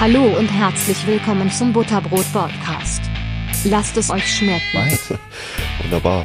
[0.00, 3.02] Hallo und herzlich willkommen zum Butterbrot Podcast.
[3.64, 4.96] Lasst es euch schmecken.
[5.82, 6.22] Wunderbar.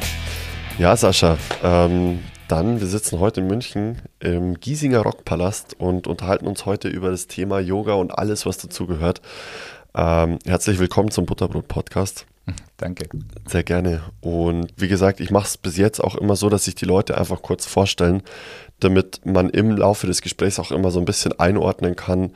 [0.78, 6.66] Ja, Sascha, ähm, dann, wir sitzen heute in München im Giesinger Rockpalast und unterhalten uns
[6.66, 9.20] heute über das Thema Yoga und alles, was dazugehört.
[9.92, 12.26] Ähm, herzlich willkommen zum Butterbrot Podcast.
[12.76, 13.08] Danke.
[13.48, 14.04] Sehr gerne.
[14.20, 17.18] Und wie gesagt, ich mache es bis jetzt auch immer so, dass sich die Leute
[17.18, 18.22] einfach kurz vorstellen,
[18.78, 22.30] damit man im Laufe des Gesprächs auch immer so ein bisschen einordnen kann,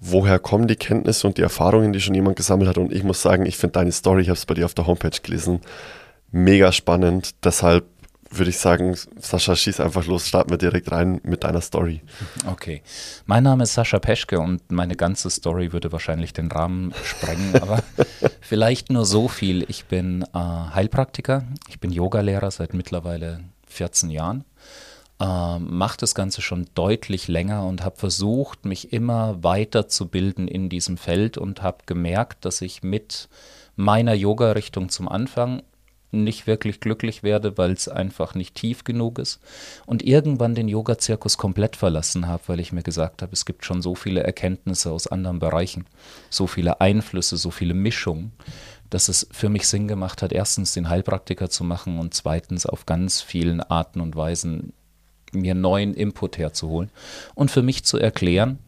[0.00, 2.78] woher kommen die Kenntnisse und die Erfahrungen, die schon jemand gesammelt hat.
[2.78, 4.86] Und ich muss sagen, ich finde deine Story, ich habe es bei dir auf der
[4.86, 5.60] Homepage gelesen,
[6.30, 7.34] mega spannend.
[7.44, 7.86] Deshalb
[8.30, 12.02] würde ich sagen, Sascha, schieß einfach los, starten wir direkt rein mit deiner Story.
[12.46, 12.82] Okay.
[13.26, 17.82] Mein Name ist Sascha Peschke und meine ganze Story würde wahrscheinlich den Rahmen sprengen, aber
[18.40, 19.64] vielleicht nur so viel.
[19.68, 24.44] Ich bin äh, Heilpraktiker, ich bin Yogalehrer seit mittlerweile 14 Jahren,
[25.20, 30.96] äh, mache das Ganze schon deutlich länger und habe versucht, mich immer weiterzubilden in diesem
[30.96, 33.28] Feld und habe gemerkt, dass ich mit
[33.76, 35.62] meiner Yoga-Richtung zum Anfang
[36.10, 39.40] nicht wirklich glücklich werde, weil es einfach nicht tief genug ist.
[39.86, 43.82] Und irgendwann den Yoga-Zirkus komplett verlassen habe, weil ich mir gesagt habe, es gibt schon
[43.82, 45.86] so viele Erkenntnisse aus anderen Bereichen,
[46.30, 48.32] so viele Einflüsse, so viele Mischungen,
[48.88, 52.86] dass es für mich Sinn gemacht hat, erstens den Heilpraktiker zu machen und zweitens auf
[52.86, 54.72] ganz vielen Arten und Weisen
[55.32, 56.90] mir neuen Input herzuholen
[57.34, 58.58] und für mich zu erklären,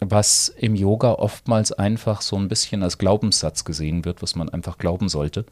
[0.00, 4.78] was im Yoga oftmals einfach so ein bisschen als Glaubenssatz gesehen wird, was man einfach
[4.78, 5.44] glauben sollte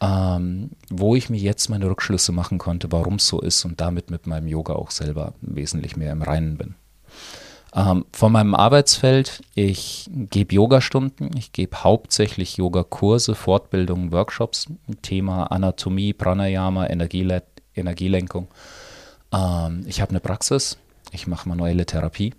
[0.00, 4.10] ähm, wo ich mir jetzt meine Rückschlüsse machen konnte, warum es so ist und damit
[4.10, 6.74] mit meinem Yoga auch selber wesentlich mehr im Reinen bin.
[7.74, 14.66] Ähm, von meinem Arbeitsfeld, ich gebe Yogastunden, ich gebe hauptsächlich Yogakurse, Fortbildungen, Workshops,
[15.02, 17.42] Thema Anatomie, Pranayama, Energiele
[17.74, 18.48] Energielenkung.
[19.36, 20.78] Ähm, ich habe eine Praxis,
[21.12, 22.34] ich mache manuelle Therapie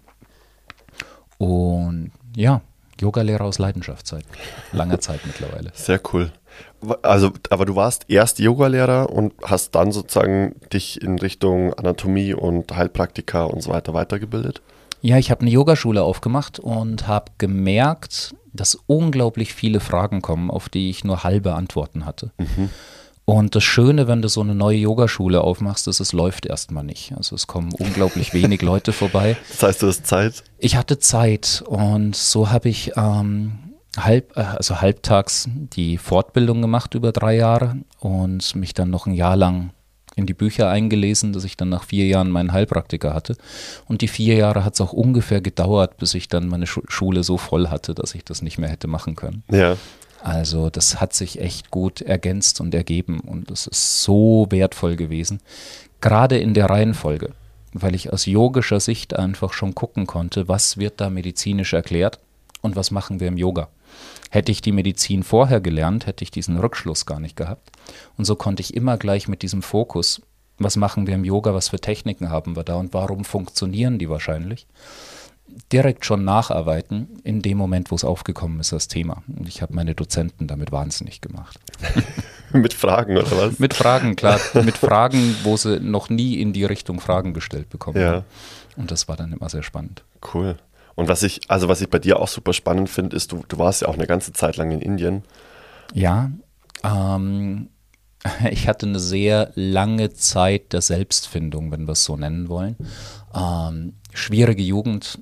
[1.38, 2.62] und ja,
[3.00, 4.26] Yogalehrer aus Leidenschaft seit
[4.72, 5.72] langer Zeit mittlerweile.
[5.74, 6.32] Sehr cool.
[7.04, 12.76] Also, aber du warst erst Yogalehrer und hast dann sozusagen dich in Richtung Anatomie und
[12.76, 14.62] Heilpraktika und so weiter weitergebildet?
[15.02, 20.70] Ja, ich habe eine Yogaschule aufgemacht und habe gemerkt, dass unglaublich viele Fragen kommen, auf
[20.70, 22.32] die ich nur halbe Antworten hatte.
[22.40, 22.70] Mhm.
[23.30, 27.12] Und das Schöne, wenn du so eine neue Yogaschule aufmachst, ist, es läuft erstmal nicht.
[27.18, 29.36] Also es kommen unglaublich wenig Leute vorbei.
[29.50, 30.46] Das heißt, du hast Zeit?
[30.60, 33.60] Ich hatte Zeit und so habe ich ähm,
[33.98, 39.14] halb, äh, also halbtags die Fortbildung gemacht über drei Jahre und mich dann noch ein
[39.14, 39.72] Jahr lang
[40.16, 43.36] in die Bücher eingelesen, dass ich dann nach vier Jahren meinen Heilpraktiker hatte.
[43.88, 47.38] Und die vier Jahre hat es auch ungefähr gedauert, bis ich dann meine Schule so
[47.38, 49.44] voll hatte, dass ich das nicht mehr hätte machen können.
[49.52, 49.76] Ja.
[50.28, 55.40] Also das hat sich echt gut ergänzt und ergeben und das ist so wertvoll gewesen,
[56.02, 57.32] gerade in der Reihenfolge,
[57.72, 62.20] weil ich aus yogischer Sicht einfach schon gucken konnte, was wird da medizinisch erklärt
[62.62, 63.70] und was machen wir im Yoga.
[64.30, 67.72] Hätte ich die Medizin vorher gelernt, hätte ich diesen Rückschluss gar nicht gehabt.
[68.18, 70.22] Und so konnte ich immer gleich mit diesem Fokus,
[70.58, 74.10] was machen wir im Yoga, was für Techniken haben wir da und warum funktionieren die
[74.10, 74.68] wahrscheinlich,
[75.72, 79.24] direkt schon nacharbeiten in dem Moment, wo es aufgekommen ist, das Thema.
[79.28, 81.60] Und ich habe meine Dozenten damit wahnsinnig gemacht.
[82.54, 83.60] mit Fragen oder was?
[83.60, 84.40] Mit Fragen, klar.
[84.54, 88.24] mit Fragen, wo sie noch nie in die Richtung Fragen gestellt bekommen ja.
[88.76, 90.04] Und das war dann immer sehr spannend.
[90.34, 90.58] Cool.
[90.96, 93.58] Und was ich, also was ich bei dir auch super spannend finde, ist, du, du
[93.58, 95.24] warst ja auch eine ganze Zeit lang in Indien.
[95.94, 96.32] Ja,
[96.84, 97.70] ähm,
[98.52, 102.76] ich hatte eine sehr lange Zeit der Selbstfindung, wenn wir es so nennen wollen.
[103.34, 105.20] Ähm, schwierige Jugend,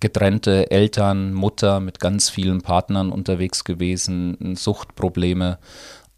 [0.00, 5.58] getrennte Eltern, Mutter mit ganz vielen Partnern unterwegs gewesen, Suchtprobleme,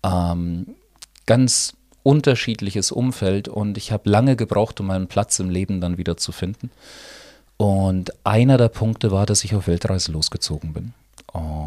[0.05, 0.75] ähm,
[1.27, 6.17] ganz unterschiedliches Umfeld und ich habe lange gebraucht, um meinen Platz im Leben dann wieder
[6.17, 6.71] zu finden.
[7.57, 10.95] Und einer der Punkte war, dass ich auf Weltreise losgezogen bin.
[11.33, 11.60] Und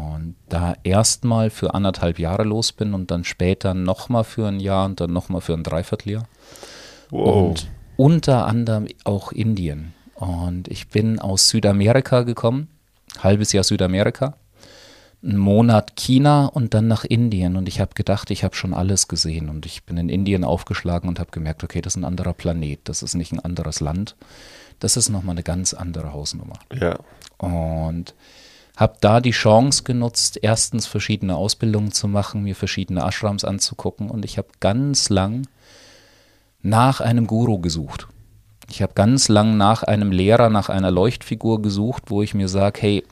[0.54, 5.00] da erstmal für anderthalb Jahre los bin und dann später nochmal für ein Jahr und
[5.00, 6.28] dann nochmal für ein Dreivierteljahr.
[7.10, 7.48] Wow.
[7.48, 9.94] Und unter anderem auch Indien.
[10.14, 12.68] Und ich bin aus Südamerika gekommen,
[13.20, 14.36] halbes Jahr Südamerika,
[15.24, 17.56] einen Monat China und dann nach Indien.
[17.56, 19.48] Und ich habe gedacht, ich habe schon alles gesehen.
[19.48, 22.78] Und ich bin in Indien aufgeschlagen und habe gemerkt, okay, das ist ein anderer Planet,
[22.84, 24.14] das ist nicht ein anderes Land.
[24.78, 26.60] Das ist nochmal eine ganz andere Hausnummer.
[26.72, 26.98] Ja.
[27.38, 28.14] Und
[28.76, 34.10] habe da die Chance genutzt, erstens verschiedene Ausbildungen zu machen, mir verschiedene Ashrams anzugucken.
[34.10, 35.46] Und ich habe ganz lang
[36.62, 38.08] nach einem Guru gesucht.
[38.68, 42.80] Ich habe ganz lang nach einem Lehrer, nach einer Leuchtfigur gesucht, wo ich mir sage,
[42.80, 43.04] hey,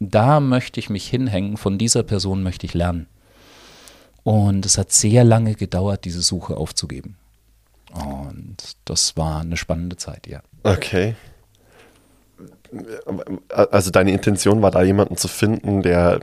[0.00, 3.06] da möchte ich mich hinhängen, von dieser Person möchte ich lernen.
[4.22, 7.16] Und es hat sehr lange gedauert, diese Suche aufzugeben.
[7.92, 10.42] Und das war eine spannende Zeit, ja.
[10.62, 11.14] Okay.
[13.48, 16.20] Also deine Intention war da jemanden zu finden, der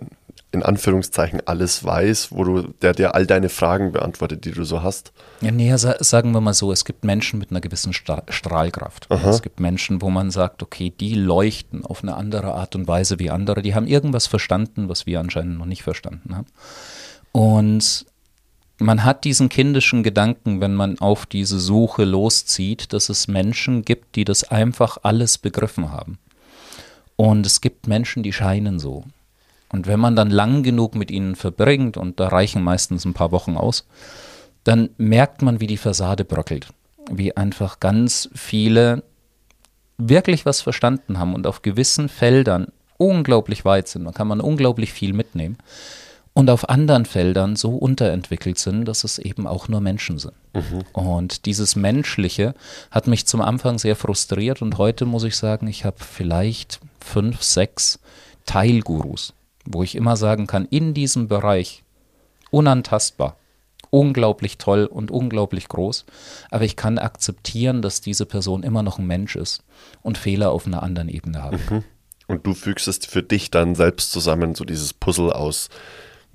[0.51, 4.81] in Anführungszeichen alles weiß, wo du, der dir all deine Fragen beantwortet, die du so
[4.81, 5.11] hast?
[5.41, 9.07] Ja, nee, sagen wir mal so, es gibt Menschen mit einer gewissen Strahlkraft.
[9.11, 9.29] Aha.
[9.29, 13.19] Es gibt Menschen, wo man sagt, okay, die leuchten auf eine andere Art und Weise
[13.19, 16.47] wie andere, die haben irgendwas verstanden, was wir anscheinend noch nicht verstanden haben.
[17.33, 18.05] Und
[18.79, 24.15] man hat diesen kindischen Gedanken, wenn man auf diese Suche loszieht, dass es Menschen gibt,
[24.15, 26.19] die das einfach alles begriffen haben.
[27.17, 29.03] Und es gibt Menschen, die scheinen so.
[29.69, 33.33] Und wenn man dann lang genug mit ihnen verbringt, und da reichen meistens ein paar
[33.33, 33.85] Wochen aus,
[34.63, 36.69] dann merkt man, wie die Fassade bröckelt.
[37.11, 39.03] Wie einfach ganz viele
[39.97, 42.67] wirklich was verstanden haben und auf gewissen Feldern
[42.97, 44.05] unglaublich weit sind.
[44.05, 45.57] Da kann man unglaublich viel mitnehmen.
[46.37, 50.35] Und auf anderen Feldern so unterentwickelt sind, dass es eben auch nur Menschen sind.
[50.53, 50.83] Mhm.
[50.93, 52.53] Und dieses Menschliche
[52.91, 57.41] hat mich zum Anfang sehr frustriert und heute muss ich sagen, ich habe vielleicht fünf,
[57.41, 57.99] sechs
[58.45, 59.33] Teilgurus
[59.67, 61.83] wo ich immer sagen kann, in diesem Bereich
[62.49, 63.37] unantastbar,
[63.89, 66.05] unglaublich toll und unglaublich groß,
[66.49, 69.63] aber ich kann akzeptieren, dass diese Person immer noch ein Mensch ist
[70.01, 71.59] und Fehler auf einer anderen Ebene haben.
[71.69, 71.83] Mhm.
[72.27, 75.69] Und du fügst es für dich dann selbst zusammen, so dieses Puzzle aus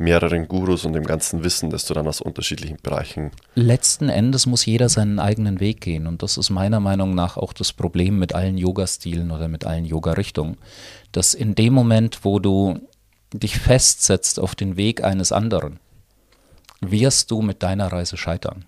[0.02, 3.30] mehreren Gurus und dem ganzen Wissen, das du dann aus unterschiedlichen Bereichen.
[3.54, 7.52] Letzten Endes muss jeder seinen eigenen Weg gehen und das ist meiner Meinung nach auch
[7.52, 10.58] das Problem mit allen Yoga-Stilen oder mit allen Yoga-Richtungen,
[11.12, 12.80] dass in dem Moment, wo du
[13.32, 15.78] dich festsetzt auf den Weg eines anderen,
[16.80, 18.66] wirst du mit deiner Reise scheitern.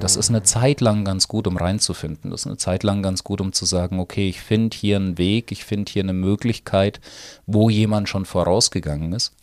[0.00, 2.30] Das ist eine Zeit lang ganz gut, um reinzufinden.
[2.30, 5.18] Das ist eine Zeit lang ganz gut, um zu sagen, okay, ich finde hier einen
[5.18, 7.00] Weg, ich finde hier eine Möglichkeit,
[7.46, 9.34] wo jemand schon vorausgegangen ist.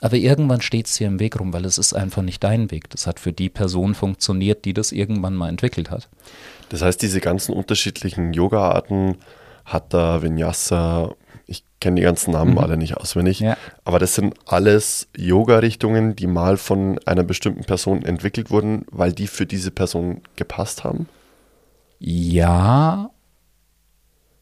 [0.00, 2.90] Aber irgendwann steht es hier im Weg rum, weil es ist einfach nicht dein Weg.
[2.90, 6.08] Das hat für die Person funktioniert, die das irgendwann mal entwickelt hat.
[6.68, 9.16] Das heißt, diese ganzen unterschiedlichen Yoga-Arten,
[9.64, 11.14] Hatha, Vinyasa,
[11.46, 12.58] ich kenne die ganzen Namen mhm.
[12.58, 13.56] alle nicht auswendig, ja.
[13.84, 19.26] aber das sind alles Yoga-Richtungen, die mal von einer bestimmten Person entwickelt wurden, weil die
[19.26, 21.08] für diese Person gepasst haben?
[21.98, 23.10] Ja,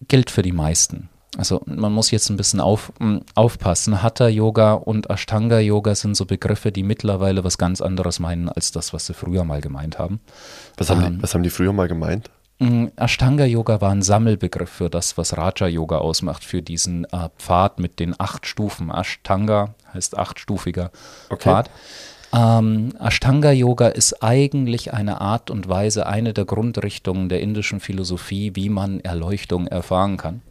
[0.09, 1.09] gilt für die meisten.
[1.39, 2.93] Also man muss jetzt ein bisschen auf,
[3.35, 4.03] aufpassen.
[4.03, 9.07] Hatha-Yoga und Ashtanga-Yoga sind so Begriffe, die mittlerweile was ganz anderes meinen als das, was
[9.07, 10.21] sie früher mal gemeint haben.
[10.77, 12.29] Was haben, ähm, die, was haben die früher mal gemeint?
[12.59, 17.99] Mm, Ashtanga-Yoga war ein Sammelbegriff für das, was Raja-Yoga ausmacht, für diesen äh, Pfad mit
[17.99, 18.91] den acht Stufen.
[18.91, 20.91] Ashtanga heißt achtstufiger
[21.31, 21.49] okay.
[21.49, 21.71] Pfad.
[22.35, 28.69] Ähm, Ashtanga-Yoga ist eigentlich eine Art und Weise, eine der Grundrichtungen der indischen Philosophie, wie
[28.69, 30.43] man Erleuchtung erfahren kann.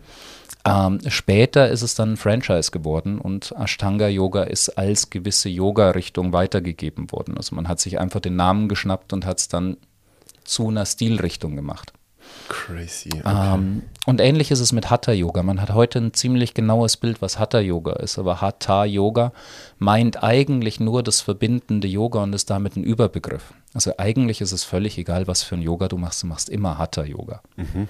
[0.65, 7.11] Ähm, später ist es dann ein Franchise geworden und Ashtanga-Yoga ist als gewisse Yoga-Richtung weitergegeben
[7.11, 7.37] worden.
[7.37, 9.77] Also man hat sich einfach den Namen geschnappt und hat es dann
[10.43, 11.93] zu einer Stilrichtung gemacht.
[12.49, 13.09] Crazy.
[13.09, 13.55] Okay.
[13.55, 15.43] Ähm, und ähnlich ist es mit Hatha Yoga.
[15.43, 18.19] Man hat heute ein ziemlich genaues Bild, was Hatha Yoga ist.
[18.19, 19.31] Aber Hatha Yoga
[19.79, 23.53] meint eigentlich nur das verbindende Yoga und ist damit ein Überbegriff.
[23.73, 26.23] Also eigentlich ist es völlig egal, was für ein Yoga du machst.
[26.23, 27.41] Du machst immer Hatha Yoga.
[27.55, 27.87] Mhm.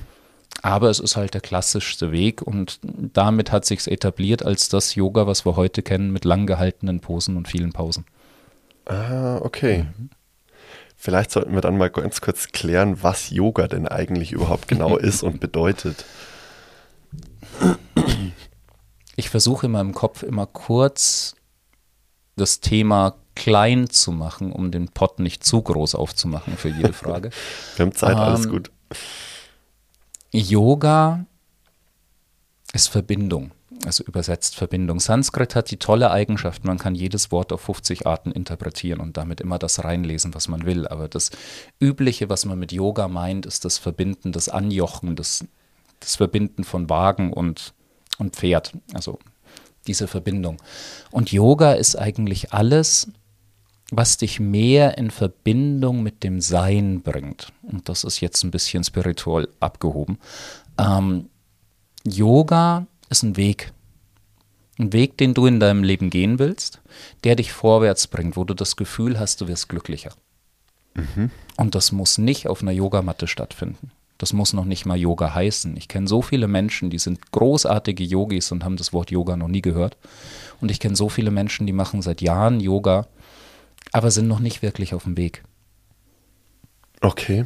[0.61, 5.25] Aber es ist halt der klassischste Weg und damit hat sich etabliert als das Yoga,
[5.25, 8.05] was wir heute kennen, mit lang gehaltenen Posen und vielen Pausen.
[8.85, 9.85] Ah, okay.
[9.97, 10.09] Mhm.
[10.95, 15.23] Vielleicht sollten wir dann mal ganz kurz klären, was Yoga denn eigentlich überhaupt genau ist
[15.23, 16.05] und bedeutet.
[19.15, 21.35] Ich versuche in meinem Kopf immer kurz
[22.35, 27.31] das Thema klein zu machen, um den Pott nicht zu groß aufzumachen für jede Frage.
[27.77, 28.71] wir haben Zeit, alles ähm, gut.
[30.31, 31.25] Yoga
[32.73, 33.51] ist Verbindung
[33.85, 34.99] also übersetzt Verbindung.
[34.99, 39.41] Sanskrit hat die tolle Eigenschaft, man kann jedes Wort auf 50 Arten interpretieren und damit
[39.41, 40.87] immer das reinlesen, was man will.
[40.87, 41.31] Aber das
[41.79, 45.45] Übliche, was man mit Yoga meint, ist das Verbinden, das Anjochen, das,
[45.99, 47.73] das Verbinden von Wagen und,
[48.17, 48.73] und Pferd.
[48.93, 49.19] Also
[49.87, 50.57] diese Verbindung.
[51.09, 53.07] Und Yoga ist eigentlich alles,
[53.91, 57.51] was dich mehr in Verbindung mit dem Sein bringt.
[57.61, 60.17] Und das ist jetzt ein bisschen spirituell abgehoben.
[60.79, 61.29] Ähm,
[62.05, 63.73] Yoga ist ein Weg.
[64.79, 66.81] Ein Weg, den du in deinem Leben gehen willst,
[67.25, 70.13] der dich vorwärts bringt, wo du das Gefühl hast, du wirst glücklicher.
[70.95, 71.29] Mhm.
[71.57, 73.91] Und das muss nicht auf einer Yogamatte stattfinden.
[74.17, 75.75] Das muss noch nicht mal Yoga heißen.
[75.75, 79.47] Ich kenne so viele Menschen, die sind großartige Yogis und haben das Wort Yoga noch
[79.47, 79.97] nie gehört.
[80.61, 83.07] Und ich kenne so viele Menschen, die machen seit Jahren Yoga,
[83.91, 85.43] aber sind noch nicht wirklich auf dem Weg.
[87.01, 87.45] Okay.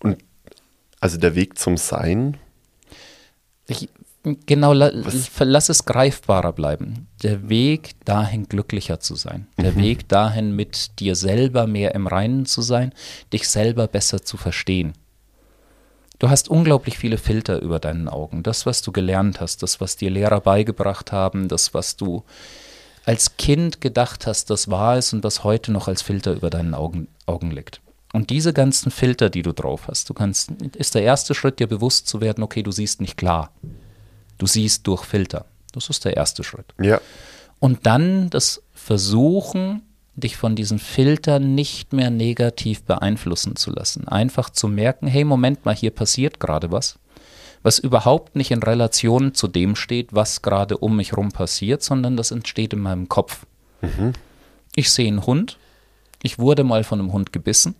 [0.00, 0.18] Und
[1.00, 2.38] also der Weg zum Sein
[3.70, 3.88] ich,
[4.46, 7.06] genau, la, lass es greifbarer bleiben.
[7.22, 9.46] Der Weg dahin, glücklicher zu sein.
[9.58, 9.82] Der mhm.
[9.82, 12.92] Weg dahin, mit dir selber mehr im Reinen zu sein,
[13.32, 14.92] dich selber besser zu verstehen.
[16.18, 18.42] Du hast unglaublich viele Filter über deinen Augen.
[18.42, 22.24] Das, was du gelernt hast, das, was dir Lehrer beigebracht haben, das, was du
[23.10, 26.74] als Kind gedacht hast, das war es und was heute noch als Filter über deinen
[26.74, 27.80] Augen, Augen liegt.
[28.12, 31.66] Und diese ganzen Filter, die du drauf hast, du kannst, ist der erste Schritt, dir
[31.66, 33.50] bewusst zu werden, okay, du siehst nicht klar.
[34.38, 35.46] Du siehst durch Filter.
[35.72, 36.66] Das ist der erste Schritt.
[36.80, 37.00] Ja.
[37.58, 39.82] Und dann das Versuchen,
[40.14, 44.06] dich von diesen Filtern nicht mehr negativ beeinflussen zu lassen.
[44.06, 46.99] Einfach zu merken, hey, Moment mal, hier passiert gerade was,
[47.62, 52.16] was überhaupt nicht in Relation zu dem steht, was gerade um mich rum passiert, sondern
[52.16, 53.46] das entsteht in meinem Kopf.
[53.82, 54.12] Mhm.
[54.74, 55.58] Ich sehe einen Hund,
[56.22, 57.74] ich wurde mal von einem Hund gebissen,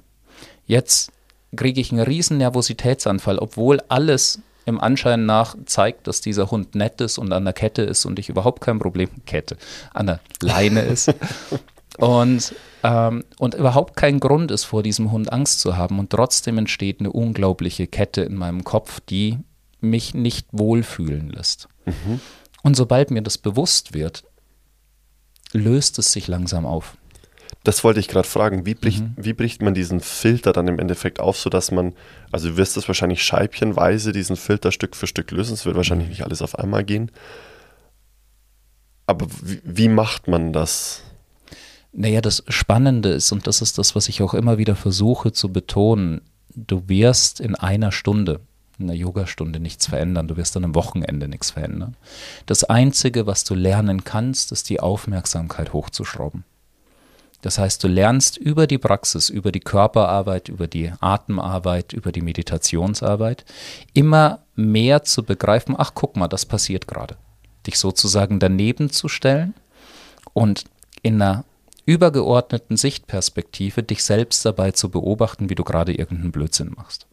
[0.67, 1.13] jetzt
[1.57, 7.01] kriege ich einen riesen Nervositätsanfall, obwohl alles im Anschein nach zeigt, dass dieser Hund nett
[7.01, 9.57] ist und an der Kette ist und ich überhaupt kein Problem, Kette,
[9.93, 11.13] an der Leine ist.
[11.99, 15.99] und, ähm, und überhaupt kein Grund ist, vor diesem Hund Angst zu haben.
[15.99, 19.39] Und trotzdem entsteht eine unglaubliche Kette in meinem Kopf, die
[19.83, 21.69] mich nicht wohlfühlen lässt.
[21.87, 22.21] Mhm.
[22.63, 24.25] Und sobald mir das bewusst wird,
[25.53, 26.97] löst es sich langsam auf.
[27.65, 28.65] Das wollte ich gerade fragen.
[28.65, 29.15] Wie bricht, Mhm.
[29.17, 31.95] wie bricht man diesen Filter dann im Endeffekt auf, sodass man,
[32.33, 35.55] also du wirst es wahrscheinlich scheibchenweise diesen Filter Stück für Stück lösen.
[35.55, 36.11] Es wird wahrscheinlich Mhm.
[36.13, 37.11] nicht alles auf einmal gehen.
[39.07, 41.03] Aber wie, wie macht man das?
[41.93, 45.53] Naja, das Spannende ist, und das ist das, was ich auch immer wieder versuche zu
[45.53, 46.21] betonen,
[46.55, 48.41] du wirst in einer Stunde,
[48.81, 51.97] in einer Yogastunde nichts verändern, du wirst an einem Wochenende nichts verändern.
[52.47, 56.45] Das Einzige, was du lernen kannst, ist die Aufmerksamkeit hochzuschrauben.
[57.43, 62.21] Das heißt, du lernst über die Praxis, über die Körperarbeit, über die Atemarbeit, über die
[62.21, 63.45] Meditationsarbeit
[63.95, 67.17] immer mehr zu begreifen, ach guck mal, das passiert gerade.
[67.67, 69.55] Dich sozusagen daneben zu stellen
[70.35, 70.65] und
[71.03, 71.45] in einer
[71.87, 77.07] übergeordneten Sichtperspektive dich selbst dabei zu beobachten, wie du gerade irgendeinen Blödsinn machst.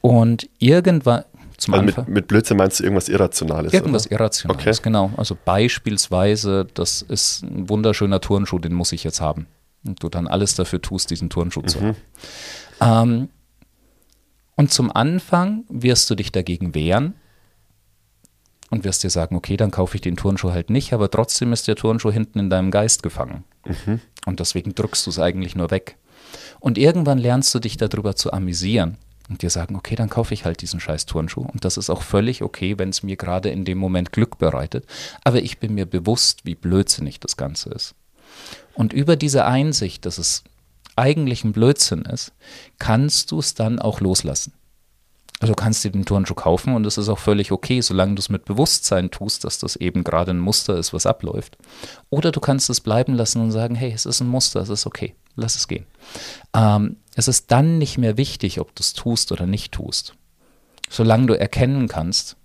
[0.00, 1.24] Und irgendwann,
[1.58, 2.04] zum Also Anfang.
[2.06, 3.72] mit, mit Blödsinn meinst du irgendwas Irrationales?
[3.72, 4.12] Irgendwas oder?
[4.20, 4.82] Irrationales, Okay.
[4.82, 5.10] genau.
[5.16, 9.46] Also beispielsweise, das ist ein wunderschöner Turnschuh, den muss ich jetzt haben.
[9.86, 11.96] Und du dann alles dafür tust, diesen Turnschuh zu haben.
[12.80, 13.28] Ähm,
[14.56, 17.14] und zum Anfang wirst du dich dagegen wehren
[18.70, 21.66] und wirst dir sagen, okay, dann kaufe ich den Turnschuh halt nicht, aber trotzdem ist
[21.66, 23.44] der Turnschuh hinten in deinem Geist gefangen.
[24.26, 25.96] Und deswegen drückst du es eigentlich nur weg.
[26.60, 28.96] Und irgendwann lernst du dich darüber zu amüsieren
[29.30, 31.42] und dir sagen, okay, dann kaufe ich halt diesen scheiß Turnschuh.
[31.42, 34.84] Und das ist auch völlig okay, wenn es mir gerade in dem Moment Glück bereitet.
[35.24, 37.94] Aber ich bin mir bewusst, wie blödsinnig das Ganze ist.
[38.74, 40.42] Und über diese Einsicht, dass es
[40.96, 42.32] eigentlich ein Blödsinn ist,
[42.78, 44.52] kannst du es dann auch loslassen.
[45.38, 48.20] Also du kannst dir den Turnschuh kaufen und es ist auch völlig okay, solange du
[48.20, 51.56] es mit Bewusstsein tust, dass das eben gerade ein Muster ist, was abläuft.
[52.10, 54.86] Oder du kannst es bleiben lassen und sagen, hey, es ist ein Muster, es ist
[54.86, 55.86] okay, lass es gehen.
[56.54, 60.14] Ähm, es ist dann nicht mehr wichtig, ob du es tust oder nicht tust.
[60.88, 62.36] Solange du erkennen kannst,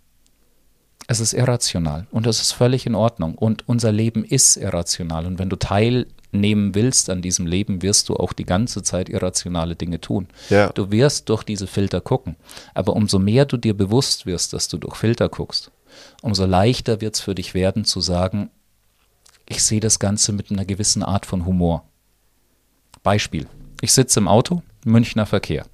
[1.08, 3.36] es ist irrational und es ist völlig in Ordnung.
[3.36, 5.28] Und unser Leben ist irrational.
[5.28, 9.78] Und wenn du teilnehmen willst an diesem Leben, wirst du auch die ganze Zeit irrationale
[9.78, 10.28] Dinge tun.
[10.50, 10.68] Ja.
[10.74, 12.36] Du wirst durch diese Filter gucken.
[12.74, 15.72] Aber umso mehr du dir bewusst wirst, dass du durch Filter guckst,
[16.22, 18.50] umso leichter wird es für dich werden zu sagen,
[19.48, 21.86] ich sehe das Ganze mit einer gewissen Art von Humor.
[23.04, 23.48] Beispiel.
[23.82, 25.66] Ich sitze im Auto, Münchner Verkehr.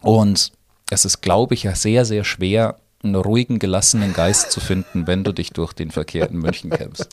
[0.00, 0.52] Und
[0.90, 5.24] es ist, glaube ich, ja sehr, sehr schwer, einen ruhigen, gelassenen Geist zu finden, wenn
[5.24, 7.08] du dich durch den Verkehr in München kämpfst.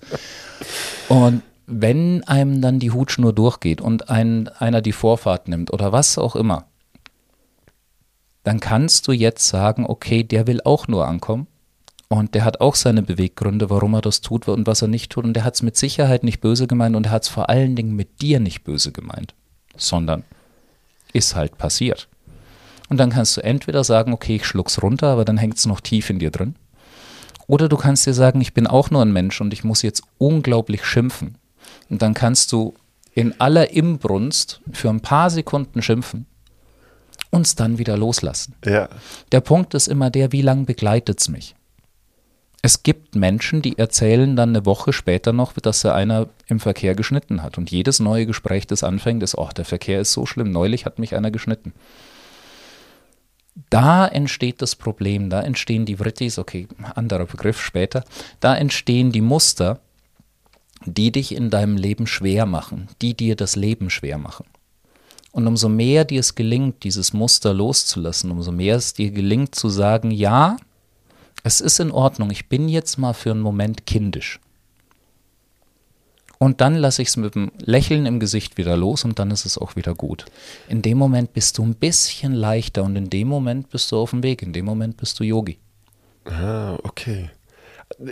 [1.08, 6.18] Und wenn einem dann die Hutschnur durchgeht und ein, einer die Vorfahrt nimmt oder was
[6.18, 6.66] auch immer,
[8.44, 11.48] dann kannst du jetzt sagen, okay, der will auch nur ankommen
[12.08, 15.26] und der hat auch seine Beweggründe, warum er das tut und was er nicht tut
[15.26, 17.76] und der hat es mit Sicherheit nicht böse gemeint und er hat es vor allen
[17.76, 19.36] Dingen mit dir nicht böse gemeint,
[19.80, 20.24] sondern
[21.14, 22.08] ist halt passiert.
[22.90, 25.80] Und dann kannst du entweder sagen, okay, ich schluck's runter, aber dann hängt es noch
[25.80, 26.56] tief in dir drin.
[27.48, 30.04] Oder du kannst dir sagen, ich bin auch nur ein Mensch und ich muss jetzt
[30.18, 31.36] unglaublich schimpfen.
[31.90, 32.76] Und dann kannst du
[33.14, 36.26] in aller Imbrunst für ein paar Sekunden schimpfen
[37.32, 38.56] und es dann wieder loslassen.
[38.66, 38.90] Ja.
[39.32, 41.56] Der Punkt ist immer der, wie lange begleitet es mich?
[42.62, 46.94] Es gibt Menschen, die erzählen dann eine Woche später noch, dass sie einer im Verkehr
[46.94, 47.58] geschnitten hat.
[47.58, 51.00] Und jedes neue Gespräch, das anfängt, ist, oh, der Verkehr ist so schlimm, neulich hat
[51.00, 51.74] mich einer geschnitten.
[53.70, 58.04] Da entsteht das Problem, da entstehen die Vrittis, okay, anderer Begriff später,
[58.40, 59.80] da entstehen die Muster,
[60.86, 64.46] die dich in deinem Leben schwer machen, die dir das Leben schwer machen.
[65.32, 69.70] Und umso mehr dir es gelingt, dieses Muster loszulassen, umso mehr es dir gelingt zu
[69.70, 70.58] sagen, ja,
[71.44, 74.40] es ist in Ordnung, ich bin jetzt mal für einen Moment kindisch.
[76.38, 79.46] Und dann lasse ich es mit einem Lächeln im Gesicht wieder los und dann ist
[79.46, 80.26] es auch wieder gut.
[80.70, 84.12] In dem Moment bist du ein bisschen leichter und in dem Moment bist du auf
[84.12, 85.60] dem Weg, in dem Moment bist du Yogi.
[86.24, 87.30] Ah, okay.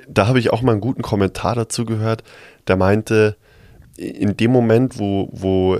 [0.09, 2.23] Da habe ich auch mal einen guten Kommentar dazu gehört,
[2.67, 3.37] der meinte,
[3.95, 5.79] in dem Moment, wo, wo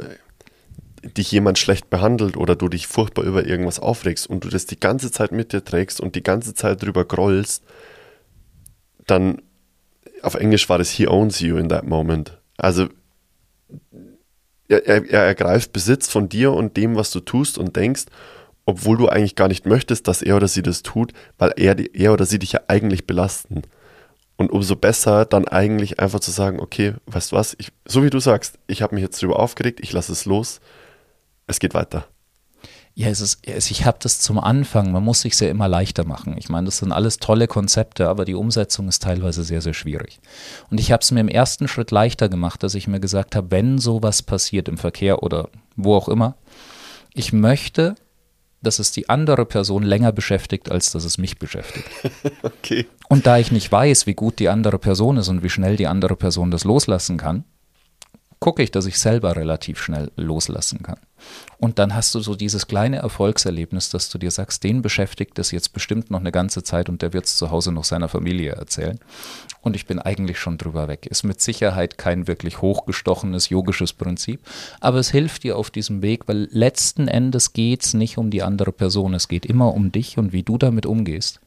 [1.16, 4.80] dich jemand schlecht behandelt oder du dich furchtbar über irgendwas aufregst und du das die
[4.80, 7.64] ganze Zeit mit dir trägst und die ganze Zeit drüber grollst,
[9.06, 9.42] dann
[10.22, 12.38] auf Englisch war das He owns you in that moment.
[12.58, 12.88] Also
[14.68, 18.06] er, er, er ergreift Besitz von dir und dem, was du tust und denkst,
[18.66, 22.14] obwohl du eigentlich gar nicht möchtest, dass er oder sie das tut, weil er, er
[22.14, 23.62] oder sie dich ja eigentlich belasten.
[24.36, 28.10] Und umso besser dann eigentlich einfach zu sagen, okay, weißt du was, ich, so wie
[28.10, 30.60] du sagst, ich habe mich jetzt drüber aufgeregt, ich lasse es los,
[31.48, 32.06] es geht weiter.
[32.94, 36.36] Ja, es ist, ich habe das zum Anfang, man muss sich ja immer leichter machen.
[36.40, 40.20] Ich meine, das sind alles tolle Konzepte, aber die Umsetzung ist teilweise sehr, sehr schwierig.
[40.72, 43.52] Und ich habe es mir im ersten Schritt leichter gemacht, dass ich mir gesagt habe,
[43.52, 46.38] wenn sowas passiert im Verkehr oder wo auch immer,
[47.14, 47.94] ich möchte,
[48.64, 51.88] dass es die andere Person länger beschäftigt, als dass es mich beschäftigt.
[52.42, 52.88] okay.
[53.10, 55.86] Und da ich nicht weiß, wie gut die andere Person ist und wie schnell die
[55.86, 57.44] andere Person das loslassen kann,
[58.48, 61.00] gucke ich, dass ich selber relativ schnell loslassen kann.
[61.58, 65.52] Und dann hast du so dieses kleine Erfolgserlebnis, dass du dir sagst, den beschäftigt es
[65.52, 68.54] jetzt bestimmt noch eine ganze Zeit und der wird es zu Hause noch seiner Familie
[68.54, 69.00] erzählen.
[69.60, 71.08] Und ich bin eigentlich schon drüber weg.
[71.08, 74.40] Ist mit Sicherheit kein wirklich hochgestochenes yogisches Prinzip,
[74.80, 78.44] aber es hilft dir auf diesem Weg, weil letzten Endes geht es nicht um die
[78.44, 81.42] andere Person, es geht immer um dich und wie du damit umgehst.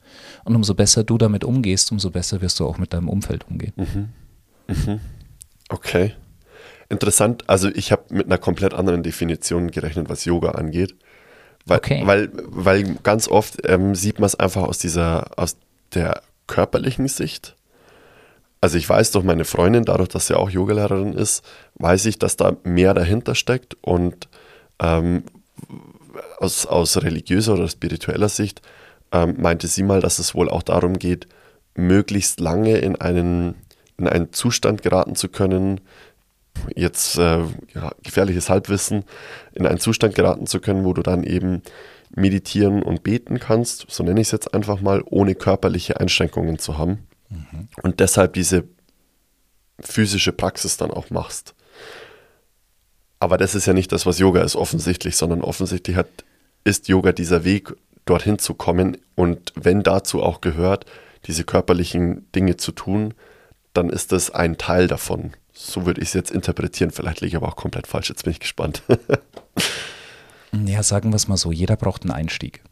[0.45, 3.73] Und umso besser du damit umgehst, umso besser wirst du auch mit deinem Umfeld umgehen.
[3.77, 4.09] Mhm.
[4.69, 5.01] Mhm.
[5.71, 6.13] Okay.
[6.91, 10.97] Interessant, also ich habe mit einer komplett anderen Definition gerechnet, was Yoga angeht.
[11.65, 12.03] Weil, okay.
[12.05, 15.57] weil, weil ganz oft ähm, sieht man es einfach aus dieser, aus
[15.95, 17.55] der körperlichen Sicht.
[18.61, 21.45] Also ich weiß durch meine Freundin, dadurch, dass sie auch Yogalehrerin ist,
[21.77, 24.29] weiß ich, dass da mehr dahinter steckt und
[24.81, 25.23] ähm,
[26.39, 28.63] aus, aus religiöser oder spiritueller Sicht
[29.13, 31.29] ähm, meinte sie mal, dass es wohl auch darum geht,
[31.75, 33.55] möglichst lange in einen,
[33.97, 35.81] in einen Zustand geraten zu können,
[36.75, 39.05] jetzt äh, ja, gefährliches Halbwissen,
[39.53, 41.63] in einen Zustand geraten zu können, wo du dann eben
[42.15, 46.77] meditieren und beten kannst, so nenne ich es jetzt einfach mal, ohne körperliche Einschränkungen zu
[46.77, 47.07] haben.
[47.29, 47.69] Mhm.
[47.83, 48.65] Und deshalb diese
[49.81, 51.55] physische Praxis dann auch machst.
[53.21, 56.09] Aber das ist ja nicht das, was Yoga ist, offensichtlich, sondern offensichtlich hat,
[56.65, 57.75] ist Yoga dieser Weg,
[58.07, 58.97] dorthin zu kommen.
[59.15, 60.87] Und wenn dazu auch gehört,
[61.27, 63.15] diese körperlichen Dinge zu tun,
[63.75, 65.33] dann ist das ein Teil davon.
[65.63, 66.91] So würde ich es jetzt interpretieren.
[66.91, 68.09] Vielleicht liege ich aber auch komplett falsch.
[68.09, 68.83] Jetzt bin ich gespannt.
[70.53, 72.63] ja, sagen wir es mal so: jeder braucht einen Einstieg.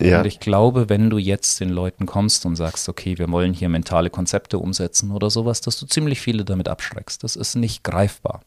[0.00, 0.20] Ja.
[0.20, 3.68] Und ich glaube, wenn du jetzt den Leuten kommst und sagst, okay, wir wollen hier
[3.68, 7.22] mentale Konzepte umsetzen oder sowas, dass du ziemlich viele damit abschreckst.
[7.22, 8.42] Das ist nicht greifbar.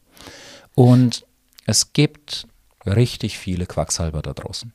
[0.74, 1.26] Und
[1.66, 2.48] es gibt
[2.86, 4.72] richtig viele Quacksalber da draußen.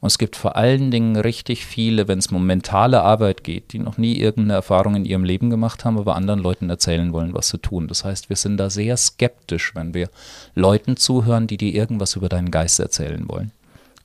[0.00, 3.78] Und es gibt vor allen Dingen richtig viele, wenn es um mentale Arbeit geht, die
[3.78, 7.48] noch nie irgendeine Erfahrung in ihrem Leben gemacht haben, aber anderen Leuten erzählen wollen, was
[7.48, 7.88] sie tun.
[7.88, 10.08] Das heißt, wir sind da sehr skeptisch, wenn wir
[10.54, 13.52] Leuten zuhören, die dir irgendwas über deinen Geist erzählen wollen,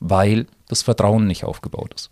[0.00, 2.10] weil das Vertrauen nicht aufgebaut ist.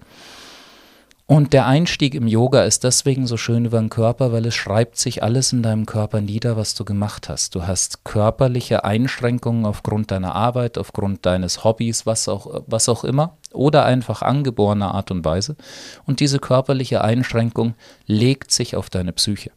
[1.26, 4.98] Und der Einstieg im Yoga ist deswegen so schön über den Körper, weil es schreibt
[4.98, 7.54] sich alles in deinem Körper nieder, was du gemacht hast.
[7.54, 13.38] Du hast körperliche Einschränkungen aufgrund deiner Arbeit, aufgrund deines Hobbys, was auch, was auch immer,
[13.52, 15.56] oder einfach angeborener Art und Weise.
[16.04, 17.72] Und diese körperliche Einschränkung
[18.06, 19.50] legt sich auf deine Psyche.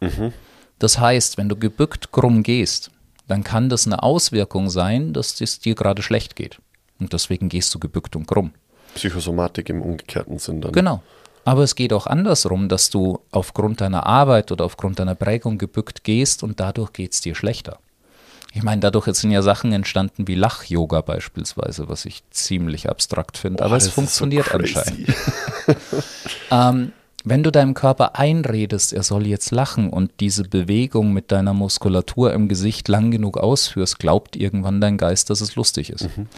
[0.00, 0.32] Mhm.
[0.78, 2.92] Das heißt, wenn du gebückt krumm gehst,
[3.26, 6.60] dann kann das eine Auswirkung sein, dass es dir gerade schlecht geht.
[7.00, 8.52] Und deswegen gehst du gebückt und krumm.
[8.94, 10.72] Psychosomatik im umgekehrten Sinn dann.
[10.72, 11.02] Genau.
[11.44, 16.02] Aber es geht auch andersrum, dass du aufgrund deiner Arbeit oder aufgrund deiner Prägung gebückt
[16.04, 17.78] gehst und dadurch geht es dir schlechter.
[18.54, 23.62] Ich meine, dadurch sind ja Sachen entstanden wie Lach-Yoga beispielsweise, was ich ziemlich abstrakt finde,
[23.62, 25.12] oh, aber es funktioniert so anscheinend.
[26.52, 26.92] ähm,
[27.24, 32.32] wenn du deinem Körper einredest, er soll jetzt lachen und diese Bewegung mit deiner Muskulatur
[32.32, 36.16] im Gesicht lang genug ausführst, glaubt irgendwann dein Geist, dass es lustig ist.
[36.16, 36.28] Mhm.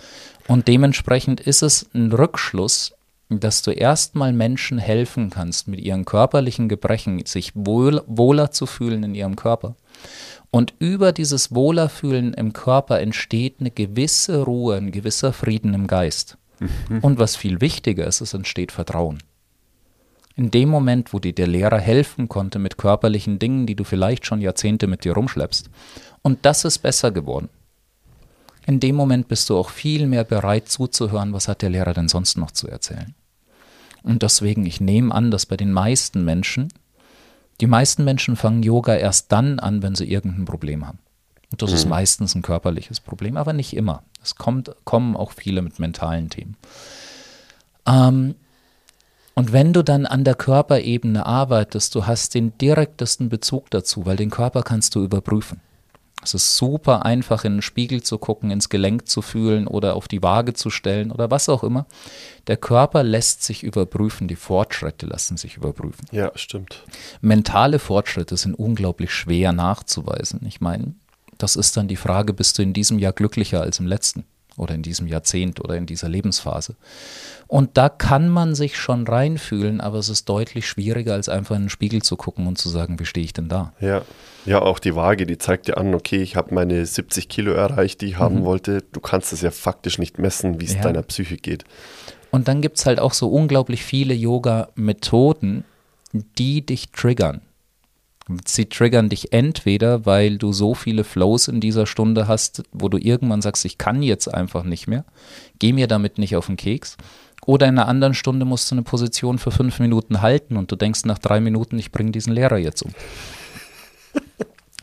[0.49, 2.93] Und dementsprechend ist es ein Rückschluss,
[3.29, 9.03] dass du erstmal Menschen helfen kannst, mit ihren körperlichen Gebrechen sich wohl, wohler zu fühlen
[9.03, 9.75] in ihrem Körper.
[10.53, 16.39] Und über dieses Wohlerfühlen im Körper entsteht eine gewisse Ruhe, ein gewisser Frieden im Geist.
[16.61, 17.01] Mhm.
[17.01, 19.19] Und was viel wichtiger ist, es entsteht Vertrauen.
[20.37, 24.27] In dem Moment, wo dir der Lehrer helfen konnte mit körperlichen Dingen, die du vielleicht
[24.27, 25.71] schon Jahrzehnte mit dir rumschleppst,
[26.23, 27.49] und das ist besser geworden,
[28.67, 32.09] in dem Moment bist du auch viel mehr bereit zuzuhören, was hat der Lehrer denn
[32.09, 33.15] sonst noch zu erzählen.
[34.03, 36.69] Und deswegen, ich nehme an, dass bei den meisten Menschen,
[37.61, 40.99] die meisten Menschen fangen Yoga erst dann an, wenn sie irgendein Problem haben.
[41.53, 41.77] Und das mhm.
[41.77, 44.03] ist meistens ein körperliches Problem, aber nicht immer.
[44.23, 46.57] Es kommt, kommen auch viele mit mentalen Themen.
[47.87, 48.35] Ähm,
[49.35, 54.17] und wenn du dann an der Körperebene arbeitest, du hast den direktesten Bezug dazu, weil
[54.17, 55.61] den Körper kannst du überprüfen.
[56.23, 60.09] Es ist super einfach, in den Spiegel zu gucken, ins Gelenk zu fühlen oder auf
[60.09, 61.87] die Waage zu stellen oder was auch immer.
[62.49, 66.07] Der Körper lässt sich überprüfen, die Fortschritte lassen sich überprüfen.
[66.11, 66.83] Ja, stimmt.
[67.21, 70.45] Mentale Fortschritte sind unglaublich schwer nachzuweisen.
[70.47, 70.95] Ich meine,
[71.39, 74.25] das ist dann die Frage, bist du in diesem Jahr glücklicher als im letzten
[74.57, 76.77] oder in diesem Jahrzehnt oder in dieser Lebensphase?
[77.47, 81.65] Und da kann man sich schon reinfühlen, aber es ist deutlich schwieriger, als einfach in
[81.65, 83.73] den Spiegel zu gucken und zu sagen, wie stehe ich denn da?
[83.81, 84.03] Ja,
[84.45, 88.01] ja auch die Waage, die zeigt dir an, okay, ich habe meine 70 Kilo erreicht,
[88.01, 88.45] die ich haben mhm.
[88.45, 88.83] wollte.
[88.93, 90.83] Du kannst es ja faktisch nicht messen, wie es ja.
[90.83, 91.65] deiner Psyche geht.
[92.31, 95.65] Und dann gibt es halt auch so unglaublich viele Yoga-Methoden,
[96.13, 97.43] die dich triggern.
[98.45, 102.99] Sie triggern dich entweder, weil du so viele Flows in dieser Stunde hast, wo du
[102.99, 105.05] irgendwann sagst, ich kann jetzt einfach nicht mehr,
[105.61, 106.97] geh mir damit nicht auf den Keks.
[107.45, 110.77] Oder in einer anderen Stunde musst du eine Position für fünf Minuten halten und du
[110.77, 112.93] denkst nach drei Minuten, ich bringe diesen Lehrer jetzt um.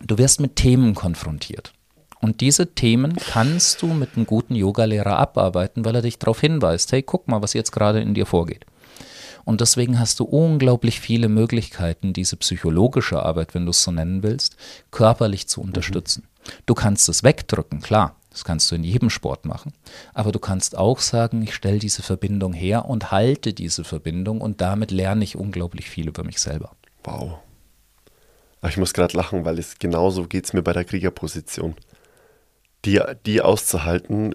[0.06, 1.71] Du wirst mit Themen konfrontiert.
[2.19, 6.91] Und diese Themen kannst du mit einem guten Yogalehrer abarbeiten, weil er dich darauf hinweist,
[6.91, 8.65] hey, guck mal, was jetzt gerade in dir vorgeht.
[9.45, 14.23] Und deswegen hast du unglaublich viele Möglichkeiten, diese psychologische Arbeit, wenn du es so nennen
[14.23, 14.56] willst,
[14.91, 16.23] körperlich zu unterstützen.
[16.23, 16.51] Mhm.
[16.65, 18.15] Du kannst es wegdrücken, klar.
[18.34, 19.73] Das kannst du in jedem Sport machen.
[20.13, 24.60] Aber du kannst auch sagen, ich stelle diese Verbindung her und halte diese Verbindung und
[24.60, 26.71] damit lerne ich unglaublich viel über mich selber.
[27.03, 27.38] Wow.
[28.67, 31.75] Ich muss gerade lachen, weil es genauso geht es mir bei der Kriegerposition.
[32.86, 34.34] Die, die auszuhalten.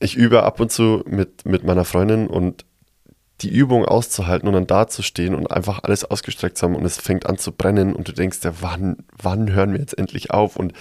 [0.00, 2.64] Ich übe ab und zu mit, mit meiner Freundin und
[3.42, 7.26] die Übung auszuhalten und dann dazustehen und einfach alles ausgestreckt zu haben und es fängt
[7.26, 10.56] an zu brennen und du denkst ja, wann, wann hören wir jetzt endlich auf?
[10.56, 10.72] Und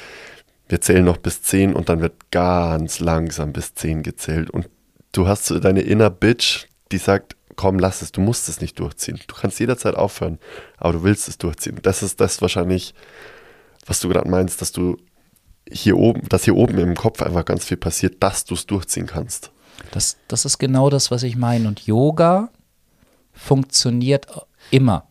[0.68, 4.50] wir zählen noch bis 10 und dann wird ganz langsam bis 10 gezählt.
[4.50, 4.70] Und
[5.12, 8.80] du hast so deine inner Bitch, die sagt, komm, lass es, du musst es nicht
[8.80, 9.20] durchziehen.
[9.28, 10.40] Du kannst jederzeit aufhören,
[10.78, 11.80] aber du willst es durchziehen.
[11.82, 12.94] Das ist das wahrscheinlich,
[13.86, 14.98] was du gerade meinst, dass du
[15.70, 19.08] hier oben, dass hier oben im Kopf einfach ganz viel passiert, dass du es durchziehen
[19.08, 19.52] kannst.
[19.92, 21.68] Das, das ist genau das, was ich meine.
[21.68, 22.50] Und Yoga
[23.34, 24.28] funktioniert
[24.72, 25.08] immer.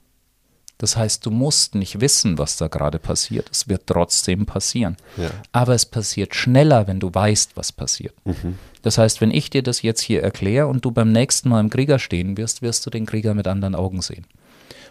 [0.79, 3.49] Das heißt, du musst nicht wissen, was da gerade passiert.
[3.51, 4.97] Es wird trotzdem passieren.
[5.17, 5.31] Ja.
[5.53, 8.15] Aber es passiert schneller, wenn du weißt, was passiert.
[8.25, 8.59] Mhm.
[8.83, 11.71] Das heißt, wenn ich dir das jetzt hier erkläre und du beim nächsten Mal im
[11.71, 14.27] Krieger stehen wirst, wirst du den Krieger mit anderen Augen sehen.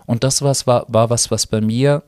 [0.06, 2.04] Und das was, war, war was, was bei mir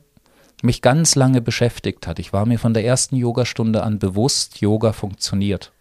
[0.62, 2.18] mich ganz lange beschäftigt hat.
[2.18, 5.72] Ich war mir von der ersten Yogastunde an bewusst, Yoga funktioniert.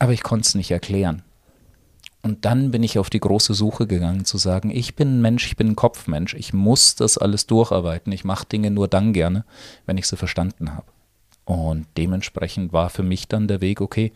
[0.00, 1.22] Aber ich konnte es nicht erklären.
[2.22, 5.46] Und dann bin ich auf die große Suche gegangen, zu sagen, ich bin ein Mensch,
[5.46, 9.44] ich bin ein Kopfmensch, ich muss das alles durcharbeiten, ich mache Dinge nur dann gerne,
[9.86, 10.86] wenn ich sie verstanden habe.
[11.44, 14.12] Und dementsprechend war für mich dann der Weg, okay,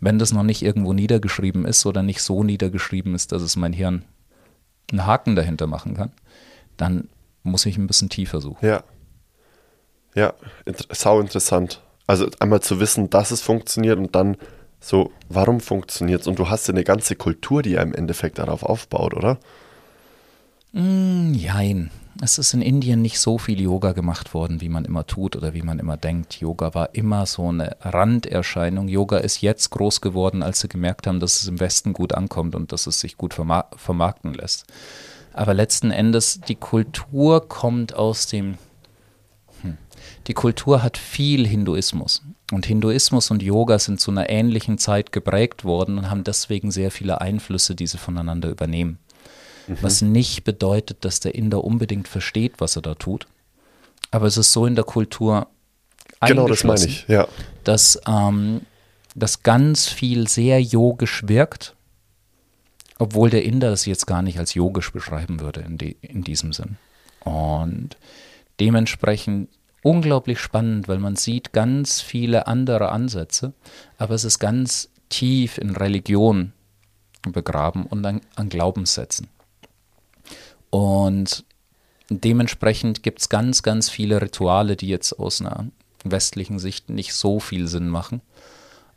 [0.00, 3.72] wenn das noch nicht irgendwo niedergeschrieben ist oder nicht so niedergeschrieben ist, dass es mein
[3.72, 4.04] Hirn
[4.90, 6.12] einen Haken dahinter machen kann,
[6.76, 7.08] dann
[7.42, 8.66] muss ich ein bisschen tiefer suchen.
[8.66, 8.84] Ja.
[10.14, 10.32] Ja,
[10.90, 11.82] sau interessant.
[12.06, 14.36] Also einmal zu wissen, dass es funktioniert und dann
[14.86, 16.28] so, warum funktioniert es?
[16.28, 19.38] Und du hast ja eine ganze Kultur, die ja im Endeffekt darauf aufbaut, oder?
[20.72, 21.90] Mm, jein.
[22.22, 25.54] Es ist in Indien nicht so viel Yoga gemacht worden, wie man immer tut oder
[25.54, 26.40] wie man immer denkt.
[26.40, 28.86] Yoga war immer so eine Randerscheinung.
[28.86, 32.54] Yoga ist jetzt groß geworden, als sie gemerkt haben, dass es im Westen gut ankommt
[32.54, 34.66] und dass es sich gut vermarkten lässt.
[35.32, 38.56] Aber letzten Endes, die Kultur kommt aus dem
[40.26, 42.22] die Kultur hat viel Hinduismus.
[42.52, 46.90] Und Hinduismus und Yoga sind zu einer ähnlichen Zeit geprägt worden und haben deswegen sehr
[46.90, 48.98] viele Einflüsse, die sie voneinander übernehmen.
[49.66, 49.78] Mhm.
[49.80, 53.26] Was nicht bedeutet, dass der Inder unbedingt versteht, was er da tut.
[54.12, 55.48] Aber es ist so in der Kultur
[56.20, 57.26] genau, das meine ich, ja.
[57.64, 58.62] dass, ähm,
[59.14, 61.74] dass ganz viel sehr yogisch wirkt,
[62.98, 66.52] obwohl der Inder das jetzt gar nicht als yogisch beschreiben würde in, die, in diesem
[66.52, 66.76] Sinn.
[67.20, 67.96] Und
[68.60, 69.48] dementsprechend
[69.86, 73.52] unglaublich spannend, weil man sieht ganz viele andere Ansätze,
[73.98, 76.52] aber es ist ganz tief in Religion
[77.22, 79.28] begraben und an, an Glaubenssätzen.
[80.70, 81.44] Und
[82.10, 85.66] dementsprechend gibt es ganz, ganz viele Rituale, die jetzt aus einer
[86.02, 88.22] westlichen Sicht nicht so viel Sinn machen.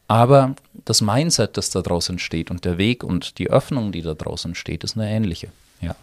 [0.07, 4.15] Aber das Mindset, das da draußen entsteht und der Weg und die Öffnung, die da
[4.15, 5.49] draußen entsteht, ist eine ähnliche.
[5.81, 5.95] Ja.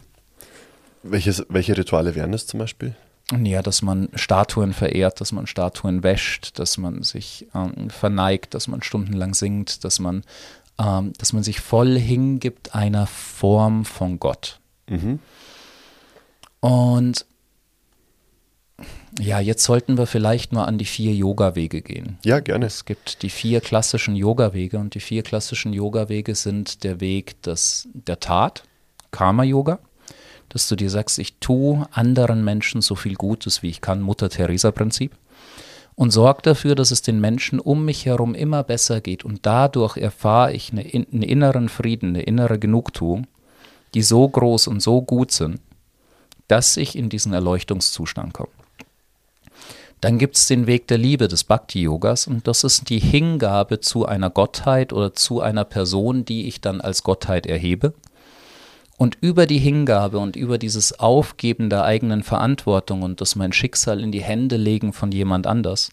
[1.02, 2.94] Welches, welche Rituale wären das zum Beispiel?
[3.32, 8.68] Ja, dass man Statuen verehrt, dass man Statuen wäscht, dass man sich ähm, verneigt, dass
[8.68, 10.22] man stundenlang singt, dass man,
[10.78, 14.60] ähm, dass man sich voll hingibt einer Form von Gott.
[14.88, 15.18] Mhm.
[16.60, 17.26] Und
[19.18, 22.18] Ja, jetzt sollten wir vielleicht mal an die vier Yoga-Wege gehen.
[22.24, 22.66] Ja, gerne.
[22.66, 27.88] Es gibt die vier klassischen Yoga-Wege und die vier klassischen Yoga-Wege sind der Weg des,
[27.94, 28.64] der Tat,
[29.12, 29.78] Karma-Yoga,
[30.48, 35.12] dass du dir sagst, ich tue anderen Menschen so viel Gutes, wie ich kann, Mutter-Theresa-Prinzip
[35.96, 39.96] und sorge dafür, dass es den Menschen um mich herum immer besser geht und dadurch
[39.96, 43.26] erfahre ich eine, einen inneren Frieden, eine innere Genugtuung,
[43.94, 45.58] die so groß und so gut sind,
[46.48, 48.50] dass ich in diesen Erleuchtungszustand komme.
[50.02, 54.04] Dann gibt es den Weg der Liebe des Bhakti-Yogas und das ist die Hingabe zu
[54.04, 57.94] einer Gottheit oder zu einer Person, die ich dann als Gottheit erhebe.
[58.98, 64.00] Und über die Hingabe und über dieses Aufgeben der eigenen Verantwortung und das mein Schicksal
[64.00, 65.90] in die Hände legen von jemand anders,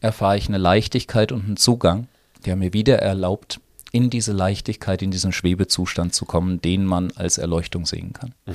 [0.00, 2.06] erfahre ich eine Leichtigkeit und einen Zugang,
[2.46, 7.38] der mir wieder erlaubt, in diese Leichtigkeit, in diesen Schwebezustand zu kommen, den man als
[7.38, 8.34] Erleuchtung sehen kann.
[8.46, 8.52] Mhm.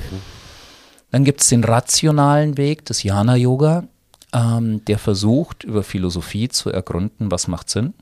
[1.12, 3.84] Dann gibt es den rationalen Weg des Jana-Yoga,
[4.34, 7.94] ähm, der versucht, über Philosophie zu ergründen, was macht Sinn.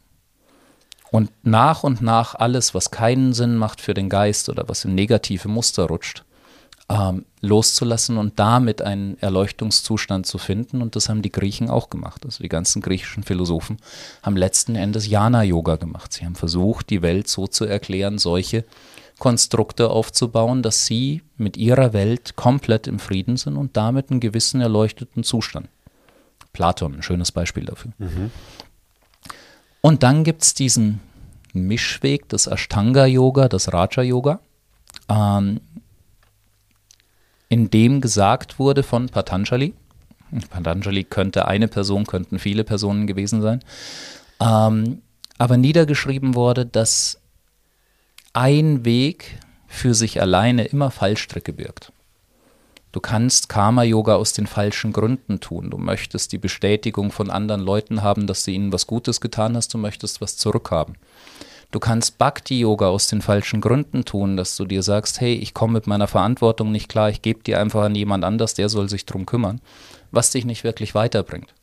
[1.11, 4.95] Und nach und nach alles, was keinen Sinn macht für den Geist oder was in
[4.95, 6.23] negative Muster rutscht,
[6.89, 10.81] ähm, loszulassen und damit einen Erleuchtungszustand zu finden.
[10.81, 12.25] Und das haben die Griechen auch gemacht.
[12.25, 13.77] Also die ganzen griechischen Philosophen
[14.23, 16.13] haben letzten Endes Jana-Yoga gemacht.
[16.13, 18.63] Sie haben versucht, die Welt so zu erklären, solche
[19.19, 24.61] Konstrukte aufzubauen, dass sie mit ihrer Welt komplett im Frieden sind und damit einen gewissen
[24.61, 25.67] erleuchteten Zustand.
[26.53, 27.91] Platon, ein schönes Beispiel dafür.
[27.97, 28.31] Mhm.
[29.81, 30.99] Und dann gibt es diesen
[31.53, 34.39] Mischweg des Ashtanga-Yoga, des Raja-Yoga,
[35.09, 35.59] ähm,
[37.49, 39.73] in dem gesagt wurde von Patanjali,
[40.49, 43.59] Patanjali könnte eine Person, könnten viele Personen gewesen sein,
[44.39, 45.01] ähm,
[45.37, 47.19] aber niedergeschrieben wurde, dass
[48.33, 51.91] ein Weg für sich alleine immer Fallstricke birgt.
[52.91, 55.69] Du kannst Karma-Yoga aus den falschen Gründen tun.
[55.69, 59.73] Du möchtest die Bestätigung von anderen Leuten haben, dass du ihnen was Gutes getan hast,
[59.73, 60.97] du möchtest was zurückhaben.
[61.71, 65.73] Du kannst Bhakti-Yoga aus den falschen Gründen tun, dass du dir sagst, hey, ich komme
[65.73, 69.05] mit meiner Verantwortung nicht klar, ich gebe dir einfach an jemand anders, der soll sich
[69.05, 69.61] drum kümmern,
[70.11, 71.53] was dich nicht wirklich weiterbringt.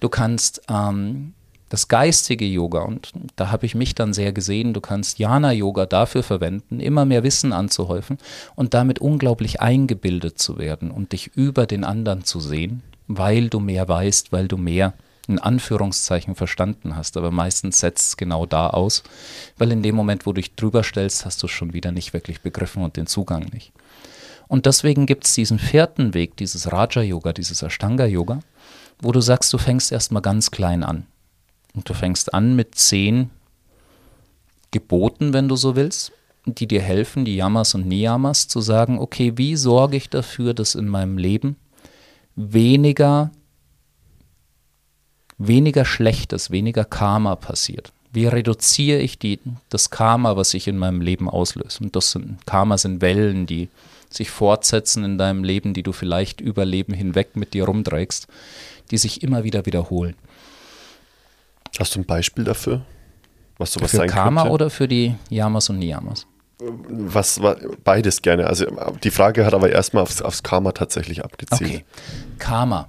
[0.00, 1.34] Du kannst ähm,
[1.74, 6.22] das geistige Yoga, und da habe ich mich dann sehr gesehen, du kannst Jana-Yoga dafür
[6.22, 8.18] verwenden, immer mehr Wissen anzuhäufen
[8.54, 13.58] und damit unglaublich eingebildet zu werden und dich über den anderen zu sehen, weil du
[13.58, 14.94] mehr weißt, weil du mehr
[15.26, 19.02] in Anführungszeichen verstanden hast, aber meistens setzt es genau da aus,
[19.58, 22.12] weil in dem Moment, wo du dich drüber stellst, hast du es schon wieder nicht
[22.12, 23.72] wirklich begriffen und den Zugang nicht.
[24.46, 28.38] Und deswegen gibt es diesen vierten Weg, dieses Raja-Yoga, dieses Ashtanga-Yoga,
[29.00, 31.06] wo du sagst, du fängst erstmal ganz klein an.
[31.74, 33.30] Und du fängst an mit zehn
[34.70, 36.12] Geboten, wenn du so willst,
[36.46, 40.74] die dir helfen, die Yamas und Niyamas, zu sagen, okay, wie sorge ich dafür, dass
[40.74, 41.56] in meinem Leben
[42.36, 43.30] weniger,
[45.38, 47.92] weniger Schlechtes, weniger Karma passiert?
[48.12, 51.80] Wie reduziere ich die, das Karma, was sich in meinem Leben auslöst?
[51.80, 53.68] Und das sind, Karma sind Wellen, die
[54.08, 58.28] sich fortsetzen in deinem Leben, die du vielleicht über Leben hinweg mit dir rumträgst,
[58.92, 60.14] die sich immer wieder wiederholen.
[61.80, 62.82] Hast du ein Beispiel dafür?
[63.58, 64.54] Was sowas für sein Karma könnte?
[64.54, 66.26] oder für die Yamas und Niyamas?
[66.58, 67.40] Was
[67.82, 68.46] beides gerne.
[68.46, 68.66] Also
[69.02, 71.70] die Frage hat aber erstmal aufs, aufs Karma tatsächlich abgezielt.
[71.70, 71.84] Okay.
[72.38, 72.88] Karma.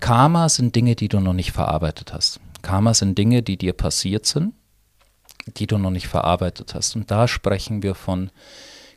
[0.00, 2.40] Karma sind Dinge, die du noch nicht verarbeitet hast.
[2.62, 4.52] Karma sind Dinge, die dir passiert sind,
[5.56, 6.96] die du noch nicht verarbeitet hast.
[6.96, 8.30] Und da sprechen wir von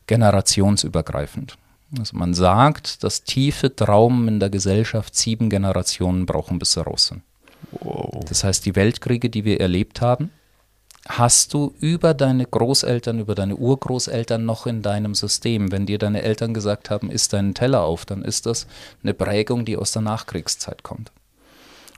[0.07, 1.57] generationsübergreifend.
[1.97, 7.07] Also man sagt, dass tiefe Traumen in der Gesellschaft sieben Generationen brauchen, bis sie raus
[7.07, 7.21] sind.
[7.71, 8.23] Wow.
[8.27, 10.31] Das heißt, die Weltkriege, die wir erlebt haben,
[11.07, 15.71] hast du über deine Großeltern, über deine Urgroßeltern noch in deinem System.
[15.71, 18.67] Wenn dir deine Eltern gesagt haben, isst deinen Teller auf, dann ist das
[19.03, 21.11] eine Prägung, die aus der Nachkriegszeit kommt.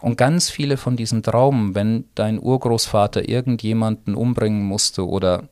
[0.01, 5.47] Und ganz viele von diesen Traumen, wenn dein Urgroßvater irgendjemanden umbringen musste oder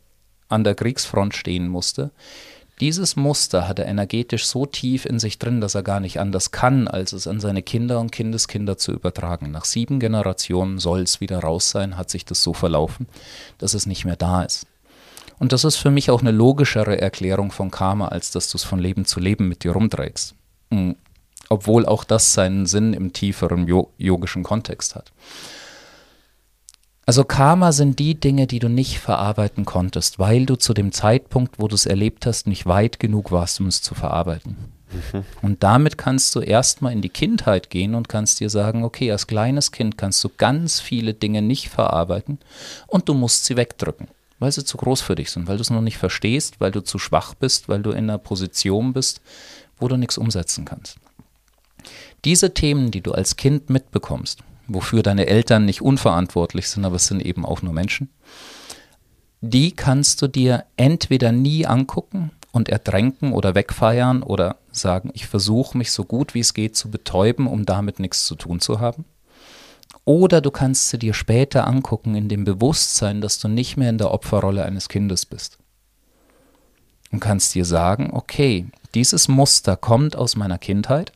[0.49, 2.11] an der Kriegsfront stehen musste,
[2.81, 6.49] dieses Muster hat er energetisch so tief in sich drin, dass er gar nicht anders
[6.49, 9.51] kann, als es an seine Kinder und Kindeskinder zu übertragen.
[9.51, 13.07] Nach sieben Generationen soll es wieder raus sein, hat sich das so verlaufen,
[13.59, 14.65] dass es nicht mehr da ist.
[15.37, 18.63] Und das ist für mich auch eine logischere Erklärung von Karma, als dass du es
[18.63, 20.35] von Leben zu Leben mit dir rumträgst.
[20.71, 20.95] Hm.
[21.49, 23.67] Obwohl auch das seinen Sinn im tieferen
[23.97, 25.11] yogischen Kontext hat.
[27.11, 31.59] Also Karma sind die Dinge, die du nicht verarbeiten konntest, weil du zu dem Zeitpunkt,
[31.59, 34.55] wo du es erlebt hast, nicht weit genug warst, um es zu verarbeiten.
[34.93, 35.25] Mhm.
[35.41, 39.27] Und damit kannst du erstmal in die Kindheit gehen und kannst dir sagen, okay, als
[39.27, 42.39] kleines Kind kannst du ganz viele Dinge nicht verarbeiten
[42.87, 44.07] und du musst sie wegdrücken,
[44.39, 46.79] weil sie zu groß für dich sind, weil du es noch nicht verstehst, weil du
[46.79, 49.19] zu schwach bist, weil du in einer Position bist,
[49.79, 50.95] wo du nichts umsetzen kannst.
[52.23, 57.07] Diese Themen, die du als Kind mitbekommst, wofür deine Eltern nicht unverantwortlich sind, aber es
[57.07, 58.09] sind eben auch nur Menschen,
[59.41, 65.77] die kannst du dir entweder nie angucken und ertränken oder wegfeiern oder sagen, ich versuche
[65.77, 69.05] mich so gut wie es geht zu betäuben, um damit nichts zu tun zu haben.
[70.03, 73.97] Oder du kannst sie dir später angucken in dem Bewusstsein, dass du nicht mehr in
[73.97, 75.57] der Opferrolle eines Kindes bist.
[77.11, 81.11] Und kannst dir sagen, okay, dieses Muster kommt aus meiner Kindheit.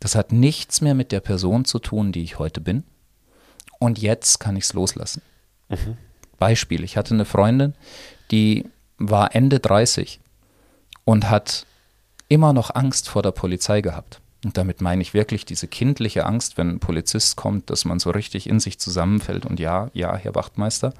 [0.00, 2.84] Das hat nichts mehr mit der Person zu tun, die ich heute bin.
[3.78, 5.22] Und jetzt kann ich es loslassen.
[5.68, 5.96] Mhm.
[6.38, 7.74] Beispiel, ich hatte eine Freundin,
[8.30, 8.64] die
[8.98, 10.20] war Ende 30
[11.04, 11.66] und hat
[12.28, 14.20] immer noch Angst vor der Polizei gehabt.
[14.44, 18.10] Und damit meine ich wirklich diese kindliche Angst, wenn ein Polizist kommt, dass man so
[18.10, 20.94] richtig in sich zusammenfällt und ja, ja, Herr Wachtmeister.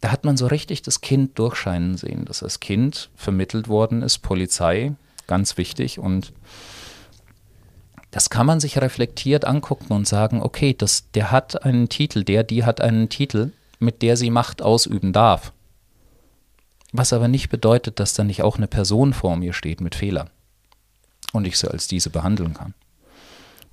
[0.00, 4.18] Da hat man so richtig das Kind durchscheinen sehen, dass das Kind vermittelt worden ist,
[4.18, 4.94] Polizei,
[5.26, 5.98] ganz wichtig.
[5.98, 6.32] Und
[8.16, 12.44] das kann man sich reflektiert angucken und sagen, okay, das, der hat einen Titel, der,
[12.44, 15.52] die hat einen Titel, mit der sie Macht ausüben darf.
[16.92, 20.30] Was aber nicht bedeutet, dass da nicht auch eine Person vor mir steht mit Fehlern
[21.34, 22.72] und ich sie als diese behandeln kann.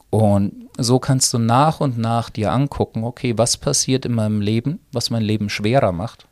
[0.09, 4.81] Und so kannst du nach und nach dir angucken, okay, was passiert in meinem Leben,
[4.91, 6.27] was mein Leben schwerer macht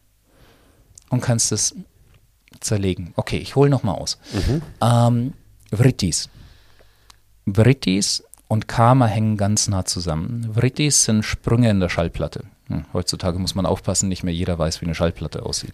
[1.10, 1.74] und kannst es
[2.60, 3.14] zerlegen.
[3.16, 4.18] Okay, ich hole nochmal aus.
[4.34, 4.62] Mhm.
[4.82, 5.34] Ähm,
[5.72, 6.28] Vrittis.
[7.46, 10.52] Vrittis und Karma hängen ganz nah zusammen.
[10.54, 12.44] Vrittis sind Sprünge in der Schallplatte.
[12.68, 15.74] Hm, heutzutage muss man aufpassen, nicht mehr jeder weiß, wie eine Schallplatte aussieht.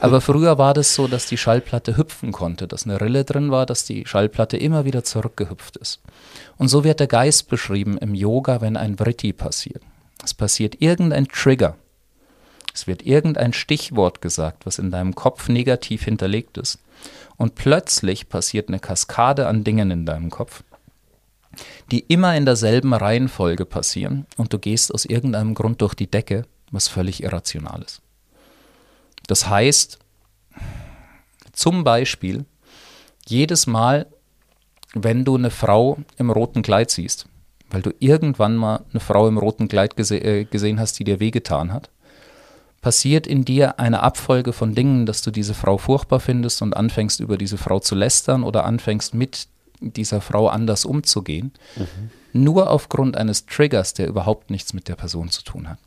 [0.00, 3.66] Aber früher war das so, dass die Schallplatte hüpfen konnte, dass eine Rille drin war,
[3.66, 6.00] dass die Schallplatte immer wieder zurückgehüpft ist.
[6.56, 9.82] Und so wird der Geist beschrieben im Yoga, wenn ein Vritti passiert.
[10.22, 11.76] Es passiert irgendein Trigger.
[12.74, 16.78] Es wird irgendein Stichwort gesagt, was in deinem Kopf negativ hinterlegt ist.
[17.36, 20.64] Und plötzlich passiert eine Kaskade an Dingen in deinem Kopf
[21.90, 26.44] die immer in derselben Reihenfolge passieren und du gehst aus irgendeinem Grund durch die Decke,
[26.70, 28.00] was völlig irrational ist.
[29.26, 29.98] Das heißt,
[31.52, 32.44] zum Beispiel,
[33.26, 34.06] jedes Mal,
[34.92, 37.26] wenn du eine Frau im roten Kleid siehst,
[37.70, 41.20] weil du irgendwann mal eine Frau im roten Kleid gese äh, gesehen hast, die dir
[41.20, 41.90] wehgetan hat,
[42.82, 47.18] passiert in dir eine Abfolge von Dingen, dass du diese Frau furchtbar findest und anfängst
[47.20, 49.48] über diese Frau zu lästern oder anfängst mit
[49.92, 52.10] dieser Frau anders umzugehen, mhm.
[52.32, 55.78] nur aufgrund eines Triggers, der überhaupt nichts mit der Person zu tun hat.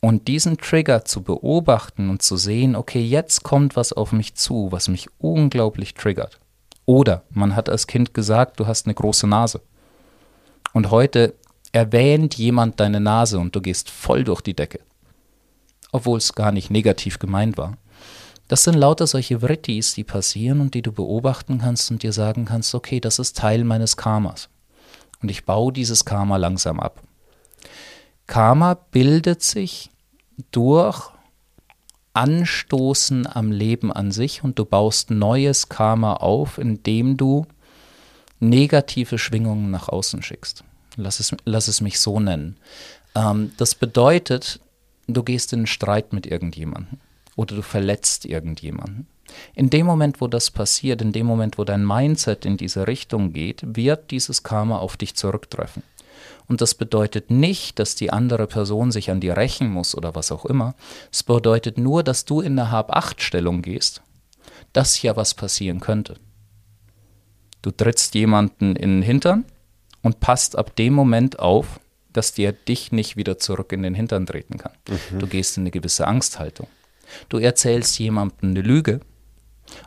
[0.00, 4.72] Und diesen Trigger zu beobachten und zu sehen, okay, jetzt kommt was auf mich zu,
[4.72, 6.40] was mich unglaublich triggert.
[6.86, 9.60] Oder man hat als Kind gesagt, du hast eine große Nase.
[10.72, 11.34] Und heute
[11.70, 14.80] erwähnt jemand deine Nase und du gehst voll durch die Decke.
[15.92, 17.76] Obwohl es gar nicht negativ gemeint war.
[18.48, 22.44] Das sind lauter solche Vrittis, die passieren und die du beobachten kannst und dir sagen
[22.44, 24.48] kannst, okay, das ist Teil meines Karmas.
[25.22, 27.02] Und ich baue dieses Karma langsam ab.
[28.26, 29.90] Karma bildet sich
[30.50, 31.10] durch
[32.14, 37.46] Anstoßen am Leben an sich und du baust neues Karma auf, indem du
[38.38, 40.64] negative Schwingungen nach außen schickst.
[40.96, 42.58] Lass es, lass es mich so nennen.
[43.14, 44.60] Ähm, das bedeutet,
[45.06, 46.98] du gehst in Streit mit irgendjemandem
[47.36, 49.06] oder du verletzt irgendjemanden.
[49.54, 53.32] In dem Moment, wo das passiert, in dem Moment, wo dein Mindset in diese Richtung
[53.32, 55.82] geht, wird dieses Karma auf dich zurücktreffen.
[56.46, 60.32] Und das bedeutet nicht, dass die andere Person sich an dir rächen muss oder was
[60.32, 60.74] auch immer.
[61.10, 64.02] Es bedeutet nur, dass du in eine Hab-Acht-Stellung gehst,
[64.72, 66.16] dass ja was passieren könnte.
[67.62, 69.44] Du trittst jemanden in den Hintern
[70.02, 71.80] und passt ab dem Moment auf,
[72.12, 74.72] dass der dich nicht wieder zurück in den Hintern treten kann.
[74.88, 75.20] Mhm.
[75.20, 76.66] Du gehst in eine gewisse Angsthaltung.
[77.28, 79.00] Du erzählst jemandem eine Lüge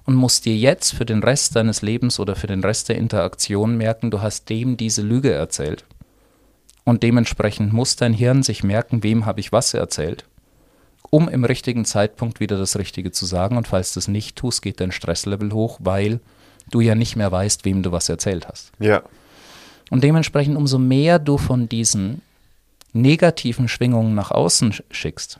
[0.05, 3.77] und musst dir jetzt für den Rest deines Lebens oder für den Rest der Interaktion
[3.77, 5.85] merken, du hast dem diese Lüge erzählt.
[6.83, 10.25] Und dementsprechend muss dein Hirn sich merken, wem habe ich was erzählt,
[11.09, 13.57] um im richtigen Zeitpunkt wieder das Richtige zu sagen.
[13.57, 16.19] Und falls du es nicht tust, geht dein Stresslevel hoch, weil
[16.69, 18.71] du ja nicht mehr weißt, wem du was erzählt hast.
[18.79, 19.01] Ja.
[19.89, 22.21] Und dementsprechend, umso mehr du von diesen
[22.93, 25.39] negativen Schwingungen nach außen schickst,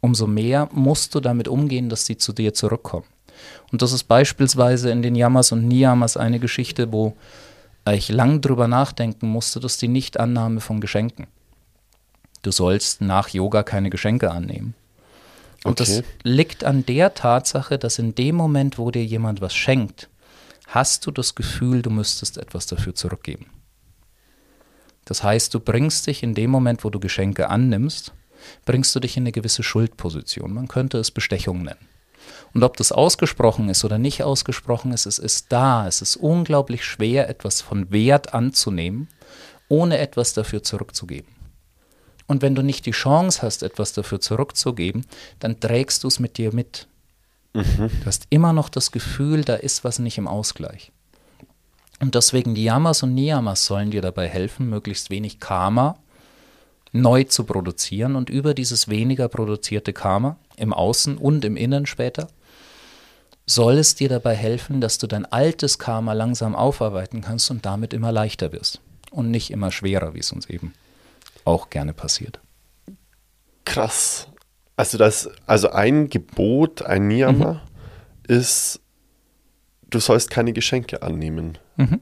[0.00, 3.06] umso mehr musst du damit umgehen, dass sie zu dir zurückkommen.
[3.72, 7.16] Und das ist beispielsweise in den Yamas und Niyamas eine Geschichte, wo
[7.88, 11.26] ich lang drüber nachdenken musste, dass die Nichtannahme von Geschenken.
[12.42, 14.74] Du sollst nach Yoga keine Geschenke annehmen.
[15.64, 15.96] Und okay.
[15.98, 20.08] das liegt an der Tatsache, dass in dem Moment, wo dir jemand was schenkt,
[20.66, 23.46] hast du das Gefühl, du müsstest etwas dafür zurückgeben.
[25.04, 28.12] Das heißt, du bringst dich in dem Moment, wo du Geschenke annimmst,
[28.64, 30.52] bringst du dich in eine gewisse Schuldposition.
[30.52, 31.88] Man könnte es Bestechung nennen.
[32.54, 35.86] Und ob das ausgesprochen ist oder nicht ausgesprochen ist, es ist da.
[35.86, 39.08] Es ist unglaublich schwer, etwas von Wert anzunehmen,
[39.68, 41.30] ohne etwas dafür zurückzugeben.
[42.26, 45.06] Und wenn du nicht die Chance hast, etwas dafür zurückzugeben,
[45.38, 46.88] dann trägst du es mit dir mit.
[47.52, 47.90] Mhm.
[48.00, 50.92] Du hast immer noch das Gefühl, da ist was nicht im Ausgleich.
[52.00, 55.98] Und deswegen die Yamas und Niyamas sollen dir dabei helfen, möglichst wenig Karma
[57.00, 62.28] neu zu produzieren und über dieses weniger produzierte Karma im Außen und im Innen später
[63.46, 67.94] soll es dir dabei helfen, dass du dein altes Karma langsam aufarbeiten kannst und damit
[67.94, 68.80] immer leichter wirst
[69.10, 70.74] und nicht immer schwerer, wie es uns eben
[71.44, 72.40] auch gerne passiert.
[73.64, 74.28] Krass.
[74.76, 77.60] Also das, also ein Gebot, ein Niyama mhm.
[78.34, 78.80] ist,
[79.88, 81.56] du sollst keine Geschenke annehmen.
[81.76, 82.00] Mhm.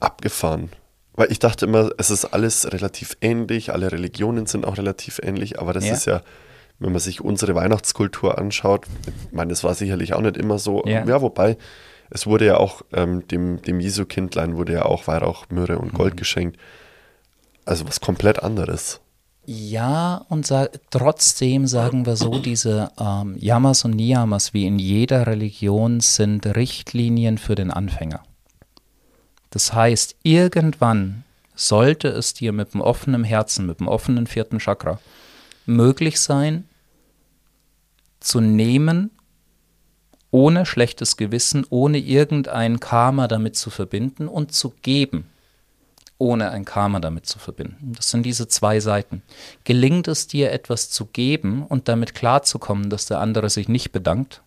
[0.00, 0.70] Abgefahren.
[1.14, 5.60] Weil ich dachte immer, es ist alles relativ ähnlich, alle Religionen sind auch relativ ähnlich,
[5.60, 5.92] aber das ja.
[5.92, 6.22] ist ja,
[6.78, 10.82] wenn man sich unsere Weihnachtskultur anschaut, ich meine, das war sicherlich auch nicht immer so.
[10.86, 11.58] Ja, ja wobei,
[12.08, 16.14] es wurde ja auch, ähm, dem, dem Jesu-Kindlein wurde ja auch Weihrauch, Myrrhe und Gold
[16.14, 16.18] mhm.
[16.18, 16.58] geschenkt.
[17.64, 19.00] Also was komplett anderes.
[19.44, 25.26] Ja, und sa trotzdem sagen wir so, diese ähm, Yamas und Niyamas wie in jeder
[25.26, 28.22] Religion sind Richtlinien für den Anfänger.
[29.52, 31.24] Das heißt, irgendwann
[31.54, 34.98] sollte es dir mit dem offenen Herzen, mit dem offenen vierten Chakra
[35.66, 36.64] möglich sein,
[38.18, 39.10] zu nehmen,
[40.30, 45.28] ohne schlechtes Gewissen, ohne irgendein Karma damit zu verbinden und zu geben,
[46.16, 47.92] ohne ein Karma damit zu verbinden.
[47.94, 49.22] Das sind diese zwei Seiten.
[49.64, 54.40] Gelingt es dir, etwas zu geben und damit klarzukommen, dass der andere sich nicht bedankt,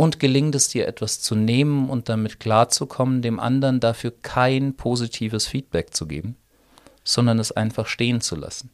[0.00, 5.46] und gelingt es dir etwas zu nehmen und damit klarzukommen, dem anderen dafür kein positives
[5.46, 6.36] Feedback zu geben,
[7.04, 8.70] sondern es einfach stehen zu lassen.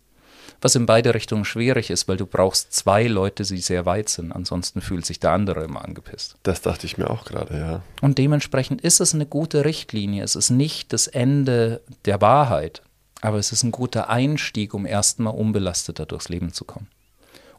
[0.61, 4.31] Was in beide Richtungen schwierig ist, weil du brauchst zwei Leute, die sehr weit sind,
[4.31, 6.37] ansonsten fühlt sich der andere immer angepisst.
[6.45, 7.83] Das dachte ich mir auch gerade, ja.
[8.01, 10.23] Und dementsprechend ist es eine gute Richtlinie.
[10.23, 12.83] Es ist nicht das Ende der Wahrheit,
[13.21, 16.87] aber es ist ein guter Einstieg, um erstmal unbelasteter durchs Leben zu kommen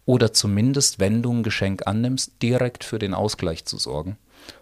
[0.08, 4.18] oder zumindest, wenn du ein Geschenk annimmst, direkt für den Ausgleich zu sorgen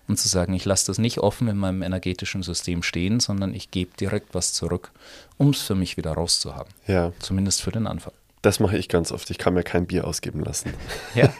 [0.08, 3.70] und zu sagen, ich lasse das nicht offen in meinem energetischen System stehen, sondern ich
[3.70, 4.92] gebe direkt was zurück,
[5.38, 6.74] um es für mich wieder rauszuhaben.
[6.88, 7.14] Ja.
[7.20, 8.12] Zumindest für den Anfang.
[8.42, 9.30] Das mache ich ganz oft.
[9.30, 10.74] Ich kann mir kein Bier ausgeben lassen.
[11.14, 11.32] Ja.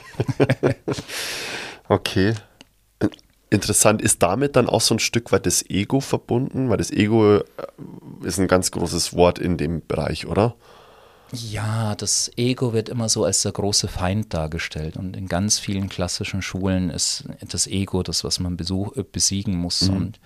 [1.90, 2.36] okay.
[3.50, 4.04] Interessant.
[4.04, 6.70] Ist damit dann auch so ein Stück weit das Ego verbunden?
[6.70, 7.44] Weil das Ego äh,
[8.24, 10.56] ist ein ganz großes Wort in dem Bereich, oder?
[11.36, 14.96] Ja, das Ego wird immer so als der große Feind dargestellt.
[14.98, 19.56] Und in ganz vielen klassischen Schulen ist das Ego das, was man besuch, äh, besiegen
[19.58, 19.84] muss.
[19.84, 19.96] Mhm.
[19.96, 20.20] Und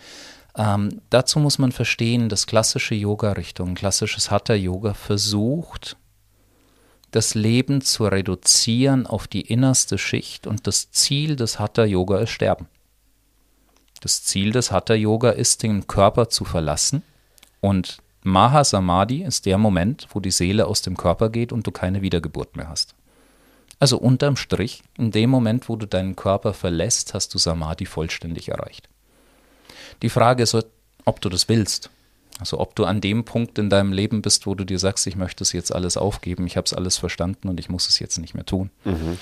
[0.55, 5.97] ähm, dazu muss man verstehen, dass klassische Yoga-Richtung, klassisches Hatha-Yoga versucht,
[7.12, 10.45] das Leben zu reduzieren auf die innerste Schicht.
[10.45, 12.68] Und das Ziel des Hatha-Yoga ist Sterben.
[14.01, 17.03] Das Ziel des Hatha-Yoga ist, den Körper zu verlassen
[17.62, 17.97] und
[18.30, 22.56] Mahasamadhi ist der Moment, wo die Seele aus dem Körper geht und du keine Wiedergeburt
[22.56, 22.96] mehr hast.
[23.80, 28.50] Also unterm Strich, in dem Moment, wo du deinen Körper verlässt, hast du Samadhi vollständig
[28.50, 28.90] erreicht.
[30.02, 30.56] Die Frage ist,
[31.06, 31.90] ob du das willst.
[32.40, 35.16] Also ob du an dem Punkt in deinem Leben bist, wo du dir sagst, ich
[35.16, 38.18] möchte es jetzt alles aufgeben, ich habe es alles verstanden und ich muss es jetzt
[38.18, 38.70] nicht mehr tun.
[38.86, 39.18] Mhm.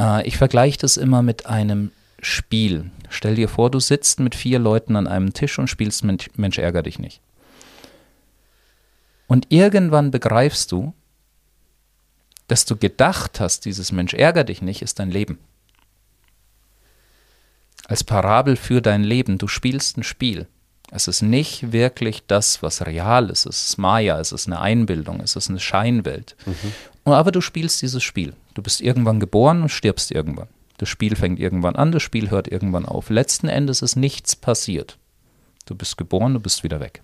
[0.00, 1.90] Äh, ich vergleiche das immer mit einem
[2.20, 2.90] Spiel.
[3.10, 6.58] Stell dir vor, du sitzt mit vier Leuten an einem Tisch und spielst Mensch, Mensch
[6.58, 7.20] ärger dich nicht.
[9.26, 10.92] Und irgendwann begreifst du,
[12.48, 15.38] dass du gedacht hast, dieses Mensch ärger dich nicht, ist dein Leben.
[17.86, 20.46] Als Parabel für dein Leben, du spielst ein Spiel.
[20.90, 23.46] Es ist nicht wirklich das, was real ist.
[23.46, 26.36] Es ist Maya, es ist eine Einbildung, es ist eine Scheinwelt.
[26.46, 27.12] Mhm.
[27.12, 28.34] Aber du spielst dieses Spiel.
[28.54, 30.48] Du bist irgendwann geboren und stirbst irgendwann.
[30.78, 33.10] Das Spiel fängt irgendwann an, das Spiel hört irgendwann auf.
[33.10, 34.98] Letzten Endes ist nichts passiert.
[35.66, 37.02] Du bist geboren, du bist wieder weg.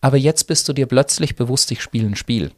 [0.00, 2.52] Aber jetzt bist du dir plötzlich bewusst, ich spiele ein Spiel.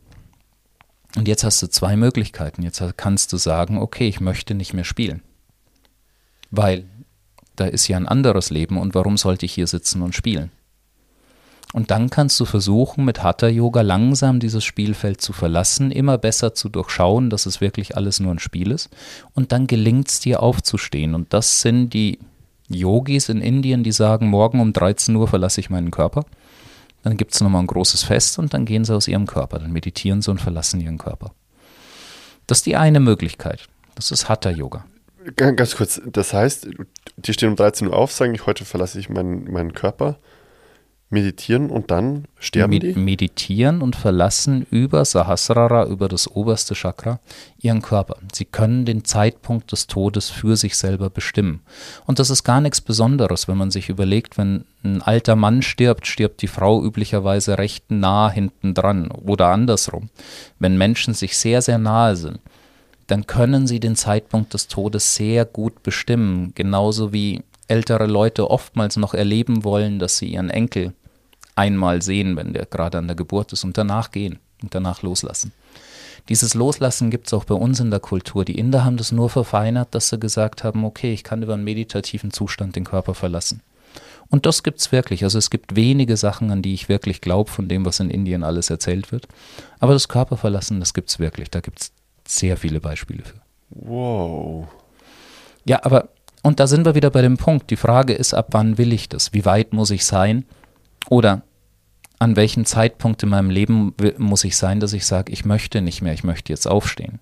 [1.17, 2.63] Und jetzt hast du zwei Möglichkeiten.
[2.63, 5.23] Jetzt kannst du sagen, okay, ich möchte nicht mehr spielen.
[6.51, 6.85] Weil
[7.57, 10.51] da ist ja ein anderes Leben und warum sollte ich hier sitzen und spielen?
[11.75, 16.55] Und dann kannst du versuchen, mit Hatha Yoga langsam dieses Spielfeld zu verlassen, immer besser
[16.55, 18.89] zu durchschauen, dass es wirklich alles nur ein Spiel ist.
[19.35, 21.15] Und dann gelingt es dir aufzustehen.
[21.15, 22.21] Und das sind die
[22.69, 26.25] Yogis in Indien, die sagen, morgen um 13 Uhr verlasse ich meinen Körper.
[27.03, 29.59] Dann gibt es nochmal ein großes Fest und dann gehen sie aus ihrem Körper.
[29.59, 31.33] Dann meditieren sie und verlassen ihren Körper.
[32.47, 33.69] Das ist die eine Möglichkeit.
[33.95, 34.85] Das ist Hatha-Yoga.
[35.37, 36.69] Ganz kurz, das heißt,
[37.17, 40.19] die stehen um 13 Uhr auf, sagen, heute verlasse ich meinen, meinen Körper.
[41.11, 42.93] Meditieren und dann sterben Med die?
[42.95, 47.19] meditieren und verlassen über Sahasrara, über das oberste Chakra,
[47.61, 48.17] ihren Körper.
[48.33, 51.61] Sie können den Zeitpunkt des Todes für sich selber bestimmen.
[52.07, 56.07] Und das ist gar nichts Besonderes, wenn man sich überlegt, wenn ein alter Mann stirbt,
[56.07, 60.11] stirbt die Frau üblicherweise recht nah hinten dran oder andersrum.
[60.59, 62.41] Wenn Menschen sich sehr, sehr nahe sind,
[63.07, 68.97] dann können sie den Zeitpunkt des Todes sehr gut bestimmen, genauso wie ältere Leute oftmals
[68.97, 70.93] noch erleben wollen, dass sie ihren Enkel
[71.59, 75.53] einmal sehen, wenn der gerade an der Geburt ist und danach gehen und danach loslassen.
[76.29, 78.45] Dieses Loslassen gibt es auch bei uns in der Kultur.
[78.45, 81.65] Die Inder haben das nur verfeinert, dass sie gesagt haben, okay, ich kann über einen
[81.65, 83.63] meditativen Zustand den Körper verlassen.
[84.31, 85.25] Und das gibt es wirklich.
[85.25, 88.45] Also es gibt wenige Sachen, an die ich wirklich glaube, von dem, was in Indien
[88.45, 89.27] alles erzählt wird.
[89.81, 91.51] Aber das Körperverlassen, das gibt es wirklich.
[91.51, 91.93] Da gibt es
[92.27, 93.41] sehr viele Beispiele für.
[93.71, 94.69] Wow.
[95.65, 96.11] Ja, aber,
[96.43, 97.71] und da sind wir wieder bei dem Punkt.
[97.71, 99.33] Die Frage ist, ab wann will ich das?
[99.33, 100.45] Wie weit muss ich sein?
[101.09, 101.43] Oder
[102.19, 106.03] an welchem Zeitpunkt in meinem Leben muss ich sein, dass ich sage, ich möchte nicht
[106.03, 107.21] mehr, ich möchte jetzt aufstehen.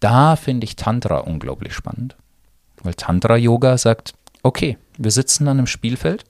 [0.00, 2.16] Da finde ich Tantra unglaublich spannend,
[2.82, 6.24] weil Tantra-Yoga sagt, okay, wir sitzen an einem Spielfeld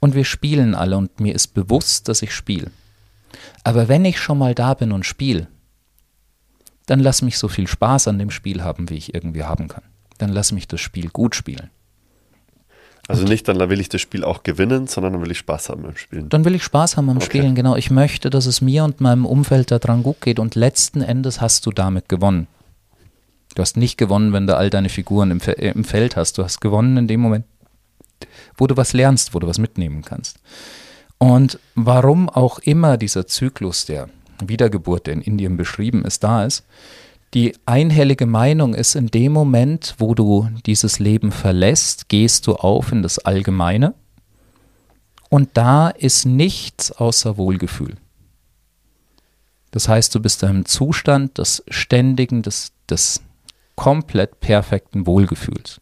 [0.00, 2.70] und wir spielen alle und mir ist bewusst, dass ich spiele.
[3.64, 5.48] Aber wenn ich schon mal da bin und spiele,
[6.86, 9.84] dann lass mich so viel Spaß an dem Spiel haben, wie ich irgendwie haben kann.
[10.18, 11.70] Dann lass mich das Spiel gut spielen.
[13.08, 15.82] Also nicht, dann will ich das Spiel auch gewinnen, sondern dann will ich Spaß haben
[15.82, 16.28] beim Spielen.
[16.28, 17.24] Dann will ich Spaß haben am Okay.
[17.24, 17.74] Spielen, genau.
[17.74, 21.64] Ich möchte, dass es mir und meinem Umfeld daran gut geht und letzten Endes hast
[21.64, 22.48] du damit gewonnen.
[23.54, 26.36] Du hast nicht gewonnen, wenn du all deine Figuren im, äh, im Feld hast.
[26.36, 27.46] Du hast gewonnen in dem Moment,
[28.58, 30.38] wo du was lernst, wo du was mitnehmen kannst.
[31.16, 36.64] Und warum auch immer dieser Zyklus der Wiedergeburt, der in Indien beschrieben ist, da ist,
[37.34, 42.92] die einhellige Meinung ist, in dem Moment, wo du dieses Leben verlässt, gehst du auf
[42.92, 43.94] in das Allgemeine
[45.28, 47.96] und da ist nichts außer Wohlgefühl.
[49.70, 53.20] Das heißt, du bist einem Zustand des ständigen, des, des
[53.76, 55.80] komplett perfekten Wohlgefühls.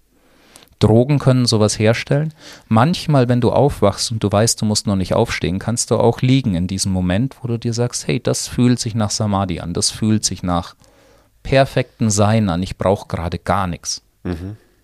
[0.79, 2.35] Drogen können sowas herstellen.
[2.69, 6.21] Manchmal, wenn du aufwachst und du weißt, du musst noch nicht aufstehen, kannst du auch
[6.21, 9.73] liegen in diesem Moment, wo du dir sagst, hey, das fühlt sich nach Samadhi an,
[9.73, 10.75] das fühlt sich nach
[11.47, 14.03] perfekten Sein an, ich brauche gerade gar nichts.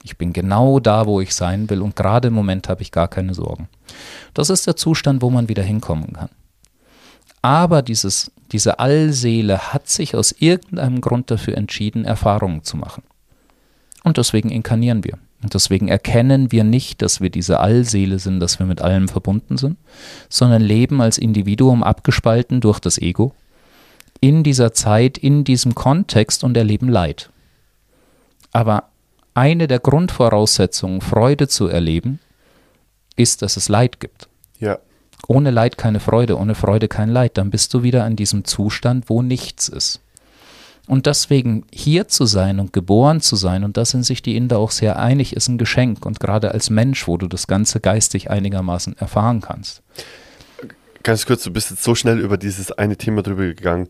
[0.05, 3.09] Ich bin genau da, wo ich sein will und gerade im Moment habe ich gar
[3.09, 3.69] keine Sorgen.
[4.33, 6.29] Das ist der Zustand, wo man wieder hinkommen kann.
[7.43, 13.03] Aber dieses, diese Allseele hat sich aus irgendeinem Grund dafür entschieden, Erfahrungen zu machen.
[14.05, 15.19] Und deswegen inkarnieren wir.
[15.43, 19.57] Und deswegen erkennen wir nicht, dass wir diese Allseele sind, dass wir mit allem verbunden
[19.57, 19.77] sind,
[20.29, 23.35] sondern leben als Individuum abgespalten durch das Ego
[24.23, 27.31] in dieser Zeit, in diesem Kontext und erleben Leid.
[28.53, 28.85] Aber
[29.35, 32.21] eine der Grundvoraussetzungen, Freude zu erleben,
[33.17, 34.29] ist, dass es Leid gibt.
[34.61, 34.79] Ja.
[35.27, 37.37] Ohne Leid keine Freude, ohne Freude kein Leid.
[37.37, 40.01] Dann bist du wieder in diesem Zustand, wo nichts ist.
[40.87, 44.59] Und deswegen hier zu sein und geboren zu sein, und da sind sich die Inder
[44.59, 46.07] auch sehr einig, ist ein Geschenk.
[46.07, 49.83] Und gerade als Mensch, wo du das Ganze geistig einigermaßen erfahren kannst.
[51.03, 53.89] Ganz kurz, du bist jetzt so schnell über dieses eine Thema drüber gegangen.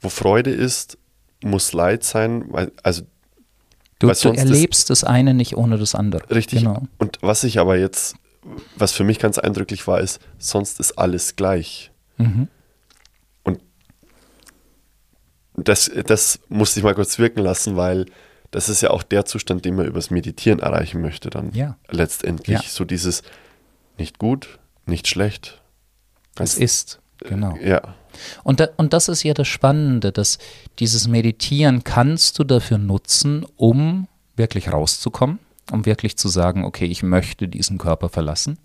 [0.00, 0.98] Wo Freude ist,
[1.42, 3.02] muss Leid sein, weil, also
[4.00, 6.30] Du, Weil du erlebst das eine nicht ohne das andere.
[6.30, 6.60] richtig.
[6.60, 6.82] Genau.
[6.98, 8.14] Und was ich aber jetzt,
[8.76, 11.90] was für mich ganz eindrücklich war, ist, sonst ist alles gleich.
[12.16, 12.46] Mhm.
[13.42, 13.60] Und
[15.56, 18.06] das, das musste ich mal kurz wirken lassen, weil
[18.52, 21.76] das ist ja auch der Zustand, den man übers Meditieren erreichen möchte dann Ja.
[21.88, 22.62] letztendlich.
[22.62, 22.68] Ja.
[22.68, 23.22] So dieses
[23.98, 25.60] nicht gut, nicht schlecht.
[26.38, 27.00] Es ist.
[27.18, 27.56] Genau.
[27.56, 27.96] Ja,
[28.44, 30.38] Und, da, und das ist ja das Spannende, dass
[30.78, 35.38] dieses Meditieren kannst du dafür nutzen, um wirklich rauszukommen,
[35.72, 38.58] um wirklich zu sagen, okay, ich möchte diesen Körper verlassen.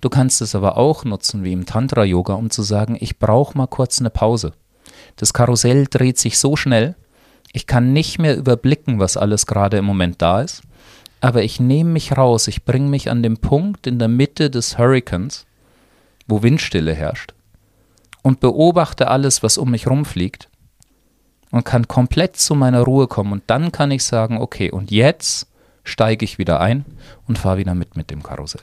[0.00, 3.66] Du kannst es aber auch nutzen, wie im Tantra-Yoga, um zu sagen, ich brauche mal
[3.66, 4.52] kurz eine Pause.
[5.16, 6.96] Das Karussell dreht sich so schnell,
[7.52, 10.62] ich kann nicht mehr überblicken, was alles gerade im Moment da ist,
[11.20, 14.78] aber ich nehme mich raus, ich bringe mich an den Punkt in der Mitte des
[14.78, 15.46] Hurrikans,
[16.26, 17.32] wo Windstille herrscht
[18.22, 20.48] und beobachte alles, was um mich rumfliegt
[21.50, 23.32] und kann komplett zu meiner Ruhe kommen.
[23.32, 25.46] Und dann kann ich sagen, okay, und jetzt
[25.84, 26.84] steige ich wieder ein
[27.26, 28.62] und fahre wieder mit mit dem Karussell.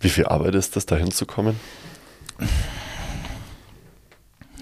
[0.00, 1.58] wie viel Arbeit ist das, da hinzukommen?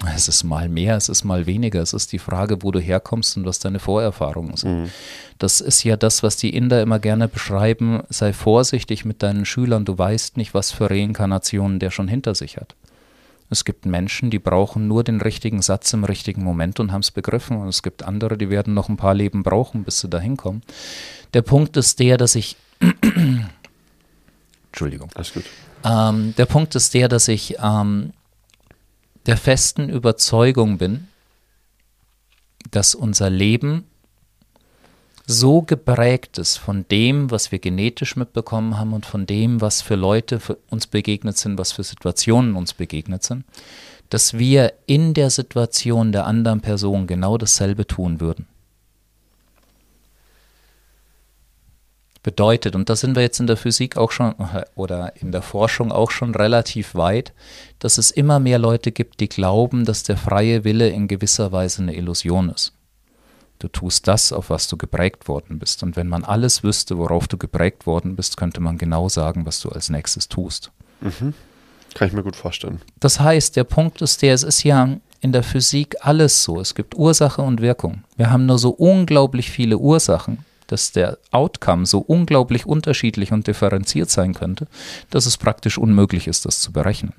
[0.05, 1.81] Es ist mal mehr, es ist mal weniger.
[1.81, 4.91] Es ist die Frage, wo du herkommst und was deine Vorerfahrungen sind.
[5.39, 8.03] Das ist ja das, was die Inder immer gerne beschreiben.
[8.09, 9.85] Sei vorsichtig mit deinen Schülern.
[9.85, 12.75] Du weißt nicht, was für Reinkarnationen der schon hinter sich hat.
[13.49, 17.11] Es gibt Menschen, die brauchen nur den richtigen Satz im richtigen Moment und haben es
[17.11, 17.57] begriffen.
[17.57, 20.63] Und es gibt andere, die werden noch ein paar Leben brauchen, bis sie da hinkommen.
[21.33, 22.57] Der Punkt ist der, dass ich
[24.71, 25.09] Entschuldigung.
[25.15, 25.45] Alles gut.
[25.83, 28.13] Ähm, der Punkt ist der, dass ich ähm,
[29.27, 31.07] der festen Überzeugung bin,
[32.71, 33.85] dass unser Leben
[35.25, 39.95] so geprägt ist von dem, was wir genetisch mitbekommen haben und von dem, was für
[39.95, 43.43] Leute für uns begegnet sind, was für Situationen uns begegnet sind,
[44.09, 48.47] dass wir in der Situation der anderen Person genau dasselbe tun würden.
[52.23, 54.35] Bedeutet, und da sind wir jetzt in der Physik auch schon
[54.75, 57.33] oder in der Forschung auch schon relativ weit,
[57.79, 61.83] dass es immer mehr Leute gibt, die glauben, dass der freie Wille in gewisser Weise
[61.83, 62.73] eine Illusion ist.
[63.59, 65.81] Du tust das, auf was du geprägt worden bist.
[65.81, 69.59] Und wenn man alles wüsste, worauf du geprägt worden bist, könnte man genau sagen, was
[69.61, 70.71] du als nächstes tust.
[71.01, 71.33] Mhm.
[71.95, 72.81] Kann ich mir gut vorstellen.
[72.99, 76.59] Das heißt, der Punkt ist der, es ist ja in der Physik alles so.
[76.59, 78.03] Es gibt Ursache und Wirkung.
[78.15, 84.09] Wir haben nur so unglaublich viele Ursachen, dass der Outcome so unglaublich unterschiedlich und differenziert
[84.09, 84.67] sein könnte,
[85.09, 87.13] dass es praktisch unmöglich ist, das zu berechnen.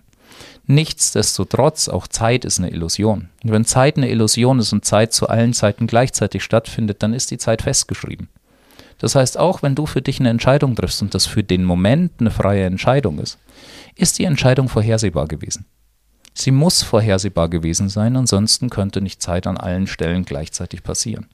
[0.67, 3.31] Nichtsdestotrotz, auch Zeit ist eine Illusion.
[3.43, 7.31] Und wenn Zeit eine Illusion ist und Zeit zu allen Zeiten gleichzeitig stattfindet, dann ist
[7.31, 8.29] die Zeit festgeschrieben.
[8.99, 12.13] Das heißt, auch wenn du für dich eine Entscheidung triffst und das für den Moment
[12.19, 13.39] eine freie Entscheidung ist,
[13.95, 15.65] ist die Entscheidung vorhersehbar gewesen.
[16.35, 21.27] Sie muss vorhersehbar gewesen sein, ansonsten könnte nicht Zeit an allen Stellen gleichzeitig passieren.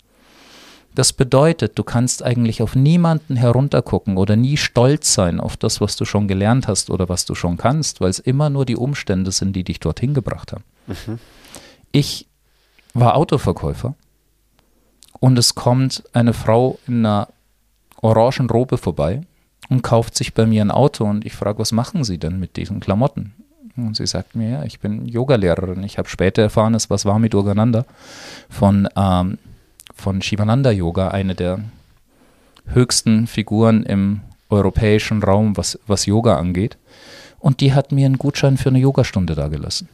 [0.94, 5.96] Das bedeutet, du kannst eigentlich auf niemanden heruntergucken oder nie stolz sein auf das, was
[5.96, 9.32] du schon gelernt hast oder was du schon kannst, weil es immer nur die Umstände
[9.32, 10.64] sind, die dich dorthin gebracht haben.
[10.86, 11.18] Mhm.
[11.90, 12.26] Ich
[12.92, 13.94] war Autoverkäufer
[15.18, 17.28] und es kommt eine Frau in einer
[18.00, 19.22] orangen Robe vorbei
[19.68, 22.56] und kauft sich bei mir ein Auto und ich frage, was machen Sie denn mit
[22.56, 23.34] diesen Klamotten?
[23.76, 25.82] Und sie sagt mir, ja, ich bin Yogalehrerin.
[25.82, 27.84] Ich habe später erfahren, es was war mit Urgananda
[28.48, 29.38] von ähm,
[29.94, 31.60] von Shivananda Yoga, eine der
[32.66, 34.20] höchsten Figuren im
[34.50, 36.76] europäischen Raum, was, was Yoga angeht.
[37.38, 39.88] Und die hat mir einen Gutschein für eine Yogastunde dagelassen.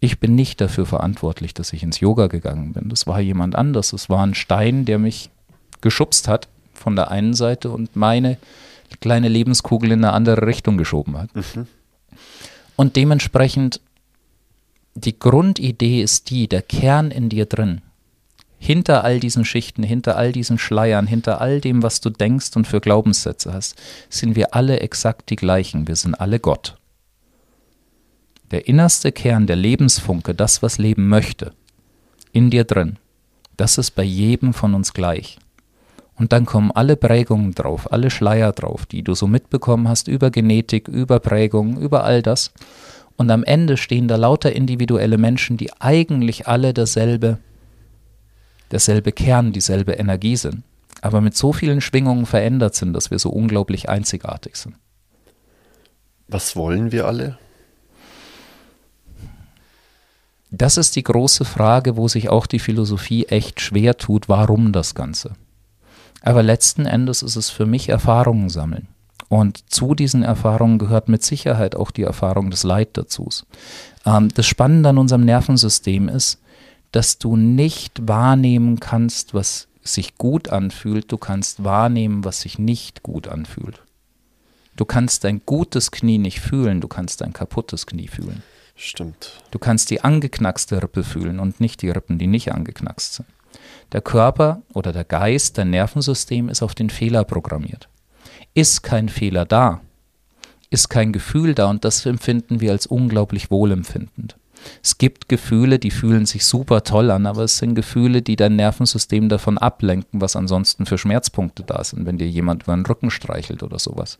[0.00, 2.88] Ich bin nicht dafür verantwortlich, dass ich ins Yoga gegangen bin.
[2.88, 3.92] Das war jemand anders.
[3.92, 5.30] Es war ein Stein, der mich
[5.82, 8.38] geschubst hat von der einen Seite und meine
[9.00, 11.34] kleine Lebenskugel in eine andere Richtung geschoben hat.
[11.34, 11.66] Mhm.
[12.76, 13.80] Und dementsprechend,
[14.94, 17.82] die Grundidee ist die, der Kern in dir drin,
[18.62, 22.66] hinter all diesen Schichten, hinter all diesen Schleiern, hinter all dem, was du denkst und
[22.66, 23.80] für Glaubenssätze hast,
[24.10, 25.88] sind wir alle exakt die gleichen.
[25.88, 26.76] Wir sind alle Gott.
[28.50, 31.52] Der innerste Kern, der Lebensfunke, das, was Leben möchte,
[32.32, 32.98] in dir drin,
[33.56, 35.38] das ist bei jedem von uns gleich.
[36.16, 40.30] Und dann kommen alle Prägungen drauf, alle Schleier drauf, die du so mitbekommen hast über
[40.30, 42.52] Genetik, über Prägung, über all das.
[43.16, 47.38] Und am Ende stehen da lauter individuelle Menschen, die eigentlich alle dasselbe
[48.70, 50.62] derselbe Kern, dieselbe Energie sind,
[51.02, 54.76] aber mit so vielen Schwingungen verändert sind, dass wir so unglaublich einzigartig sind.
[56.28, 57.38] Was wollen wir alle?
[60.52, 64.94] Das ist die große Frage, wo sich auch die Philosophie echt schwer tut, warum das
[64.94, 65.32] Ganze.
[66.22, 68.88] Aber letzten Endes ist es für mich Erfahrungen sammeln.
[69.28, 73.28] Und zu diesen Erfahrungen gehört mit Sicherheit auch die Erfahrung des Leid dazu.
[74.04, 76.40] Ähm, das Spannende an unserem Nervensystem ist,
[76.92, 83.02] dass du nicht wahrnehmen kannst, was sich gut anfühlt, du kannst wahrnehmen, was sich nicht
[83.02, 83.82] gut anfühlt.
[84.76, 88.42] Du kannst dein gutes Knie nicht fühlen, du kannst dein kaputtes Knie fühlen.
[88.76, 89.42] Stimmt.
[89.50, 93.28] Du kannst die angeknackste Rippe fühlen und nicht die Rippen, die nicht angeknackst sind.
[93.92, 97.88] Der Körper oder der Geist, dein Nervensystem ist auf den Fehler programmiert.
[98.54, 99.80] Ist kein Fehler da,
[100.70, 104.36] ist kein Gefühl da und das empfinden wir als unglaublich wohlempfindend.
[104.82, 108.56] Es gibt Gefühle, die fühlen sich super toll an, aber es sind Gefühle, die dein
[108.56, 113.10] Nervensystem davon ablenken, was ansonsten für Schmerzpunkte da sind, wenn dir jemand über den Rücken
[113.10, 114.18] streichelt oder sowas.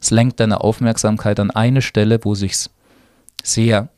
[0.00, 2.70] Es lenkt deine Aufmerksamkeit an eine Stelle, wo sich's
[3.42, 3.88] sehr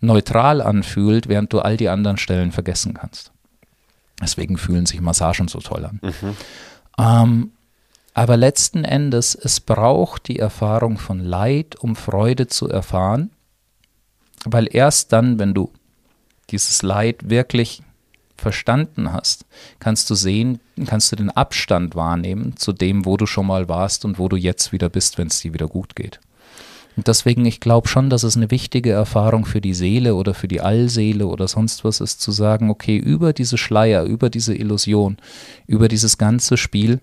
[0.00, 3.32] neutral anfühlt, während du all die anderen Stellen vergessen kannst.
[4.22, 6.00] Deswegen fühlen sich Massagen so toll an.
[6.02, 6.36] Mhm.
[6.98, 7.52] Ähm,
[8.14, 13.30] aber letzten Endes, es braucht die Erfahrung von Leid, um Freude zu erfahren.
[14.44, 15.70] Weil erst dann, wenn du
[16.50, 17.82] dieses Leid wirklich
[18.36, 19.46] verstanden hast,
[19.78, 24.04] kannst du sehen, kannst du den Abstand wahrnehmen zu dem, wo du schon mal warst
[24.04, 26.20] und wo du jetzt wieder bist, wenn es dir wieder gut geht.
[26.96, 30.46] Und deswegen, ich glaube schon, dass es eine wichtige Erfahrung für die Seele oder für
[30.46, 35.16] die Allseele oder sonst was ist, zu sagen, okay, über diese Schleier, über diese Illusion,
[35.66, 37.00] über dieses ganze Spiel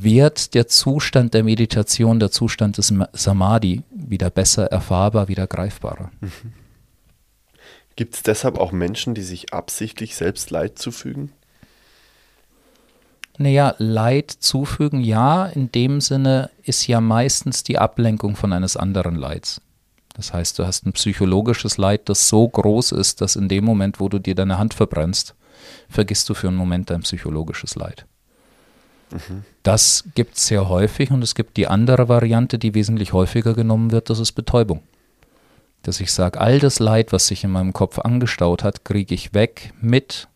[0.00, 6.10] wird der Zustand der Meditation, der Zustand des Samadhi wieder besser erfahrbar, wieder greifbarer.
[6.20, 6.52] Mhm.
[7.96, 11.32] Gibt es deshalb auch Menschen, die sich absichtlich selbst Leid zufügen?
[13.38, 19.16] Naja, Leid zufügen, ja, in dem Sinne ist ja meistens die Ablenkung von eines anderen
[19.16, 19.60] Leids.
[20.14, 24.00] Das heißt, du hast ein psychologisches Leid, das so groß ist, dass in dem Moment,
[24.00, 25.34] wo du dir deine Hand verbrennst,
[25.88, 28.06] vergisst du für einen Moment dein psychologisches Leid.
[29.62, 33.90] Das gibt es sehr häufig und es gibt die andere Variante, die wesentlich häufiger genommen
[33.90, 34.82] wird, das ist Betäubung.
[35.82, 39.34] Dass ich sage, all das Leid, was sich in meinem Kopf angestaut hat, kriege ich
[39.34, 40.28] weg mit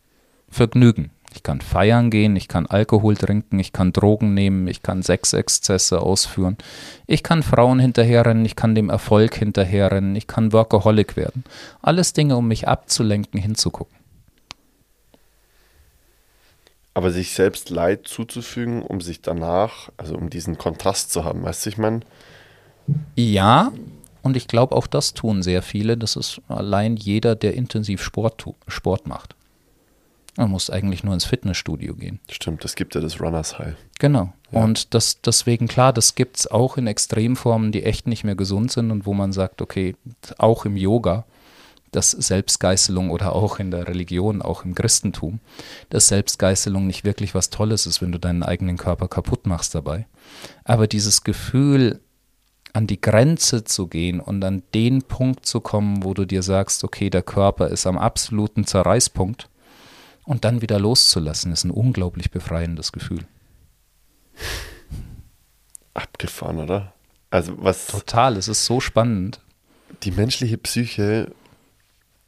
[0.49, 1.11] Vergnügen.
[1.33, 6.01] Ich kann feiern gehen, ich kann Alkohol trinken, ich kann Drogen nehmen, ich kann Sexexzesse
[6.01, 6.57] ausführen,
[7.05, 11.43] ich kann Frauen hinterherrennen, ich kann dem Erfolg hinterherrennen, ich kann Workaholic werden.
[11.81, 13.96] Alles Dinge, um mich abzulenken, hinzugucken.
[16.97, 21.63] Aber sich selbst Leid zuzufügen, um sich danach, also um diesen Kontrast zu haben, weißt
[21.63, 21.99] du, ich meine?
[23.15, 23.71] Ja,
[24.23, 25.95] und ich glaube, auch das tun sehr viele.
[25.95, 29.35] Das ist allein jeder, der intensiv Sport, Sport macht.
[30.37, 32.19] Man muss eigentlich nur ins Fitnessstudio gehen.
[32.31, 33.75] Stimmt, das gibt ja das Runners High.
[33.99, 34.33] Genau.
[34.49, 34.63] Ja.
[34.63, 38.71] Und das, deswegen, klar, das gibt es auch in Extremformen, die echt nicht mehr gesund
[38.71, 39.95] sind und wo man sagt, okay,
[40.39, 41.25] auch im Yoga,
[41.91, 45.39] dass Selbstgeißelung oder auch in der Religion, auch im Christentum,
[45.89, 50.05] dass Selbstgeißelung nicht wirklich was Tolles ist, wenn du deinen eigenen Körper kaputt machst dabei.
[50.63, 52.01] Aber dieses Gefühl,
[52.73, 56.83] an die Grenze zu gehen und an den Punkt zu kommen, wo du dir sagst,
[56.83, 59.49] okay, der Körper ist am absoluten Zerreißpunkt
[60.25, 63.25] und dann wieder loszulassen, ist ein unglaublich befreiendes Gefühl.
[65.93, 66.93] Abgefahren, oder?
[67.31, 67.87] Also was.
[67.87, 69.41] Total, es ist so spannend.
[70.03, 71.31] Die menschliche Psyche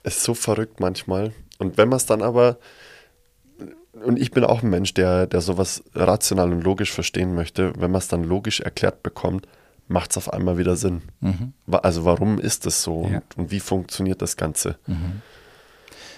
[0.04, 1.34] ist so verrückt manchmal.
[1.58, 2.58] Und wenn man es dann aber.
[4.06, 7.74] Und ich bin auch ein Mensch, der, der sowas rational und logisch verstehen möchte.
[7.76, 9.48] Wenn man es dann logisch erklärt bekommt,
[9.90, 11.02] macht es auf einmal wieder Sinn.
[11.20, 11.54] Mhm.
[11.68, 13.18] Also warum ist das so ja.
[13.18, 14.78] und, und, wie funktioniert das Ganze?
[14.88, 15.22] Mhm.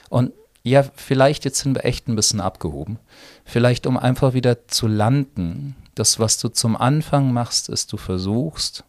[0.10, 3.00] Und ja, vielleicht jetzt sind wir echt ein bisschen abgehoben.
[3.46, 5.76] Vielleicht um einfach wieder zu landen.
[5.96, 8.84] Das, was du zum Anfang machst, ist, du versuchst,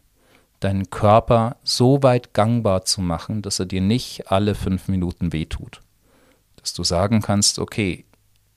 [0.63, 5.81] deinen Körper so weit gangbar zu machen, dass er dir nicht alle fünf Minuten wehtut.
[6.57, 8.05] Dass du sagen kannst, okay,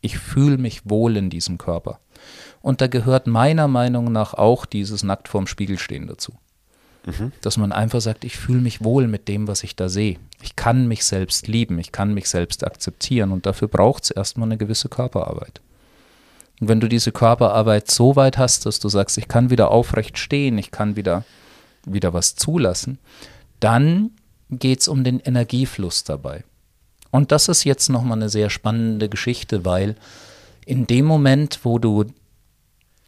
[0.00, 1.98] ich fühle mich wohl in diesem Körper.
[2.62, 6.32] Und da gehört meiner Meinung nach auch dieses nackt vorm Spiegel stehen dazu.
[7.06, 7.32] Mhm.
[7.40, 10.18] Dass man einfach sagt, ich fühle mich wohl mit dem, was ich da sehe.
[10.42, 14.48] Ich kann mich selbst lieben, ich kann mich selbst akzeptieren und dafür braucht es erstmal
[14.48, 15.60] eine gewisse Körperarbeit.
[16.60, 20.18] Und wenn du diese Körperarbeit so weit hast, dass du sagst, ich kann wieder aufrecht
[20.18, 21.24] stehen, ich kann wieder,
[21.86, 22.98] wieder was zulassen,
[23.60, 24.10] dann
[24.50, 26.44] geht es um den Energiefluss dabei.
[27.10, 29.96] Und das ist jetzt nochmal eine sehr spannende Geschichte, weil
[30.66, 32.04] in dem Moment, wo du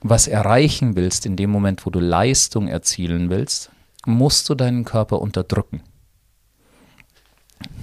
[0.00, 3.70] was erreichen willst, in dem Moment, wo du Leistung erzielen willst,
[4.06, 5.82] musst du deinen Körper unterdrücken.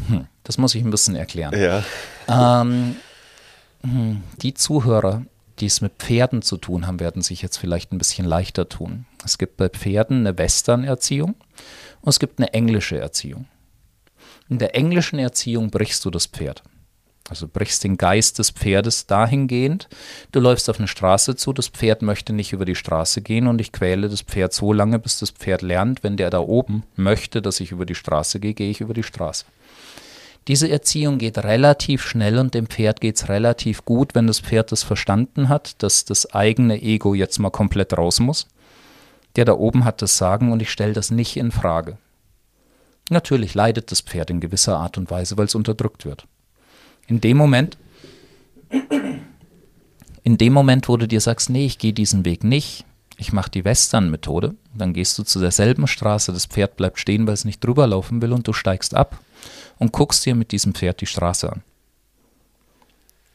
[0.08, 1.54] Hm, das muss ich ein bisschen erklären.
[1.60, 1.84] Ja.
[2.62, 2.96] Ähm,
[3.82, 5.26] hm, die Zuhörer,
[5.60, 9.06] die es mit Pferden zu tun haben, werden sich jetzt vielleicht ein bisschen leichter tun.
[9.24, 11.36] Es gibt bei Pferden eine Western-Erziehung
[12.01, 13.47] und es gibt eine englische Erziehung.
[14.49, 16.64] In der englischen Erziehung brichst du das Pferd.
[17.28, 19.89] Also brichst den Geist des Pferdes dahingehend,
[20.32, 23.60] du läufst auf eine Straße zu, das Pferd möchte nicht über die Straße gehen und
[23.60, 27.41] ich quäle das Pferd so lange, bis das Pferd lernt, wenn der da oben möchte,
[27.41, 29.45] dass ich über die Straße gehe, gehe ich über die Straße.
[30.48, 34.72] Diese Erziehung geht relativ schnell und dem Pferd geht es relativ gut, wenn das Pferd
[34.72, 38.48] das verstanden hat, dass das eigene Ego jetzt mal komplett raus muss.
[39.36, 41.98] Der da oben hat das Sagen und ich stelle das nicht in Frage.
[43.10, 46.28] Natürlich leidet das Pferd in gewisser Art und Weise, weil es unterdrückt wird.
[47.08, 47.78] In dem Moment,
[50.24, 52.86] in dem Moment, wo du dir sagst, nee, ich gehe diesen Weg nicht,
[53.18, 57.34] ich mache die Western-Methode, dann gehst du zu derselben Straße, das Pferd bleibt stehen, weil
[57.34, 59.20] es nicht drüber laufen will und du steigst ab
[59.78, 61.63] und guckst dir mit diesem Pferd die Straße an.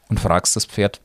[0.09, 1.01] Und fragst das Pferd,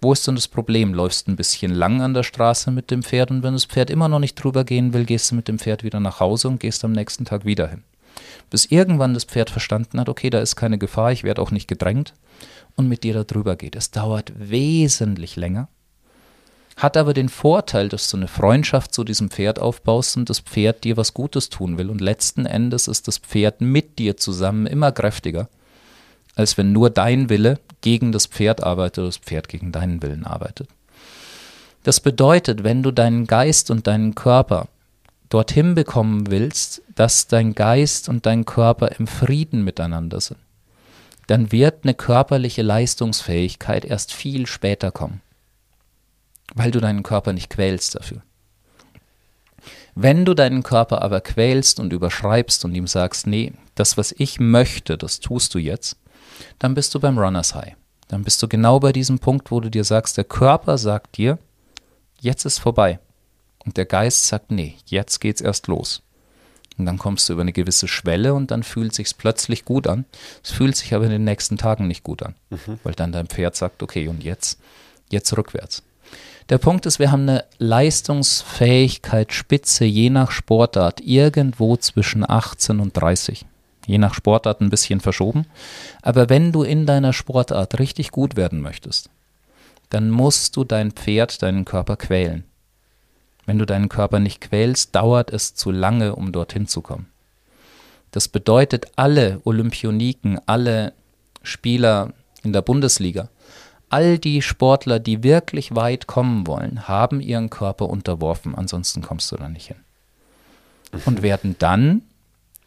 [0.00, 0.94] wo ist denn das Problem?
[0.94, 4.08] Läufst ein bisschen lang an der Straße mit dem Pferd und wenn das Pferd immer
[4.08, 6.84] noch nicht drüber gehen will, gehst du mit dem Pferd wieder nach Hause und gehst
[6.84, 7.84] am nächsten Tag wieder hin
[8.50, 11.68] bis irgendwann das Pferd verstanden hat, okay, da ist keine Gefahr, ich werde auch nicht
[11.68, 12.14] gedrängt
[12.76, 13.76] und mit dir da drüber geht.
[13.76, 15.68] Es dauert wesentlich länger,
[16.82, 20.82] hat aber den Vorteil, dass du eine Freundschaft zu diesem Pferd aufbaust und das Pferd
[20.82, 21.88] dir was Gutes tun will.
[21.88, 25.48] Und letzten Endes ist das Pferd mit dir zusammen immer kräftiger,
[26.34, 30.26] als wenn nur dein Wille gegen das Pferd arbeitet oder das Pferd gegen deinen Willen
[30.26, 30.68] arbeitet.
[31.84, 34.66] Das bedeutet, wenn du deinen Geist und deinen Körper
[35.28, 40.40] dorthin bekommen willst, dass dein Geist und dein Körper im Frieden miteinander sind,
[41.28, 45.20] dann wird eine körperliche Leistungsfähigkeit erst viel später kommen,
[46.54, 48.22] weil du deinen Körper nicht quälst dafür.
[49.94, 54.40] Wenn du deinen Körper aber quälst und überschreibst und ihm sagst, nee, das, was ich
[54.40, 55.96] möchte, das tust du jetzt,
[56.58, 57.76] dann bist du beim Runners High.
[58.08, 61.38] dann bist du genau bei diesem Punkt, wo du dir sagst, der Körper sagt dir,
[62.20, 62.98] jetzt ist vorbei.
[63.64, 66.02] Und der Geist sagt, nee, jetzt geht's erst los.
[66.76, 70.04] Und dann kommst du über eine gewisse Schwelle und dann fühlt sich's plötzlich gut an.
[70.42, 72.80] Es fühlt sich aber in den nächsten Tagen nicht gut an, mhm.
[72.82, 74.58] weil dann dein Pferd sagt, okay, und jetzt,
[75.10, 75.82] jetzt rückwärts.
[76.48, 83.46] Der Punkt ist, wir haben eine Leistungsfähigkeitsspitze je nach Sportart irgendwo zwischen 18 und 30.
[83.86, 85.46] Je nach Sportart ein bisschen verschoben.
[86.02, 89.10] Aber wenn du in deiner Sportart richtig gut werden möchtest,
[89.90, 92.44] dann musst du dein Pferd, deinen Körper quälen.
[93.44, 97.08] Wenn du deinen Körper nicht quälst, dauert es zu lange, um dorthin zu kommen.
[98.12, 100.92] Das bedeutet, alle Olympioniken, alle
[101.42, 102.12] Spieler
[102.44, 103.28] in der Bundesliga,
[103.92, 109.36] all die Sportler, die wirklich weit kommen wollen, haben ihren Körper unterworfen, ansonsten kommst du
[109.36, 109.76] da nicht hin.
[111.04, 112.02] Und werden dann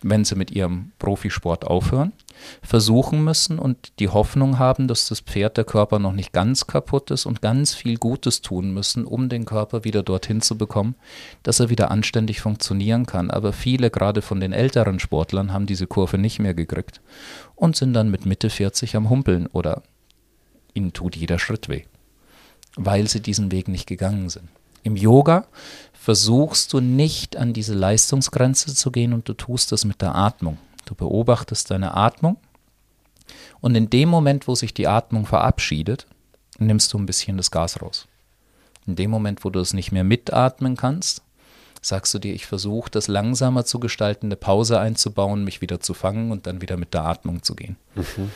[0.07, 2.13] wenn sie mit ihrem Profisport aufhören,
[2.61, 7.09] versuchen müssen und die Hoffnung haben, dass das Pferd der Körper noch nicht ganz kaputt
[7.09, 10.95] ist und ganz viel Gutes tun müssen, um den Körper wieder dorthin zu bekommen,
[11.41, 13.32] dass er wieder anständig funktionieren kann.
[13.32, 17.01] Aber viele, gerade von den älteren Sportlern, haben diese Kurve nicht mehr gekriegt
[17.55, 19.82] und sind dann mit Mitte 40 am Humpeln oder
[20.76, 21.84] ihnen tut jeder Schritt weh,
[22.76, 24.49] weil sie diesen Weg nicht gegangen sind.
[24.84, 25.47] Im Yoga
[25.93, 30.59] versuchst du nicht an diese Leistungsgrenze zu gehen und du tust das mit der Atmung.
[30.86, 32.38] Du beobachtest deine Atmung
[33.61, 36.05] und in dem Moment, wo sich die Atmung verabschiedet,
[36.59, 38.07] nimmst du ein bisschen das Gas raus.
[38.86, 41.23] In dem Moment, wo du es nicht mehr mitatmen kannst,
[41.82, 45.93] sagst du dir, ich versuche das langsamer zu gestalten, eine Pause einzubauen, mich wieder zu
[45.93, 47.78] fangen und dann wieder mit der Atmung zu gehen.
[47.95, 48.32] Mhm.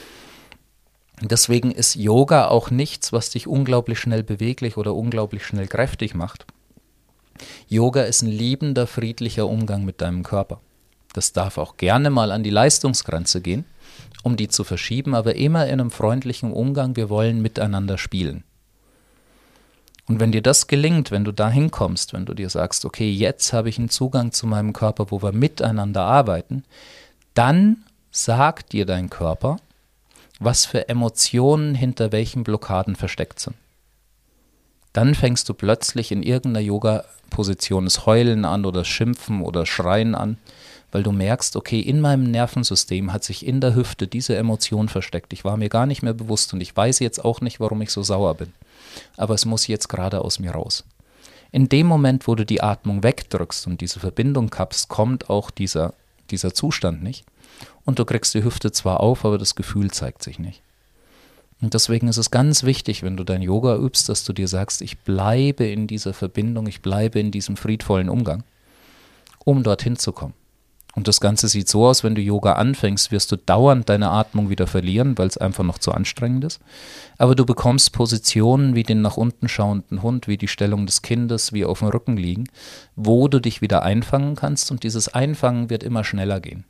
[1.22, 6.45] Deswegen ist Yoga auch nichts, was dich unglaublich schnell beweglich oder unglaublich schnell kräftig macht.
[7.67, 10.61] Yoga ist ein liebender, friedlicher Umgang mit deinem Körper.
[11.13, 13.65] Das darf auch gerne mal an die Leistungsgrenze gehen,
[14.24, 16.95] um die zu verschieben, aber immer in einem freundlichen Umgang.
[16.95, 18.43] Wir wollen miteinander spielen.
[20.07, 23.53] Und wenn dir das gelingt, wenn du da hinkommst, wenn du dir sagst, okay, jetzt
[23.53, 26.63] habe ich einen Zugang zu meinem Körper, wo wir miteinander arbeiten,
[27.36, 29.57] dann sagt dir dein Körper,
[30.39, 33.55] was für Emotionen hinter welchen Blockaden versteckt sind.
[34.93, 40.37] Dann fängst du plötzlich in irgendeiner Yoga-Position das Heulen an oder Schimpfen oder Schreien an,
[40.91, 45.33] weil du merkst, okay, in meinem Nervensystem hat sich in der Hüfte diese Emotion versteckt.
[45.33, 47.91] Ich war mir gar nicht mehr bewusst und ich weiß jetzt auch nicht, warum ich
[47.91, 48.53] so sauer bin.
[49.15, 50.83] Aber es muss jetzt gerade aus mir raus.
[51.51, 55.93] In dem Moment, wo du die Atmung wegdrückst und diese Verbindung kappst, kommt auch dieser,
[56.31, 57.25] dieser Zustand nicht
[57.86, 60.62] und du kriegst die Hüfte zwar auf, aber das Gefühl zeigt sich nicht.
[61.62, 64.82] Und deswegen ist es ganz wichtig, wenn du dein Yoga übst, dass du dir sagst,
[64.82, 68.43] ich bleibe in dieser Verbindung, ich bleibe in diesem friedvollen Umgang,
[69.43, 70.34] um dorthin zu kommen.
[70.95, 74.49] Und das Ganze sieht so aus, wenn du Yoga anfängst, wirst du dauernd deine Atmung
[74.49, 76.60] wieder verlieren, weil es einfach noch zu anstrengend ist.
[77.18, 81.53] Aber du bekommst Positionen wie den nach unten schauenden Hund, wie die Stellung des Kindes,
[81.53, 82.45] wie auf dem Rücken liegen,
[82.95, 86.66] wo du dich wieder einfangen kannst und dieses Einfangen wird immer schneller gehen.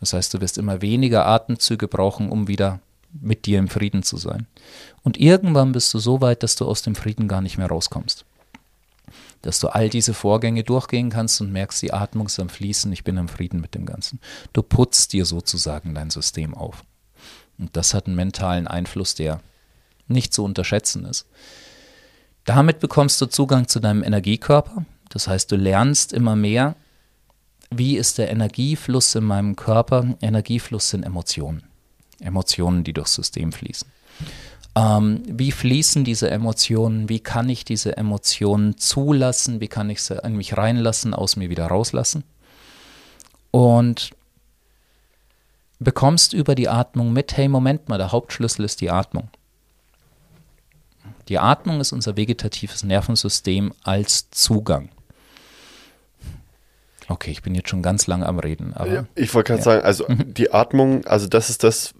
[0.00, 2.80] Das heißt, du wirst immer weniger Atemzüge brauchen, um wieder
[3.12, 4.46] mit dir im Frieden zu sein.
[5.02, 8.24] Und irgendwann bist du so weit, dass du aus dem Frieden gar nicht mehr rauskommst.
[9.42, 13.04] Dass du all diese Vorgänge durchgehen kannst und merkst, die Atmung ist am Fließen, ich
[13.04, 14.20] bin im Frieden mit dem Ganzen.
[14.52, 16.84] Du putzt dir sozusagen dein System auf.
[17.58, 19.40] Und das hat einen mentalen Einfluss, der
[20.08, 21.26] nicht zu unterschätzen ist.
[22.44, 24.84] Damit bekommst du Zugang zu deinem Energiekörper.
[25.08, 26.74] Das heißt, du lernst immer mehr,
[27.70, 30.16] wie ist der Energiefluss in meinem Körper?
[30.20, 31.62] Energiefluss sind Emotionen.
[32.20, 33.88] Emotionen, die durchs System fließen.
[34.76, 37.08] Ähm, wie fließen diese Emotionen?
[37.08, 39.60] Wie kann ich diese Emotionen zulassen?
[39.60, 42.24] Wie kann ich sie in mich reinlassen, aus mir wieder rauslassen?
[43.50, 44.10] Und
[45.78, 49.28] bekommst über die Atmung mit, hey, Moment mal, der Hauptschlüssel ist die Atmung.
[51.28, 54.90] Die Atmung ist unser vegetatives Nervensystem als Zugang.
[57.10, 58.72] Okay, ich bin jetzt schon ganz lange am Reden.
[58.78, 59.64] Ja, ich wollte gerade ja.
[59.64, 61.92] sagen, also die Atmung, also das ist das,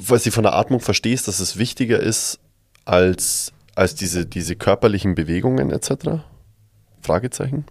[0.00, 2.40] was ich von der Atmung verstehe, ist, dass es wichtiger ist
[2.86, 6.22] als, als diese, diese körperlichen Bewegungen etc.
[7.02, 7.66] Fragezeichen.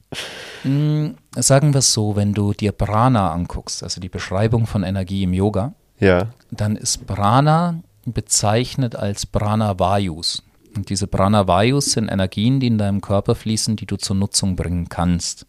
[0.64, 5.22] mm, sagen wir es so, wenn du dir Prana anguckst, also die Beschreibung von Energie
[5.22, 6.32] im Yoga, ja.
[6.50, 10.42] dann ist Prana bezeichnet als Prana Vayus.
[10.76, 14.88] Und diese Pranavayus sind Energien, die in deinem Körper fließen, die du zur Nutzung bringen
[14.88, 15.46] kannst.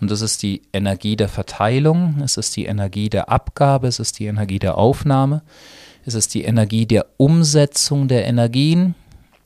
[0.00, 4.18] Und das ist die Energie der Verteilung, es ist die Energie der Abgabe, es ist
[4.18, 5.42] die Energie der Aufnahme,
[6.06, 8.94] es ist die Energie der Umsetzung der Energien.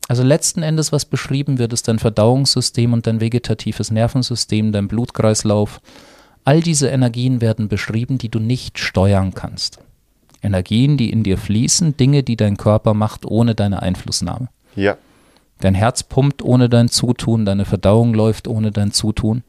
[0.07, 5.81] Also letzten Endes, was beschrieben wird, ist dein Verdauungssystem und dein vegetatives Nervensystem, dein Blutkreislauf.
[6.45, 9.79] All diese Energien werden beschrieben, die du nicht steuern kannst.
[10.43, 14.49] Energien, die in dir fließen, Dinge, die dein Körper macht ohne deine Einflussnahme.
[14.77, 14.97] Ja.
[15.61, 19.43] Dein Herz pumpt ohne dein Zutun, deine Verdauung läuft ohne dein Zutun.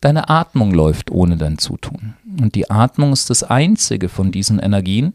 [0.00, 2.14] Deine Atmung läuft ohne dein Zutun.
[2.40, 5.14] Und die Atmung ist das einzige von diesen Energien,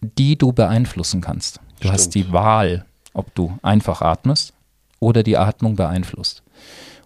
[0.00, 1.60] die du beeinflussen kannst.
[1.80, 2.14] Du hast Stimmt.
[2.26, 4.54] die Wahl, ob du einfach atmest
[5.00, 6.42] oder die Atmung beeinflusst.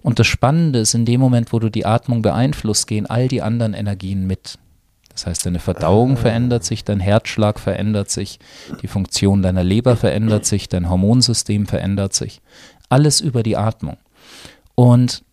[0.02, 3.42] Und das Spannende ist, in dem Moment, wo du die Atmung beeinflusst, gehen all die
[3.42, 4.58] anderen Energien mit.
[5.18, 8.38] Das heißt, deine Verdauung verändert sich, dein Herzschlag verändert sich,
[8.82, 12.40] die Funktion deiner Leber verändert sich, dein Hormonsystem verändert sich.
[12.88, 13.96] Alles über die Atmung.
[14.76, 15.24] Und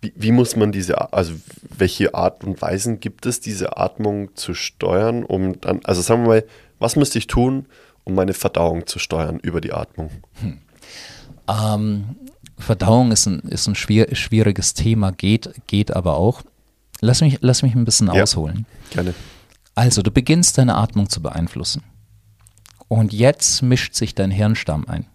[0.00, 1.34] Wie, wie muss man diese, also
[1.76, 6.28] welche Art und Weisen gibt es, diese Atmung zu steuern, um dann, also sagen wir
[6.28, 6.44] mal,
[6.78, 7.66] was müsste ich tun,
[8.04, 10.10] um meine Verdauung zu steuern über die Atmung?
[11.46, 12.16] Ähm,
[12.56, 16.40] Verdauung ist ein, ist ein schwier schwieriges Thema, geht, geht aber auch.
[17.00, 18.22] Lass mich, lass mich ein bisschen Ja.
[18.22, 18.66] ausholen.
[18.90, 19.14] Gerne.
[19.74, 21.82] Also, du beginnst deine Atmung zu beeinflussen.
[22.88, 25.06] Und jetzt mischt sich dein Hirnstamm ein.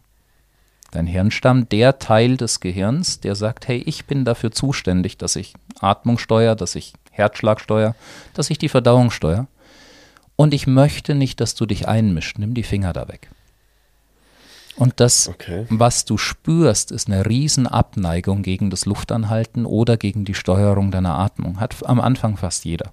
[0.91, 5.53] Dein Hirnstamm, der Teil des Gehirns, der sagt, hey, ich bin dafür zuständig, dass ich
[5.81, 7.95] Atmung steuere, dass ich Herzschlag steuere,
[8.33, 9.47] dass ich die Verdauung steuere.
[10.37, 12.39] Und ich möchte nicht, dass du dich einmischst.
[12.39, 13.29] Nimm die Finger da weg.
[14.77, 15.65] Und das, Okay.
[15.69, 21.17] was du spürst, ist eine riesen Abneigung gegen das Luftanhalten oder gegen die Steuerung deiner
[21.17, 21.59] Atmung.
[21.59, 22.91] Hat am Anfang fast jeder.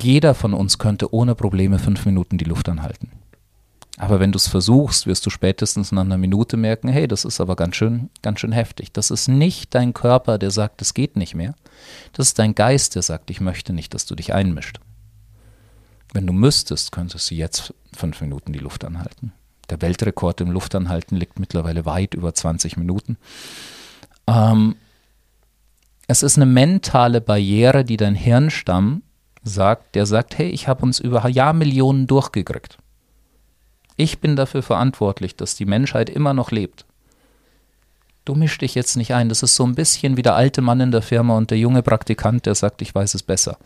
[0.00, 3.10] Jeder von uns könnte ohne Probleme fünf Minuten die Luft anhalten.
[3.98, 7.42] Aber wenn du es versuchst, wirst du spätestens nach einer Minute merken, hey, das ist
[7.42, 8.90] aber ganz schön, ganz schön heftig.
[8.92, 11.54] Das ist nicht dein Körper, der sagt, es geht nicht mehr.
[12.14, 14.80] Das ist dein Geist, der sagt, ich möchte nicht, dass du dich einmischt.
[16.14, 19.32] Wenn du müsstest, könntest du jetzt fünf Minuten die Luft anhalten.
[19.70, 23.16] Der Weltrekord im Luftanhalten liegt mittlerweile weit über 20 Minuten.
[24.26, 24.76] Ähm,
[26.06, 29.02] es ist eine mentale Barriere, die dein Hirnstamm
[29.44, 32.78] sagt, der sagt, hey, ich habe uns über Jahrmillionen durchgekriegt.
[33.96, 36.86] Ich bin dafür verantwortlich, dass die Menschheit immer noch lebt.
[38.24, 39.28] Du misch dich jetzt nicht ein.
[39.28, 41.82] Das ist so ein bisschen wie der alte Mann in der Firma und der junge
[41.82, 43.58] Praktikant, der sagt, ich weiß es besser.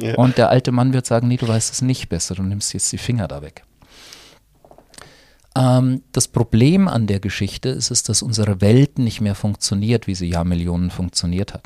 [0.00, 0.14] Ja.
[0.14, 2.92] Und der alte Mann wird sagen, nee, du weißt es nicht besser, du nimmst jetzt
[2.92, 3.64] die Finger da weg.
[5.56, 10.14] Ähm, das Problem an der Geschichte ist es, dass unsere Welt nicht mehr funktioniert, wie
[10.14, 11.64] sie Jahrmillionen funktioniert hat.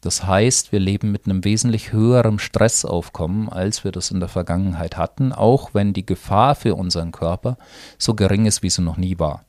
[0.00, 4.96] Das heißt, wir leben mit einem wesentlich höheren Stressaufkommen, als wir das in der Vergangenheit
[4.96, 7.56] hatten, auch wenn die Gefahr für unseren Körper
[7.98, 9.44] so gering ist, wie sie noch nie war.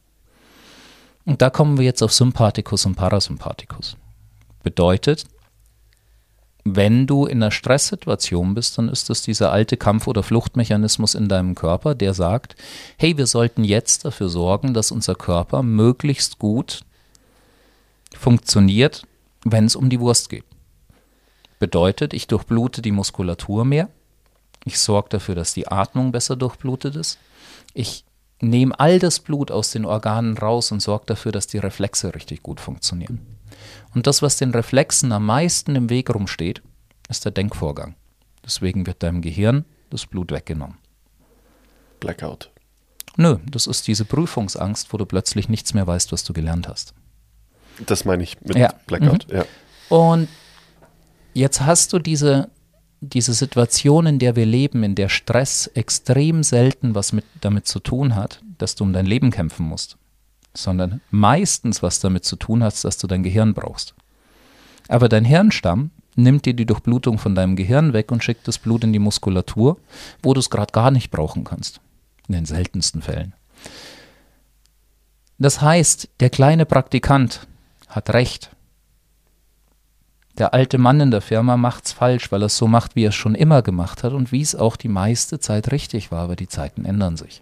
[1.25, 3.95] Und da kommen wir jetzt auf Sympathikus und Parasympathikus.
[4.63, 5.25] Bedeutet,
[6.65, 11.29] wenn du in einer Stresssituation bist, dann ist das dieser alte Kampf- oder Fluchtmechanismus in
[11.29, 12.55] deinem Körper, der sagt,
[12.97, 16.81] hey, wir sollten jetzt dafür sorgen, dass unser Körper möglichst gut
[18.17, 19.03] funktioniert,
[19.43, 20.43] wenn es um die Wurst geht.
[21.59, 23.89] Bedeutet, ich durchblute die Muskulatur mehr,
[24.65, 27.17] ich sorge dafür, dass die Atmung besser durchblutet ist,
[27.73, 28.03] ich
[28.41, 32.43] nehme all das Blut aus den Organen raus und sorge dafür, dass die Reflexe richtig
[32.43, 33.38] gut funktionieren.
[33.93, 36.61] Und das, was den Reflexen am meisten im Weg rumsteht,
[37.09, 37.95] ist der Denkvorgang.
[38.45, 40.77] Deswegen wird deinem Gehirn das Blut weggenommen.
[41.99, 42.51] Blackout.
[43.17, 46.93] Nö, das ist diese Prüfungsangst, wo du plötzlich nichts mehr weißt, was du gelernt hast.
[47.85, 48.73] Das meine ich mit Ja.
[48.87, 49.27] Blackout.
[49.31, 49.45] Ja.
[49.89, 50.29] Und
[51.33, 52.49] jetzt hast du diese,
[53.01, 57.79] diese Situation, in der wir leben, in der Stress extrem selten was mit, damit zu
[57.79, 59.97] tun hat, dass du um dein Leben kämpfen musst,
[60.53, 63.93] sondern meistens was damit zu tun hat, dass du dein Gehirn brauchst.
[64.87, 68.83] Aber dein Hirnstamm nimmt dir die Durchblutung von deinem Gehirn weg und schickt das Blut
[68.83, 69.77] in die Muskulatur,
[70.21, 71.79] wo du es gerade gar nicht brauchen kannst.
[72.27, 73.33] In den seltensten Fällen.
[75.37, 77.47] Das heißt, der kleine Praktikant
[77.87, 78.51] hat recht.
[80.37, 83.09] Der alte Mann in der Firma macht's falsch, weil er es so macht, wie er
[83.09, 86.35] es schon immer gemacht hat und wie es auch die meiste Zeit richtig war, aber
[86.35, 87.41] die Zeiten ändern sich.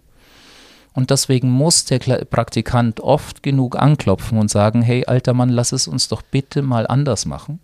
[0.98, 5.86] Und deswegen muss der Praktikant oft genug anklopfen und sagen, hey alter Mann, lass es
[5.86, 7.60] uns doch bitte mal anders machen.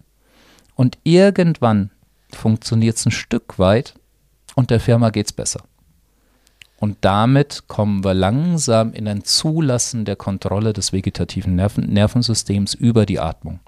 [0.76, 1.90] Und irgendwann
[2.32, 3.94] funktioniert es ein Stück weit
[4.54, 5.64] und der Firma geht's besser.
[6.78, 13.04] Und damit kommen wir langsam in ein Zulassen der Kontrolle des vegetativen Nerven Nervensystems über
[13.04, 13.58] die Atmung.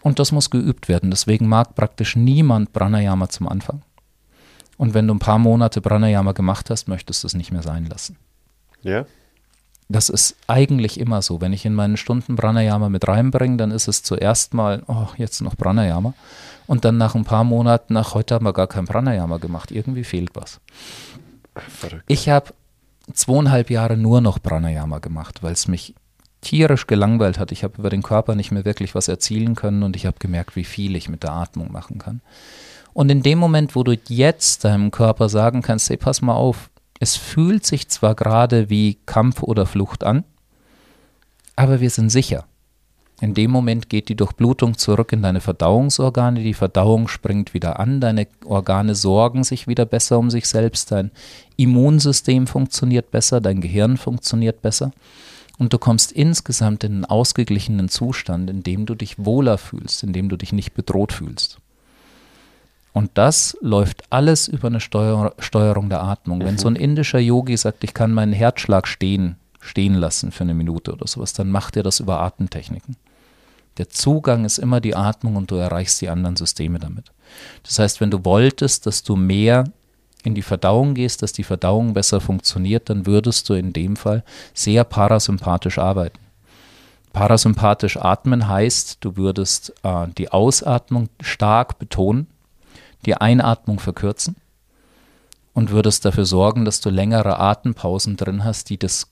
[0.00, 1.10] Und das muss geübt werden.
[1.10, 3.82] Deswegen mag praktisch niemand Pranayama zum Anfang.
[4.78, 7.84] Und wenn du ein paar Monate Pranayama gemacht hast, möchtest du es nicht mehr sein
[7.84, 8.16] lassen.
[8.82, 9.06] Ja.
[9.88, 11.40] Das ist eigentlich immer so.
[11.40, 15.40] Wenn ich in meinen Stunden Pranayama mit reinbringe, dann ist es zuerst mal, oh, jetzt
[15.42, 16.14] noch Pranayama.
[16.66, 19.70] Und dann nach ein paar Monaten, ach, heute haben wir gar kein Pranayama gemacht.
[19.70, 20.60] Irgendwie fehlt was.
[21.54, 22.04] Verrückt.
[22.08, 22.52] Ich habe
[23.12, 25.94] zweieinhalb Jahre nur noch Pranayama gemacht, weil es mich
[26.40, 27.52] tierisch gelangweilt hat.
[27.52, 30.56] Ich habe über den Körper nicht mehr wirklich was erzielen können und ich habe gemerkt,
[30.56, 32.20] wie viel ich mit der Atmung machen kann.
[32.92, 36.70] Und in dem Moment, wo du jetzt deinem Körper sagen kannst, hey, pass mal auf,
[36.98, 40.24] es fühlt sich zwar gerade wie Kampf oder Flucht an,
[41.54, 42.46] aber wir sind sicher.
[43.20, 47.98] In dem Moment geht die Durchblutung zurück in deine Verdauungsorgane, die Verdauung springt wieder an,
[47.98, 51.10] deine Organe sorgen sich wieder besser um sich selbst, dein
[51.56, 54.92] Immunsystem funktioniert besser, dein Gehirn funktioniert besser.
[55.58, 60.12] Und du kommst insgesamt in einen ausgeglichenen Zustand, in dem du dich wohler fühlst, in
[60.12, 61.58] dem du dich nicht bedroht fühlst.
[62.96, 66.42] Und das läuft alles über eine Steuer Steuerung der Atmung.
[66.42, 70.54] Wenn so ein indischer Yogi sagt, ich kann meinen Herzschlag stehen, stehen lassen für eine
[70.54, 72.96] Minute oder sowas, dann macht er das über Atemtechniken.
[73.76, 77.12] Der Zugang ist immer die Atmung und du erreichst die anderen Systeme damit.
[77.64, 79.64] Das heißt, wenn du wolltest, dass du mehr
[80.24, 84.24] in die Verdauung gehst, dass die Verdauung besser funktioniert, dann würdest du in dem Fall
[84.54, 86.20] sehr parasympathisch arbeiten.
[87.12, 92.28] Parasympathisch atmen heißt, du würdest äh, die Ausatmung stark betonen,
[93.06, 94.36] die Einatmung verkürzen
[95.54, 99.10] und würdest dafür sorgen, dass du längere Atempausen drin hast, die, das,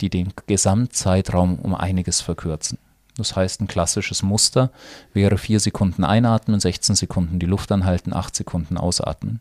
[0.00, 2.78] die den Gesamtzeitraum um einiges verkürzen.
[3.16, 4.70] Das heißt, ein klassisches Muster
[5.12, 9.40] wäre vier Sekunden einatmen, 16 Sekunden die Luft anhalten, 8 Sekunden ausatmen.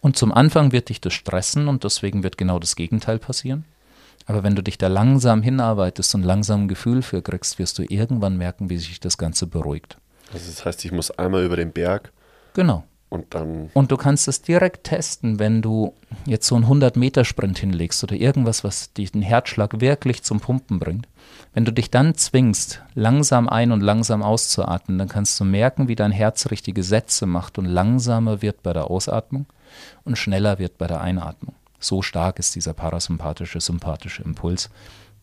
[0.00, 3.64] Und zum Anfang wird dich das stressen und deswegen wird genau das Gegenteil passieren.
[4.26, 7.82] Aber wenn du dich da langsam hinarbeitest und langsam ein Gefühl für kriegst, wirst du
[7.82, 9.98] irgendwann merken, wie sich das Ganze beruhigt.
[10.32, 12.12] Also das heißt, ich muss einmal über den Berg.
[12.54, 12.84] Genau.
[13.10, 13.70] Und dann.
[13.74, 15.94] Und du kannst es direkt testen, wenn du
[16.26, 21.06] jetzt so einen 100-Meter-Sprint hinlegst oder irgendwas, was den Herzschlag wirklich zum Pumpen bringt.
[21.52, 25.94] Wenn du dich dann zwingst, langsam ein- und langsam auszuatmen, dann kannst du merken, wie
[25.94, 29.46] dein Herz richtige Sätze macht und langsamer wird bei der Ausatmung
[30.04, 31.54] und schneller wird bei der Einatmung.
[31.78, 34.70] So stark ist dieser parasympathische, sympathische Impuls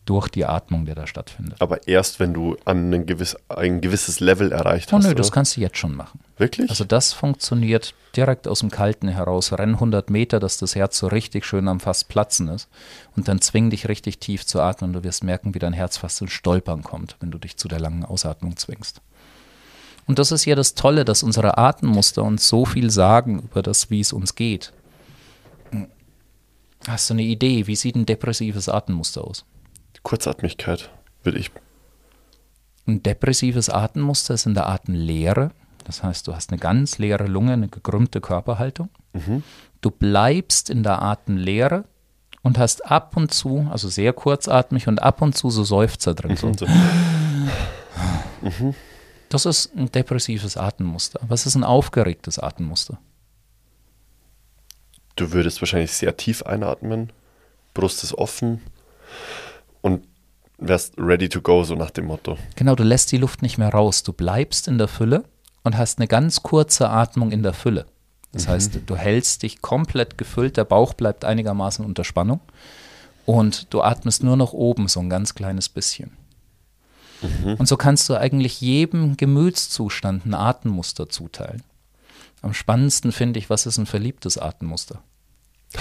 [0.04, 1.60] durch die Atmung, der da stattfindet.
[1.60, 5.04] Aber erst, wenn du an ein, gewiss, ein gewisses Level erreicht oh, hast.
[5.04, 5.16] nö, oder?
[5.16, 6.20] das kannst du jetzt schon machen.
[6.38, 6.70] Wirklich?
[6.70, 9.52] Also das funktioniert direkt aus dem Kalten heraus.
[9.52, 12.68] Renn 100 Meter, dass das Herz so richtig schön am Fast platzen ist.
[13.14, 14.92] Und dann zwing dich richtig tief zu atmen.
[14.92, 17.78] Du wirst merken, wie dein Herz fast ins Stolpern kommt, wenn du dich zu der
[17.78, 19.00] langen Ausatmung zwingst.
[20.06, 23.88] Und das ist ja das Tolle, dass unsere Atemmuster uns so viel sagen über das,
[23.90, 24.72] wie es uns geht.
[26.88, 29.44] Hast du eine Idee, wie sieht ein depressives Atemmuster aus?
[30.02, 30.90] Kurzatmigkeit,
[31.22, 31.50] würde ich.
[32.86, 35.52] Ein depressives Atemmuster ist in der Atemlehre.
[35.84, 38.88] Das heißt, du hast eine ganz leere Lunge, eine gekrümmte Körperhaltung.
[39.80, 41.84] Du bleibst in der Atemlehre
[42.42, 46.36] und hast ab und zu, also sehr kurzatmig und ab und zu so Seufzer drin.
[46.36, 46.52] So.
[46.52, 46.66] So.
[49.28, 51.18] Das ist ein depressives Atemmuster.
[51.26, 52.98] Was ist ein aufgeregtes Atemmuster?
[55.16, 57.12] Du würdest wahrscheinlich sehr tief einatmen,
[57.72, 58.60] Brust ist offen
[60.66, 62.38] wärst ready to go, so nach dem Motto.
[62.56, 64.02] Genau, du lässt die Luft nicht mehr raus.
[64.02, 65.24] Du bleibst in der Fülle
[65.62, 67.86] und hast eine ganz kurze Atmung in der Fülle.
[68.32, 72.40] Das heißt, du hältst dich komplett gefüllt, der Bauch bleibt einigermaßen unter Spannung
[73.26, 76.12] und du atmest nur noch oben so ein ganz kleines bisschen.
[77.58, 81.62] Und so kannst du eigentlich jedem Gemütszustand ein Atemmuster zuteilen.
[82.40, 85.02] Am spannendsten finde ich, was ist ein verliebtes Atemmuster?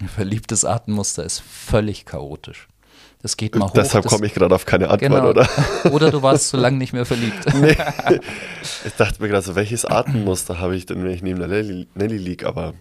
[0.00, 2.68] Ein verliebtes Atemmuster ist völlig chaotisch.
[3.22, 3.72] Das geht mal hoch.
[3.72, 5.28] Deshalb komme ich gerade auf keine Antwort, genau.
[5.30, 5.48] oder?
[5.92, 7.44] oder du warst zu lange nicht mehr verliebt.
[7.54, 7.76] Nee.
[8.84, 11.88] Ich dachte mir gerade so, welches Atemmuster habe ich denn, wenn ich neben der Nelly,
[11.94, 12.46] Nelly liege?
[12.46, 12.74] Aber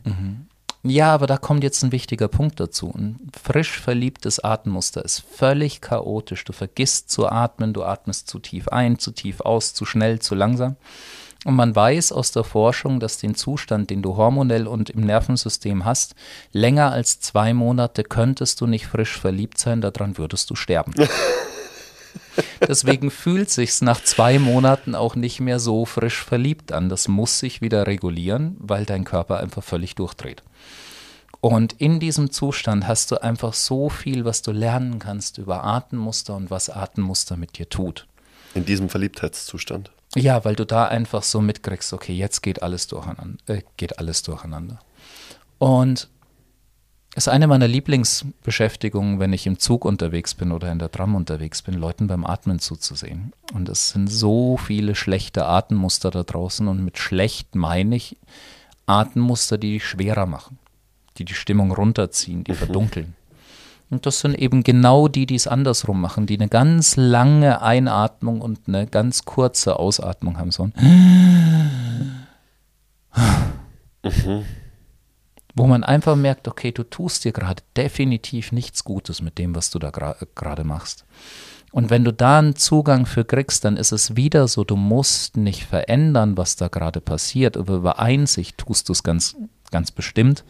[0.84, 2.94] Ja, aber da kommt jetzt ein wichtiger Punkt dazu.
[2.96, 6.44] Ein frisch verliebtes Atemmuster ist völlig chaotisch.
[6.44, 10.36] Du vergisst zu atmen, du atmest zu tief ein, zu tief aus, zu schnell, zu
[10.36, 10.76] langsam.
[11.46, 15.86] Und man weiß aus der Forschung, dass den Zustand, den du hormonell und im Nervensystem
[15.86, 16.16] hast,
[16.52, 20.94] länger als zwei Monate könntest du nicht frisch verliebt sein, daran würdest du sterben.
[22.68, 26.90] Deswegen fühlt sich's nach zwei Monaten auch nicht mehr so frisch verliebt an.
[26.90, 30.42] Das muss sich wieder regulieren, weil dein Körper einfach völlig durchdreht.
[31.42, 36.36] Und in diesem Zustand hast du einfach so viel, was du lernen kannst über Atemmuster
[36.36, 38.08] und was Atemmuster mit dir tut.
[38.56, 39.92] in diesem Verliebtheitszustand.
[40.16, 43.38] Ja, weil du da einfach so mitkriegst, okay, jetzt geht alles durcheinander.
[43.48, 44.80] Äh, geht alles durcheinander.
[45.60, 46.10] Und
[47.18, 51.16] es ist eine meiner Lieblingsbeschäftigungen, wenn ich im Zug unterwegs bin oder in der Tram
[51.16, 53.32] unterwegs bin, Leuten beim Atmen zuzusehen.
[53.54, 56.68] Und es sind so viele schlechte Atemmuster da draußen.
[56.68, 58.18] Und mit schlecht meine ich
[58.86, 60.60] Atemmuster, die dich schwerer machen,
[61.18, 63.16] die die Stimmung runterziehen, die verdunkeln.
[63.90, 68.42] Und das sind eben genau die, die es andersrum machen, die eine ganz lange Einatmung
[68.42, 70.52] und eine ganz kurze Ausatmung haben.
[70.52, 70.74] So ein
[75.56, 79.70] Wo man einfach merkt, okay, du tust dir gerade definitiv nichts Gutes mit dem, was
[79.70, 81.06] du da gra- gerade machst.
[81.72, 85.38] Und wenn du da einen Zugang für kriegst, dann ist es wieder so, du musst
[85.38, 89.36] nicht verändern, was da gerade passiert, aber über Einsicht tust du es ganz,
[89.72, 90.44] ganz bestimmt,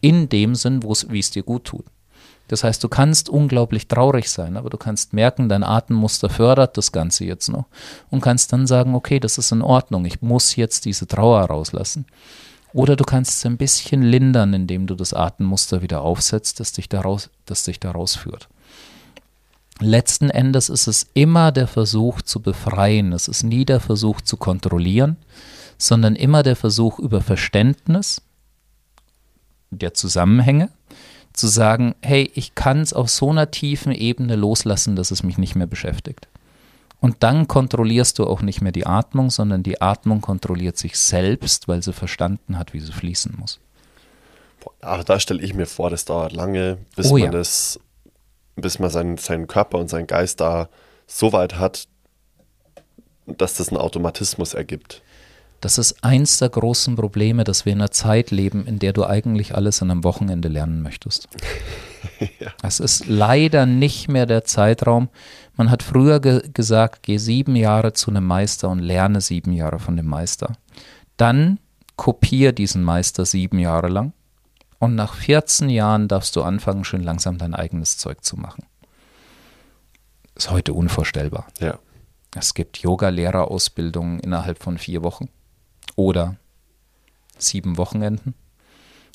[0.00, 1.84] in dem Sinn, wie es dir gut tut.
[2.50, 6.90] Das heißt, du kannst unglaublich traurig sein, aber du kannst merken, dein Atemmuster fördert das
[6.90, 7.66] Ganze jetzt noch
[8.10, 12.06] und kannst dann sagen, okay, das ist in Ordnung, ich muss jetzt diese Trauer rauslassen.
[12.72, 16.88] Oder du kannst es ein bisschen lindern, indem du das Atemmuster wieder aufsetzt, das dich
[16.88, 18.48] daraus, das dich daraus führt.
[19.78, 23.12] Letzten Endes ist es immer der Versuch zu befreien.
[23.12, 25.18] Es ist nie der Versuch zu kontrollieren,
[25.78, 28.22] sondern immer der Versuch über Verständnis
[29.70, 30.68] der Zusammenhänge
[31.32, 35.38] zu sagen, hey, ich kann es auf so einer tiefen Ebene loslassen, dass es mich
[35.38, 36.28] nicht mehr beschäftigt.
[37.00, 41.66] Und dann kontrollierst du auch nicht mehr die Atmung, sondern die Atmung kontrolliert sich selbst,
[41.66, 43.58] weil sie verstanden hat, wie sie fließen muss.
[44.82, 47.30] Aber da stelle ich mir vor, das dauert lange, bis Oh man ja.
[47.30, 47.80] das,
[48.56, 50.68] bis man seinen, seinen Körper und seinen Geist da
[51.06, 51.88] so weit hat,
[53.26, 55.02] dass das einen Automatismus ergibt.
[55.60, 59.04] Das ist eins der großen Probleme, dass wir in einer Zeit leben, in der du
[59.04, 61.28] eigentlich alles an einem Wochenende lernen möchtest.
[62.62, 65.08] Es ist leider nicht mehr der Zeitraum.
[65.56, 69.78] Man hat früher ge gesagt, geh sieben Jahre zu einem Meister und lerne sieben Jahre
[69.78, 70.52] von dem Meister.
[71.16, 71.58] Dann
[71.96, 74.12] kopier diesen Meister sieben Jahre lang
[74.78, 78.64] und nach 14 Jahren darfst du anfangen, schön langsam dein eigenes Zeug zu machen.
[80.34, 81.46] Ist heute unvorstellbar.
[81.58, 81.78] Ja.
[82.34, 85.28] Es gibt Yoga-Lehrerausbildungen innerhalb von vier Wochen
[86.00, 86.36] oder
[87.38, 88.34] sieben Wochenenden.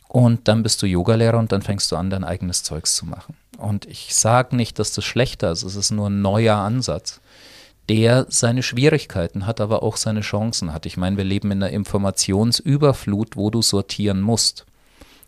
[0.07, 3.35] Und dann bist du Yogalehrer und dann fängst du an, dein eigenes Zeugs zu machen.
[3.57, 7.19] Und ich sage nicht, dass das schlechter ist, es ist nur ein neuer Ansatz,
[7.89, 10.85] der seine Schwierigkeiten hat, aber auch seine Chancen hat.
[10.85, 14.65] Ich meine, wir leben in einer Informationsüberflut, wo du sortieren musst.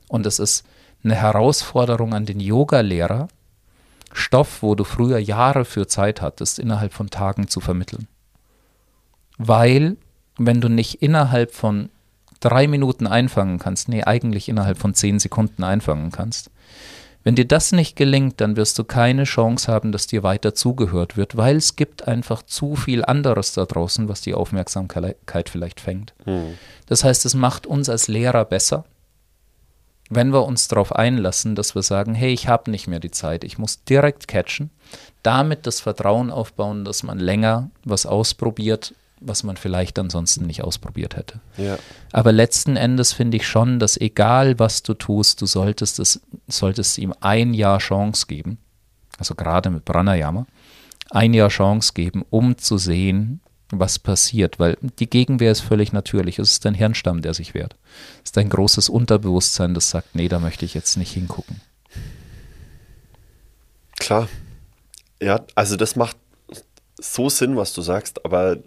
[0.07, 0.65] Und es ist
[1.03, 3.27] eine Herausforderung an den Yogalehrer,
[4.13, 8.07] Stoff, wo du früher Jahre für Zeit hattest, innerhalb von Tagen zu vermitteln.
[9.37, 9.97] Weil,
[10.37, 11.89] wenn du nicht innerhalb von
[12.39, 16.51] drei Minuten einfangen kannst, nee, eigentlich innerhalb von zehn Sekunden einfangen kannst,
[17.23, 21.17] wenn dir das nicht gelingt, dann wirst du keine Chance haben, dass dir weiter zugehört
[21.17, 26.13] wird, weil es gibt einfach zu viel anderes da draußen, was die Aufmerksamkeit vielleicht fängt.
[26.85, 28.85] Das heißt, es macht uns als Lehrer besser,
[30.09, 33.43] wenn wir uns darauf einlassen, dass wir sagen, hey, ich habe nicht mehr die Zeit,
[33.43, 34.69] ich muss direkt catchen,
[35.21, 41.15] damit das Vertrauen aufbauen, dass man länger was ausprobiert, was man vielleicht ansonsten nicht ausprobiert
[41.15, 41.39] hätte.
[41.57, 41.77] Ja.
[42.11, 46.97] Aber letzten Endes finde ich schon, dass egal was du tust, du solltest es, solltest
[46.97, 48.57] ihm ein Jahr Chance geben,
[49.17, 50.45] also gerade mit Pranayama,
[51.09, 56.39] ein Jahr Chance geben, um zu sehen, was passiert, weil die Gegenwehr ist völlig natürlich.
[56.39, 57.75] Es ist dein Hirnstamm, der sich wehrt.
[58.23, 61.59] Es ist dein großes Unterbewusstsein, das sagt, nee, da möchte ich jetzt nicht hingucken.
[63.99, 64.29] Klar.
[65.21, 66.15] Ja, also das macht
[66.99, 68.57] so Sinn, was du sagst, aber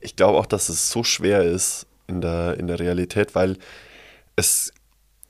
[0.00, 3.56] ich glaube auch, dass es so schwer ist in der, in der Realität, weil
[4.36, 4.72] es,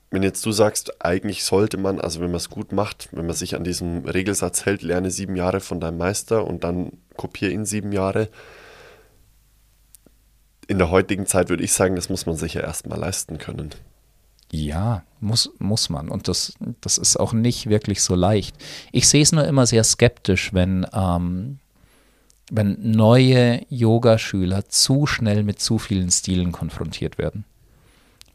[0.09, 3.35] wenn jetzt du sagst, eigentlich sollte man, also wenn man es gut macht, wenn man
[3.35, 7.65] sich an diesem Regelsatz hält, lerne sieben Jahre von deinem Meister und dann kopiere ihn
[7.65, 8.29] sieben Jahre.
[10.67, 13.71] In der heutigen Zeit würde ich sagen, das muss man sich ja erstmal leisten können.
[14.51, 16.09] Ja, muss, muss man.
[16.09, 18.55] Und das, das ist auch nicht wirklich so leicht.
[18.91, 21.59] Ich sehe es nur immer sehr skeptisch, wenn, ähm,
[22.51, 27.45] wenn neue Yogaschüler zu schnell mit zu vielen Stilen konfrontiert werden.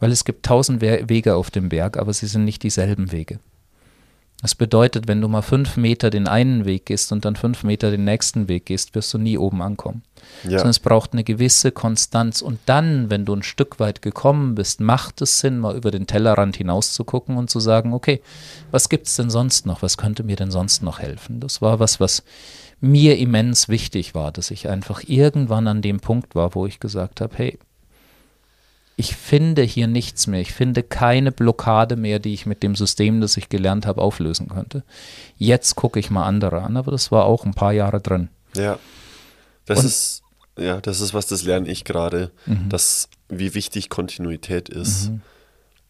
[0.00, 3.38] Weil es gibt tausend We Wege auf dem Berg, aber sie sind nicht dieselben Wege.
[4.42, 7.90] Das bedeutet, wenn du mal fünf Meter den einen Weg gehst und dann fünf Meter
[7.90, 10.02] den nächsten Weg gehst, wirst du nie oben ankommen.
[10.44, 10.50] Ja.
[10.50, 12.42] Sondern es braucht eine gewisse Konstanz.
[12.42, 16.06] Und dann, wenn du ein Stück weit gekommen bist, macht es Sinn, mal über den
[16.06, 18.20] Tellerrand hinaus zu gucken und zu sagen, okay,
[18.70, 19.80] was gibt es denn sonst noch?
[19.80, 21.40] Was könnte mir denn sonst noch helfen?
[21.40, 22.22] Das war was, was
[22.86, 27.20] mir immens wichtig war, dass ich einfach irgendwann an dem Punkt war, wo ich gesagt
[27.20, 27.58] habe, hey,
[28.98, 30.40] ich finde hier nichts mehr.
[30.40, 34.48] Ich finde keine Blockade mehr, die ich mit dem System, das ich gelernt habe, auflösen
[34.48, 34.84] könnte.
[35.36, 38.28] Jetzt gucke ich mal andere an, aber das war auch ein paar Jahre drin.
[38.54, 38.78] Ja.
[39.66, 40.22] Das Und- ist,
[40.58, 42.30] ja, das ist was, das lerne ich gerade,
[42.70, 45.10] dass wie wichtig Kontinuität ist.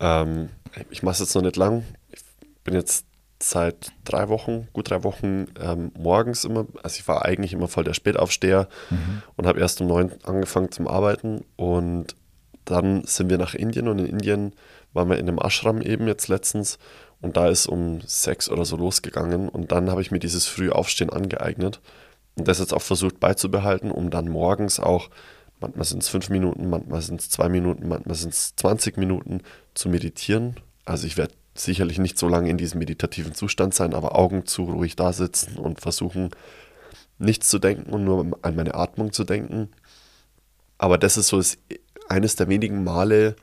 [0.01, 0.49] Ähm,
[0.91, 1.85] ich mache es jetzt noch nicht lang.
[2.11, 2.23] Ich
[2.65, 3.05] bin jetzt
[3.43, 7.85] seit drei Wochen, gut drei Wochen ähm, morgens immer, also ich war eigentlich immer voll
[7.85, 8.69] der Spätaufsteher
[9.37, 11.45] und habe erst um neun angefangen zum Arbeiten.
[11.57, 12.17] Und
[12.65, 14.53] dann sind wir nach Indien und in Indien
[14.93, 16.79] waren wir in einem Ashram eben jetzt letztens.
[17.21, 19.49] Und da ist um sechs oder so losgegangen.
[19.49, 21.81] Und dann habe ich mir dieses Frühaufstehen angeeignet
[22.37, 25.09] und das jetzt auch versucht beizubehalten, um dann morgens auch,
[25.61, 29.41] manchmal sind es fünf Minuten, manchmal sind es zwei Minuten, manchmal sind es 20 Minuten
[29.75, 30.57] zu meditieren.
[30.85, 31.35] Also ich werde
[31.65, 35.59] sicherlich nicht so lange in diesem meditativen Zustand sein, aber Augen zu, ruhig da sitzen
[35.59, 36.31] und versuchen,
[37.19, 39.71] nichts zu denken und nur an meine Atmung zu denken.
[40.79, 41.59] Aber das ist so das,
[42.09, 43.37] eines der wenigen Male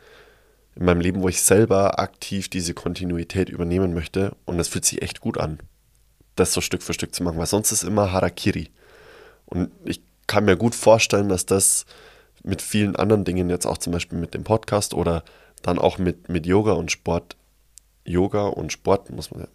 [0.75, 4.35] in meinem Leben, wo ich selber aktiv diese Kontinuität übernehmen möchte.
[4.45, 5.59] Und das fühlt sich echt gut an,
[6.35, 8.69] das so Stück für Stück zu machen, weil sonst ist immer Harakiri.
[9.45, 11.85] Und ich kann mir gut vorstellen, dass das
[12.43, 15.23] mit vielen anderen Dingen, jetzt auch zum Beispiel mit dem Podcast oder
[15.61, 17.35] dann auch mit, mit Yoga und Sport,
[18.05, 19.47] Yoga und Sport muss man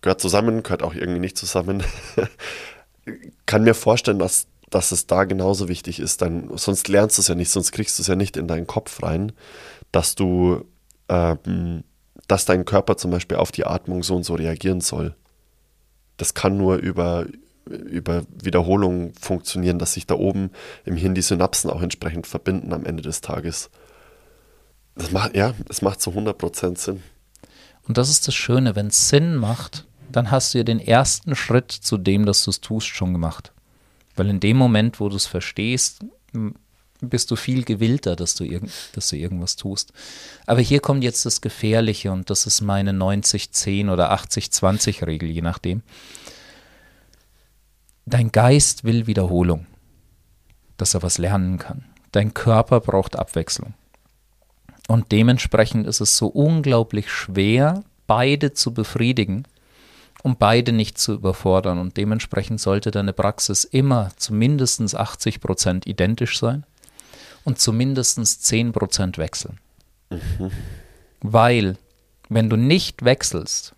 [0.00, 1.82] gehört zusammen, gehört auch irgendwie nicht zusammen.
[3.46, 6.22] kann mir vorstellen, dass, dass es da genauso wichtig ist.
[6.22, 8.66] Dann, sonst lernst du es ja nicht, sonst kriegst du es ja nicht in deinen
[8.66, 9.32] Kopf rein,
[9.92, 10.64] dass du,
[11.08, 11.84] ähm,
[12.26, 15.14] dass dein Körper zum Beispiel auf die Atmung so und so reagieren soll.
[16.16, 17.26] Das kann nur über,
[17.66, 20.50] über Wiederholung funktionieren, dass sich da oben
[20.84, 23.70] im Hirn die Synapsen auch entsprechend verbinden am Ende des Tages.
[24.94, 27.02] Das macht, ja, es macht zu 100% Sinn.
[27.88, 31.34] Und das ist das Schöne, wenn es Sinn macht, dann hast du ja den ersten
[31.34, 33.52] Schritt zu dem, dass du es tust, schon gemacht.
[34.14, 36.04] Weil in dem Moment, wo du es verstehst,
[37.00, 39.92] bist du viel gewillter, dass du, irg dass du irgendwas tust.
[40.46, 45.82] Aber hier kommt jetzt das Gefährliche und das ist meine 90-10 oder 80-20-Regel, je nachdem.
[48.04, 49.66] Dein Geist will Wiederholung,
[50.76, 51.84] dass er was lernen kann.
[52.12, 53.74] Dein Körper braucht Abwechslung.
[54.88, 59.44] Und dementsprechend ist es so unglaublich schwer, beide zu befriedigen,
[60.22, 61.78] um beide nicht zu überfordern.
[61.78, 66.64] Und dementsprechend sollte deine Praxis immer zu mindestens 80 Prozent identisch sein
[67.44, 69.60] und zu mindestens 10 Prozent wechseln.
[70.08, 70.50] Mhm.
[71.20, 71.76] Weil,
[72.30, 73.74] wenn du nicht wechselst,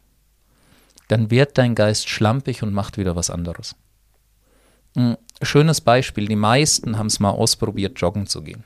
[1.08, 3.74] dann wird dein Geist schlampig und macht wieder was anderes.
[4.94, 8.62] Ein schönes Beispiel, die meisten haben es mal ausprobiert, joggen zu gehen.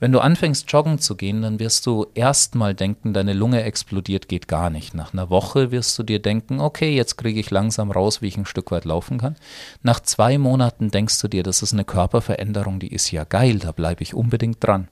[0.00, 4.48] Wenn du anfängst, joggen zu gehen, dann wirst du erstmal denken, deine Lunge explodiert, geht
[4.48, 4.94] gar nicht.
[4.94, 8.38] Nach einer Woche wirst du dir denken, okay, jetzt kriege ich langsam raus, wie ich
[8.38, 9.36] ein Stück weit laufen kann.
[9.82, 13.72] Nach zwei Monaten denkst du dir, das ist eine Körperveränderung, die ist ja geil, da
[13.72, 14.88] bleibe ich unbedingt dran.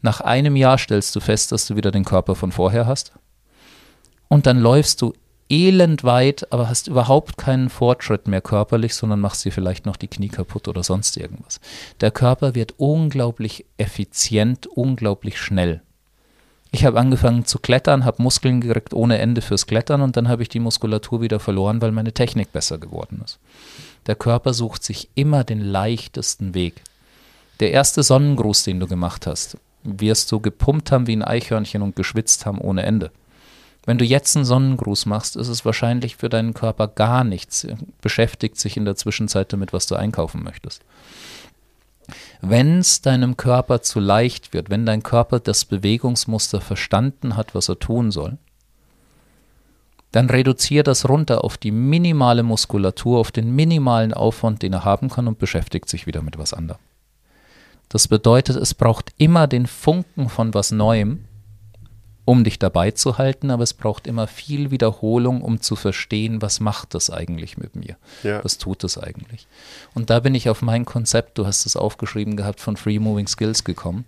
[0.00, 3.12] Nach einem Jahr stellst du fest, dass du wieder den Körper von vorher hast.
[4.28, 5.12] Und dann läufst du
[5.48, 10.28] elendweit, aber hast überhaupt keinen Fortschritt mehr körperlich, sondern machst dir vielleicht noch die Knie
[10.28, 11.60] kaputt oder sonst irgendwas.
[12.00, 15.82] Der Körper wird unglaublich effizient, unglaublich schnell.
[16.74, 20.42] Ich habe angefangen zu klettern, habe Muskeln gekriegt ohne Ende fürs Klettern und dann habe
[20.42, 23.38] ich die Muskulatur wieder verloren, weil meine Technik besser geworden ist.
[24.06, 26.82] Der Körper sucht sich immer den leichtesten Weg.
[27.60, 31.94] Der erste Sonnengruß, den du gemacht hast, wirst du gepumpt haben wie ein Eichhörnchen und
[31.94, 33.12] geschwitzt haben ohne Ende.
[33.86, 37.66] Wenn du jetzt einen Sonnengruß machst, ist es wahrscheinlich für deinen Körper gar nichts.
[38.00, 40.82] Beschäftigt sich in der Zwischenzeit damit, was du einkaufen möchtest.
[42.40, 47.68] Wenn es deinem Körper zu leicht wird, wenn dein Körper das Bewegungsmuster verstanden hat, was
[47.68, 48.38] er tun soll,
[50.12, 55.10] dann reduziere das runter auf die minimale Muskulatur, auf den minimalen Aufwand, den er haben
[55.10, 56.80] kann und beschäftigt sich wieder mit was anderem.
[57.88, 61.24] Das bedeutet, es braucht immer den Funken von was Neuem,
[62.24, 66.60] um dich dabei zu halten, aber es braucht immer viel Wiederholung, um zu verstehen, was
[66.60, 67.96] macht das eigentlich mit mir?
[68.22, 68.42] Ja.
[68.42, 69.46] Was tut das eigentlich?
[69.94, 73.26] Und da bin ich auf mein Konzept, du hast es aufgeschrieben gehabt, von Free Moving
[73.26, 74.06] Skills gekommen,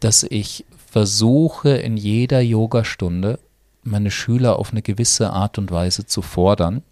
[0.00, 3.38] dass ich versuche in jeder Yogastunde
[3.82, 6.82] meine Schüler auf eine gewisse Art und Weise zu fordern,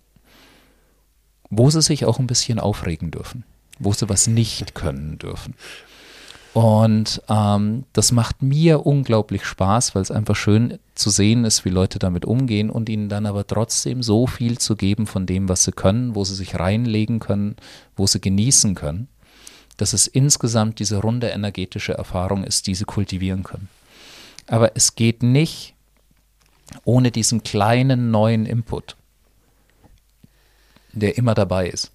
[1.51, 3.45] wo sie sich auch ein bisschen aufregen dürfen,
[3.79, 5.55] wo sie was nicht können dürfen.
[6.55, 11.71] Und ähm, das macht mir unglaublich Spaß, weil es einfach schön zu sehen ist, wie
[11.71, 15.65] Leute damit umgehen und ihnen dann aber trotzdem so viel zu geben von dem, was
[15.65, 17.57] sie können, wo sie sich reinlegen können,
[17.97, 19.09] wo sie genießen können,
[19.79, 23.69] dass es insgesamt diese runde energetische Erfahrung ist, die sie kultivieren können.
[24.47, 25.75] Aber es geht nicht
[26.85, 28.95] ohne diesen kleinen neuen Input,
[30.93, 31.91] der immer dabei ist.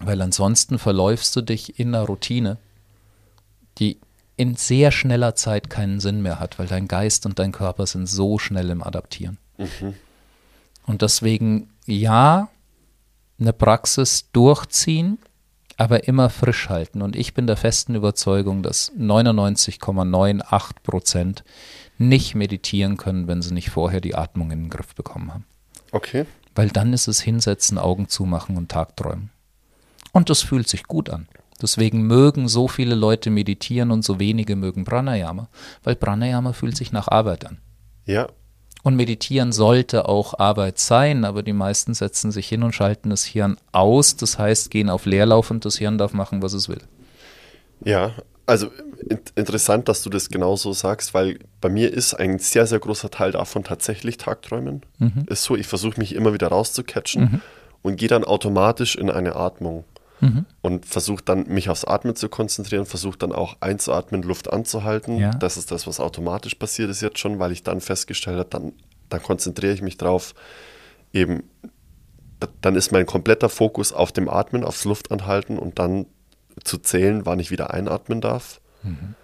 [0.00, 2.58] Weil ansonsten verläufst du dich in einer Routine
[3.78, 3.98] die
[4.36, 8.06] in sehr schneller Zeit keinen Sinn mehr hat, weil dein Geist und dein Körper sind
[8.06, 9.38] so schnell im Adaptieren.
[9.56, 9.94] Mhm.
[10.86, 12.48] Und deswegen, ja,
[13.38, 15.18] eine Praxis durchziehen,
[15.76, 17.02] aber immer frisch halten.
[17.02, 21.44] Und ich bin der festen Überzeugung, dass 99,98 Prozent
[21.98, 25.44] nicht meditieren können, wenn sie nicht vorher die Atmung in den Griff bekommen haben.
[25.92, 26.26] Okay.
[26.54, 29.30] Weil dann ist es hinsetzen, Augen zumachen und Tagträumen.
[30.12, 31.28] Und das fühlt sich gut an.
[31.60, 35.48] Deswegen mögen so viele Leute meditieren und so wenige mögen Pranayama,
[35.82, 37.58] weil Pranayama fühlt sich nach Arbeit an.
[38.04, 38.28] Ja.
[38.82, 43.24] Und meditieren sollte auch Arbeit sein, aber die meisten setzen sich hin und schalten das
[43.24, 46.80] Hirn aus, das heißt gehen auf Leerlauf und das Hirn darf machen, was es will.
[47.84, 48.12] Ja,
[48.46, 48.70] also
[49.34, 53.32] interessant, dass du das genauso sagst, weil bei mir ist ein sehr, sehr großer Teil
[53.32, 54.82] davon tatsächlich Tagträumen.
[54.98, 55.26] Mhm.
[55.26, 57.40] Ist so, ich versuche mich immer wieder rauszukatchen mhm.
[57.82, 59.84] und gehe dann automatisch in eine Atmung.
[60.20, 60.44] Mhm.
[60.62, 65.18] und versuche dann mich aufs Atmen zu konzentrieren, versuche dann auch einzuatmen, Luft anzuhalten.
[65.18, 65.30] Ja.
[65.30, 68.72] Das ist das, was automatisch passiert ist jetzt schon, weil ich dann festgestellt habe, dann,
[69.08, 70.34] dann konzentriere ich mich drauf,
[71.12, 71.44] eben,
[72.60, 76.06] dann ist mein kompletter Fokus auf dem Atmen, aufs Luftanhalten und dann
[76.64, 78.60] zu zählen, wann ich wieder einatmen darf.
[78.82, 79.14] Mhm.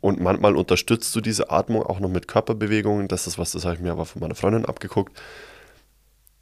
[0.00, 3.08] Und manchmal unterstützt du diese Atmung auch noch mit Körperbewegungen.
[3.08, 5.20] Das ist was, das habe ich mir aber von meiner Freundin abgeguckt.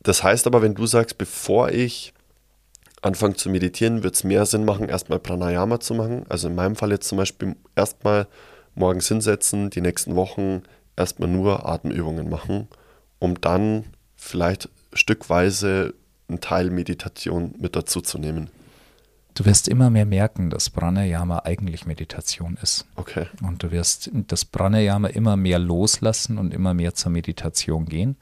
[0.02, 2.13] Das heißt aber, wenn du sagst, bevor ich
[3.04, 6.24] anfange zu meditieren, wird es mehr Sinn machen, erstmal Pranayama zu machen.
[6.28, 8.26] Also in meinem Fall jetzt zum Beispiel erstmal
[8.74, 10.62] morgens hinsetzen, die nächsten Wochen
[10.96, 12.68] erstmal nur Atemübungen machen,
[13.18, 13.84] um dann
[14.16, 15.94] vielleicht stückweise
[16.28, 18.48] einen Teil Meditation mit dazu zu nehmen.
[19.34, 22.86] Du wirst immer mehr merken, dass Pranayama eigentlich Meditation ist.
[22.94, 23.26] Okay.
[23.42, 28.16] Und du wirst das Pranayama immer mehr loslassen und immer mehr zur Meditation gehen.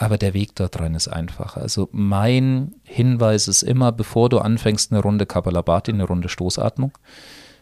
[0.00, 1.56] Aber der Weg dort rein ist einfach.
[1.56, 6.92] Also mein Hinweis ist immer, bevor du anfängst, eine Runde Kapalabhati, eine Runde Stoßatmung,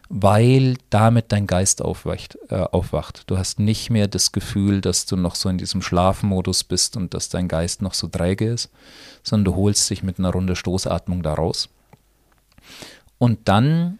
[0.07, 3.23] weil damit dein Geist aufwacht, äh, aufwacht.
[3.25, 7.15] Du hast nicht mehr das Gefühl, dass du noch so in diesem Schlafmodus bist und
[7.15, 8.69] dass dein Geist noch so träge ist,
[9.23, 11.69] sondern du holst dich mit einer Runde Stoßatmung da raus.
[13.17, 13.97] Und dann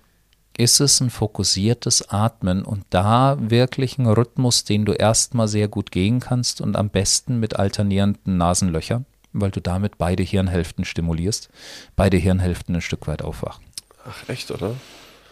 [0.57, 5.91] ist es ein fokussiertes Atmen und da wirklich ein Rhythmus, den du erstmal sehr gut
[5.91, 11.49] gehen kannst und am besten mit alternierenden Nasenlöchern, weil du damit beide Hirnhälften stimulierst,
[11.95, 13.63] beide Hirnhälften ein Stück weit aufwachen.
[14.03, 14.75] Ach echt, oder?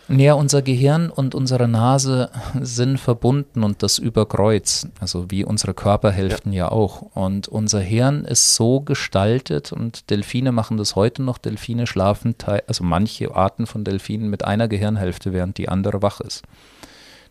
[0.08, 2.30] Ja, unser Gehirn und unsere Nase
[2.62, 6.66] sind verbunden und das über Kreuz, also wie unsere Körperhälften ja.
[6.66, 6.72] ja.
[6.72, 7.02] auch.
[7.16, 11.40] Und unser Hirn ist so gestaltet und Delfine machen das heute noch.
[11.40, 12.36] Delfine schlafen,
[12.68, 16.44] also manche Arten von Delfinen mit einer Gehirnhälfte, während die andere wach ist.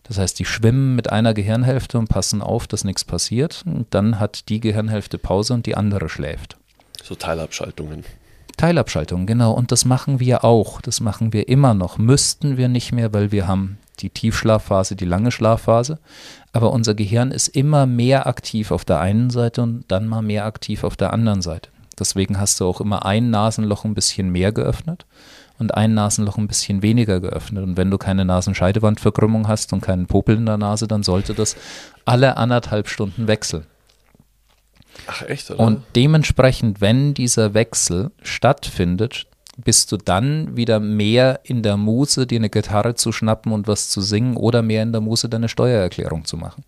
[0.03, 3.63] Das heißt, die schwimmen mit einer Gehirnhälfte und passen auf, dass nichts passiert.
[3.67, 6.57] Und dann hat die Gehirnhälfte Pause und die andere schläft.
[7.03, 8.05] So Teilabschaltungen.
[8.57, 9.53] Teilabschaltung, genau.
[9.53, 10.81] Und das machen wir auch.
[10.81, 11.99] Das machen wir immer noch.
[11.99, 15.99] Müssten wir nicht mehr, weil wir haben die Tiefschlafphase, die lange Schlafphase.
[16.53, 20.45] Aber unser Gehirn ist immer mehr aktiv auf der einen Seite und dann mal mehr
[20.45, 21.71] aktiv auf der anderen Seite.
[21.99, 25.07] Deswegen hast du auch immer ein Nasenloch ein bisschen mehr geöffnet
[25.59, 27.63] und ein Nasenloch ein bisschen weniger geöffnet.
[27.63, 31.57] Und wenn du keine Nasenscheidewandverkrümmung hast und keinen Popel in der Nase, dann sollte das
[32.05, 33.67] alle anderthalb Stunden wechseln.
[35.07, 35.61] Ach echt, oder?
[35.61, 39.27] Und dementsprechend, wenn dieser Wechsel stattfindet,
[39.57, 43.89] bist du dann wieder mehr in der Muse, dir eine Gitarre zu schnappen und was
[43.89, 46.65] zu singen oder mehr in der Muse, deine Steuererklärung zu machen.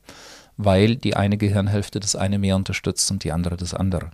[0.57, 4.11] Weil die eine Gehirnhälfte das eine mehr unterstützt und die andere das andere.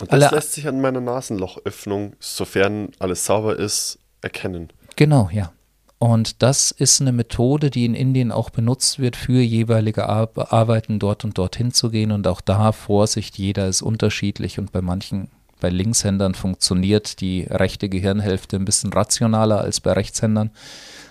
[0.00, 4.70] Und das Alle, lässt sich an meiner Nasenlochöffnung, sofern alles sauber ist, erkennen.
[4.96, 5.52] Genau, ja.
[5.98, 10.98] Und das ist eine Methode, die in Indien auch benutzt wird, für jeweilige Ar Arbeiten
[10.98, 12.12] dort und dorthin zu gehen.
[12.12, 15.28] Und auch da Vorsicht, jeder ist unterschiedlich und bei manchen,
[15.58, 20.50] bei Linkshändern funktioniert die rechte Gehirnhälfte ein bisschen rationaler als bei Rechtshändern.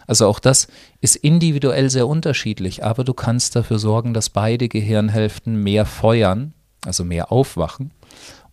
[0.06, 0.68] Also auch das
[1.02, 6.54] ist individuell sehr unterschiedlich, aber du kannst dafür sorgen, dass beide Gehirnhälften mehr feuern,
[6.86, 7.92] also mehr aufwachen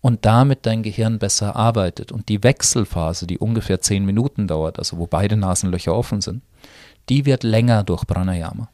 [0.03, 2.11] und damit dein Gehirn besser arbeitet.
[2.11, 6.43] Und die Wechselphase, die ungefähr zehn Minuten dauert, also wo beide Nasenlöcher offen sind,
[7.07, 8.67] die wird länger durch Pranayama.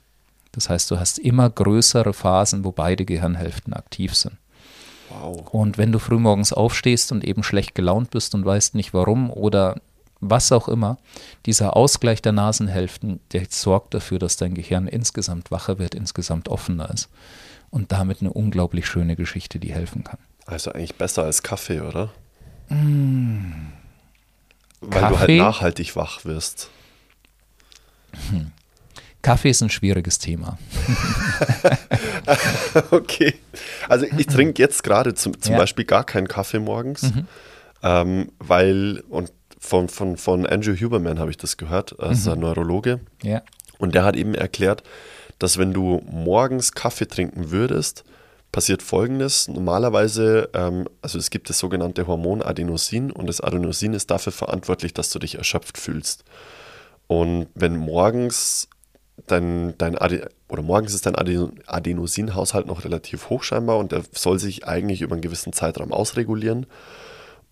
[0.54, 4.38] Das heißt, du hast immer größere Phasen, wo beide Gehirnhälften aktiv sind.
[5.10, 5.54] Wow.
[5.54, 9.80] Und wenn du frühmorgens aufstehst und eben schlecht gelaunt bist und weißt nicht warum oder
[10.22, 10.98] was auch immer,
[11.46, 16.90] dieser Ausgleich der Nasenhälften, der sorgt dafür, dass dein Gehirn insgesamt wacher wird, insgesamt offener
[16.90, 17.08] ist.
[17.70, 20.18] Und damit eine unglaublich schöne Geschichte, die helfen kann.
[20.50, 22.12] Also eigentlich besser als Kaffee, oder?
[22.70, 23.72] Mm.
[24.82, 25.14] Weil Kaffee?
[25.14, 26.70] du halt nachhaltig wach wirst.
[28.32, 28.52] Hm.
[29.22, 30.58] Kaffee ist ein schwieriges Thema.
[32.92, 33.36] okay.
[33.90, 35.60] Also ich trinke jetzt gerade zum, zum ja.
[35.60, 37.28] Beispiel gar keinen Kaffee morgens, mhm.
[37.84, 42.38] ähm, weil, und von, von, von Andrew Huberman habe ich das gehört, also mhm.
[42.38, 43.02] ein Neurologe.
[43.22, 43.42] Ja.
[43.78, 44.84] Und der hat eben erklärt,
[45.38, 48.06] dass wenn du morgens Kaffee trinken würdest,
[48.52, 49.48] passiert folgendes.
[49.48, 54.94] Normalerweise, ähm, also es gibt das sogenannte Hormon Adenosin und das Adenosin ist dafür verantwortlich,
[54.94, 56.24] dass du dich erschöpft fühlst.
[57.08, 58.68] Und wenn morgens
[59.28, 64.40] dein, dein Ade oder morgens ist dein Adenosinhaushalt noch relativ hoch scheinbar und der soll
[64.40, 66.66] sich eigentlich über einen gewissen Zeitraum ausregulieren.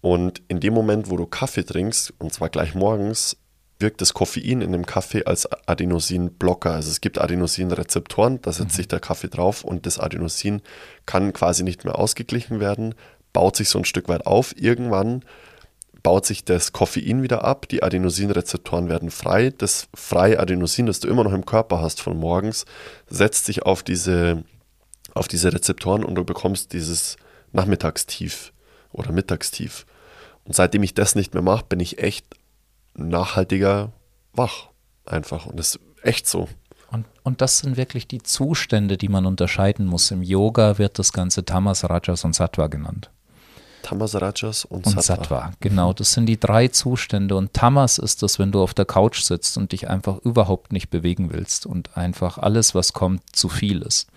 [0.01, 3.37] Und in dem Moment, wo du Kaffee trinkst, und zwar gleich morgens,
[3.79, 6.71] wirkt das Koffein in dem Kaffee als Adenosin-Blocker.
[6.71, 8.75] Also es gibt Adenosin-Rezeptoren, da setzt mhm.
[8.75, 10.61] sich der Kaffee drauf und das Adenosin
[11.05, 12.95] kann quasi nicht mehr ausgeglichen werden,
[13.33, 14.55] baut sich so ein Stück weit auf.
[14.57, 15.23] Irgendwann
[16.01, 19.53] baut sich das Koffein wieder ab, die Adenosin-Rezeptoren werden frei.
[19.55, 22.65] Das freie Adenosin, das du immer noch im Körper hast von morgens,
[23.07, 24.43] setzt sich auf diese,
[25.13, 27.17] auf diese Rezeptoren und du bekommst dieses
[27.51, 28.53] Nachmittagstief
[28.91, 29.85] oder Mittagstief.
[30.45, 32.25] Und seitdem ich das nicht mehr mache, bin ich echt
[32.97, 33.91] nachhaltiger
[34.33, 34.69] wach.
[35.05, 35.45] Einfach.
[35.45, 36.49] Und das ist echt so.
[36.91, 40.11] Und, und das sind wirklich die Zustände, die man unterscheiden muss.
[40.11, 43.09] Im Yoga wird das Ganze Tamas, Rajas und Sattva genannt.
[43.83, 45.01] Tamas, Rajas und, Und Sattva.
[45.01, 45.93] Sattva, genau.
[45.93, 47.35] Das sind die drei Zustände.
[47.35, 50.89] Und Tamas ist das, wenn du auf der Couch sitzt und dich einfach überhaupt nicht
[50.89, 54.07] bewegen willst und einfach alles, was kommt, zu viel ist.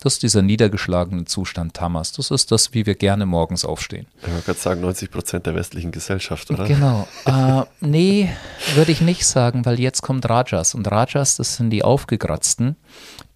[0.00, 2.12] Das ist dieser niedergeschlagene Zustand Tamas.
[2.12, 4.06] Das ist das, wie wir gerne morgens aufstehen.
[4.22, 6.64] Ich wollte gerade sagen, 90 Prozent der westlichen Gesellschaft, oder?
[6.64, 7.08] Genau.
[7.24, 8.30] Äh, nee,
[8.74, 10.74] würde ich nicht sagen, weil jetzt kommt Rajas.
[10.74, 12.76] Und Rajas, das sind die Aufgekratzten,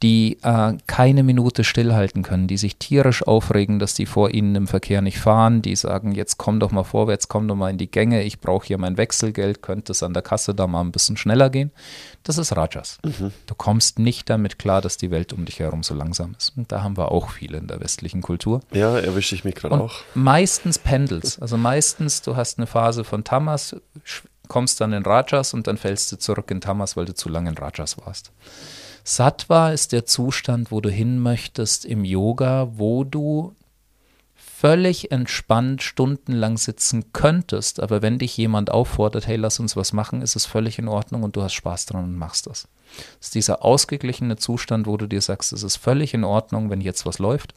[0.03, 4.67] die äh, keine Minute stillhalten können, die sich tierisch aufregen, dass die vor ihnen im
[4.67, 7.91] Verkehr nicht fahren, die sagen, jetzt komm doch mal vorwärts, komm doch mal in die
[7.91, 11.19] Gänge, ich brauche hier mein Wechselgeld, könnte es an der Kasse da mal ein bisschen
[11.19, 11.71] schneller gehen.
[12.23, 12.99] Das ist Rajas.
[13.47, 16.57] Du kommst nicht damit klar, dass die Welt um dich herum so langsam ist.
[16.57, 18.61] Und da haben wir auch viele in der westlichen Kultur.
[18.73, 20.01] Ja, erwische ich mich gerade auch.
[20.15, 21.41] meistens pendels.
[21.41, 23.77] Also meistens, du hast eine Phase von Tamas,
[24.49, 27.51] kommst dann in Rajas und dann fällst du zurück in Tamas, weil du zu lange
[27.51, 28.33] in Rajas warst.
[29.05, 33.55] Sattva ist der Zustand, wo du hin möchtest im Yoga, wo du
[34.35, 40.21] völlig entspannt stundenlang sitzen könntest, aber wenn dich jemand auffordert, hey, lass uns was machen,
[40.21, 42.69] ist es völlig in Ordnung und du hast Spaß dran und machst das.
[43.19, 46.83] Das ist dieser ausgeglichene Zustand, wo du dir sagst, es ist völlig in Ordnung, wenn
[46.83, 47.55] jetzt was läuft,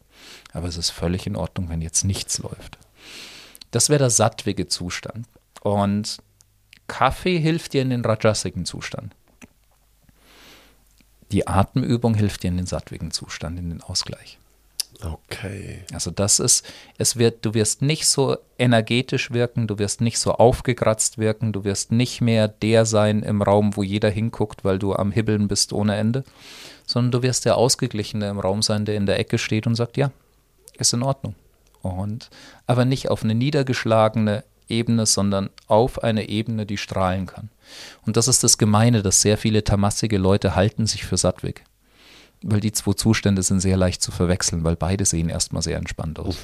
[0.53, 2.77] aber es ist völlig in Ordnung, wenn jetzt nichts läuft.
[3.71, 5.27] Das wäre der sattwige Zustand.
[5.61, 6.19] Und
[6.87, 9.13] Kaffee hilft dir in den rajasigen Zustand.
[11.33, 14.37] Die Atemübung hilft dir in den sattwigen Zustand, in den Ausgleich.
[15.01, 15.79] Okay.
[15.91, 16.63] Also das ist,
[16.99, 21.63] es wird, du wirst nicht so energetisch wirken, du wirst nicht so aufgekratzt wirken, du
[21.63, 25.73] wirst nicht mehr der sein im Raum, wo jeder hinguckt, weil du am Hibbeln bist
[25.73, 26.23] ohne Ende,
[26.85, 29.97] sondern du wirst der Ausgeglichene im Raum sein, der in der Ecke steht und sagt,
[29.97, 30.11] ja,
[30.77, 31.35] ist in Ordnung.
[31.81, 32.29] Und
[32.67, 37.49] aber nicht auf eine niedergeschlagene Ebene, sondern auf eine Ebene, die strahlen kann.
[38.05, 41.63] Und das ist das Gemeine, dass sehr viele tamassige Leute halten sich für Sattwig.
[42.41, 46.19] Weil die zwei Zustände sind sehr leicht zu verwechseln, weil beide sehen erstmal sehr entspannt
[46.19, 46.39] aus.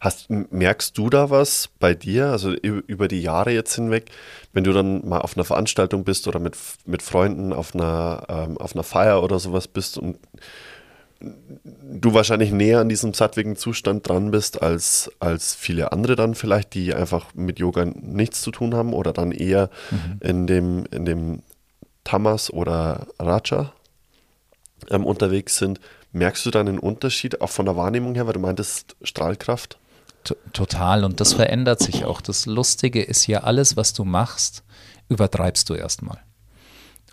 [0.00, 4.10] Hast, m- merkst du da was bei dir, also über die Jahre jetzt hinweg,
[4.52, 8.58] wenn du dann mal auf einer Veranstaltung bist oder mit, mit Freunden auf einer, ähm,
[8.58, 10.18] auf einer Feier oder sowas bist und
[11.64, 16.74] du wahrscheinlich näher an diesem sattwigen Zustand dran bist als, als viele andere dann vielleicht,
[16.74, 19.70] die einfach mit Yoga nichts zu tun haben oder dann eher
[20.20, 21.42] in dem, in dem
[22.04, 23.72] Tamas oder Raja
[24.90, 25.80] ähm, unterwegs sind.
[26.12, 29.78] Merkst du dann einen Unterschied, auch von der Wahrnehmung her, weil du meintest Strahlkraft?
[30.24, 31.04] T- Total.
[31.04, 32.20] Und das verändert sich auch.
[32.20, 34.62] Das Lustige ist ja, alles, was du machst,
[35.08, 36.18] übertreibst du erstmal.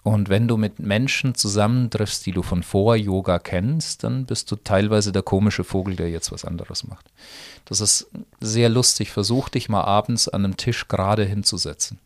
[0.04, 4.56] Und wenn du mit Menschen zusammentriffst, die du von vor Yoga kennst, dann bist du
[4.56, 7.06] teilweise der komische Vogel, der jetzt was anderes macht.
[7.66, 8.08] Das ist
[8.40, 9.12] sehr lustig.
[9.12, 12.00] Versuch dich mal abends an einem Tisch gerade hinzusetzen.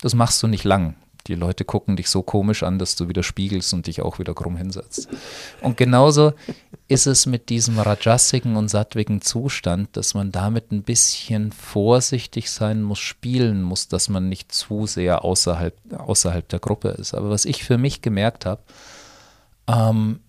[0.00, 0.94] Das machst du nicht lang.
[1.26, 4.34] Die Leute gucken dich so komisch an, dass du wieder spiegelst und dich auch wieder
[4.34, 5.08] krumm hinsetzt.
[5.60, 6.32] Und genauso
[6.88, 12.82] ist es mit diesem rajasigen und sattwigen Zustand, dass man damit ein bisschen vorsichtig sein
[12.82, 17.14] muss, spielen muss, dass man nicht zu sehr außerhalb, außerhalb der Gruppe ist.
[17.14, 18.62] Aber was ich für mich gemerkt habe,
[19.68, 20.20] ähm,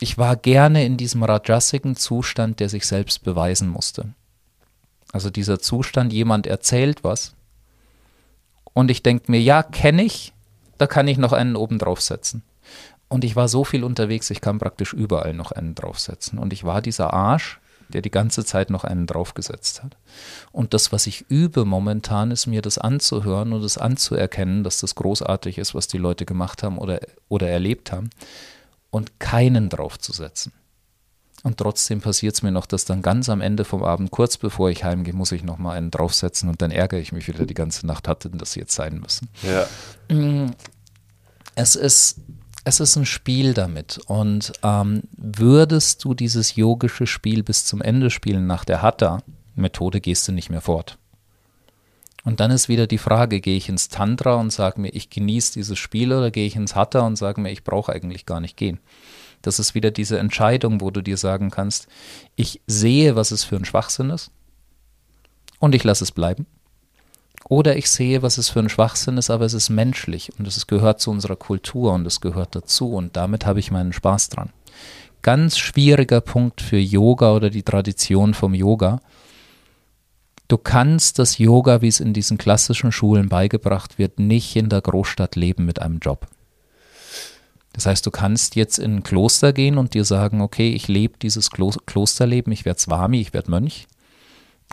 [0.00, 4.12] ich war gerne in diesem rajasigen Zustand, der sich selbst beweisen musste.
[5.12, 7.35] Also dieser Zustand, jemand erzählt was
[8.76, 10.34] und ich denke mir, ja, kenne ich,
[10.76, 12.42] da kann ich noch einen oben draufsetzen.
[13.08, 16.38] Und ich war so viel unterwegs, ich kann praktisch überall noch einen draufsetzen.
[16.38, 17.58] Und ich war dieser Arsch,
[17.88, 19.96] der die ganze Zeit noch einen draufgesetzt hat.
[20.52, 24.94] Und das, was ich übe momentan, ist mir das anzuhören und das anzuerkennen, dass das
[24.94, 27.00] großartig ist, was die Leute gemacht haben oder,
[27.30, 28.10] oder erlebt haben
[28.90, 30.52] und keinen draufzusetzen.
[31.46, 34.68] Und trotzdem passiert es mir noch, dass dann ganz am Ende vom Abend, kurz bevor
[34.68, 37.54] ich heimgehe, muss ich noch mal einen draufsetzen und dann ärgere ich mich wieder die
[37.54, 39.28] ganze Nacht, hatte das jetzt sein müssen.
[39.44, 39.68] Ja.
[41.54, 42.18] Es ist,
[42.64, 44.00] es ist ein Spiel damit.
[44.08, 50.26] Und ähm, würdest du dieses yogische Spiel bis zum Ende spielen nach der Hatha-Methode, gehst
[50.26, 50.98] du nicht mehr fort.
[52.24, 55.52] Und dann ist wieder die Frage, gehe ich ins Tantra und sage mir, ich genieße
[55.52, 58.56] dieses Spiel oder gehe ich ins Hatha und sage mir, ich brauche eigentlich gar nicht
[58.56, 58.80] gehen.
[59.42, 61.88] Das ist wieder diese Entscheidung, wo du dir sagen kannst,
[62.34, 64.30] ich sehe, was es für ein Schwachsinn ist
[65.58, 66.46] und ich lasse es bleiben.
[67.48, 70.66] Oder ich sehe, was es für ein Schwachsinn ist, aber es ist menschlich und es
[70.66, 74.50] gehört zu unserer Kultur und es gehört dazu und damit habe ich meinen Spaß dran.
[75.22, 79.00] Ganz schwieriger Punkt für Yoga oder die Tradition vom Yoga.
[80.48, 84.80] Du kannst das Yoga, wie es in diesen klassischen Schulen beigebracht wird, nicht in der
[84.80, 86.28] Großstadt leben mit einem Job.
[87.76, 91.18] Das heißt, du kannst jetzt in ein Kloster gehen und dir sagen, okay, ich lebe
[91.18, 93.86] dieses Klo Klosterleben, ich werde Swami, ich werde Mönch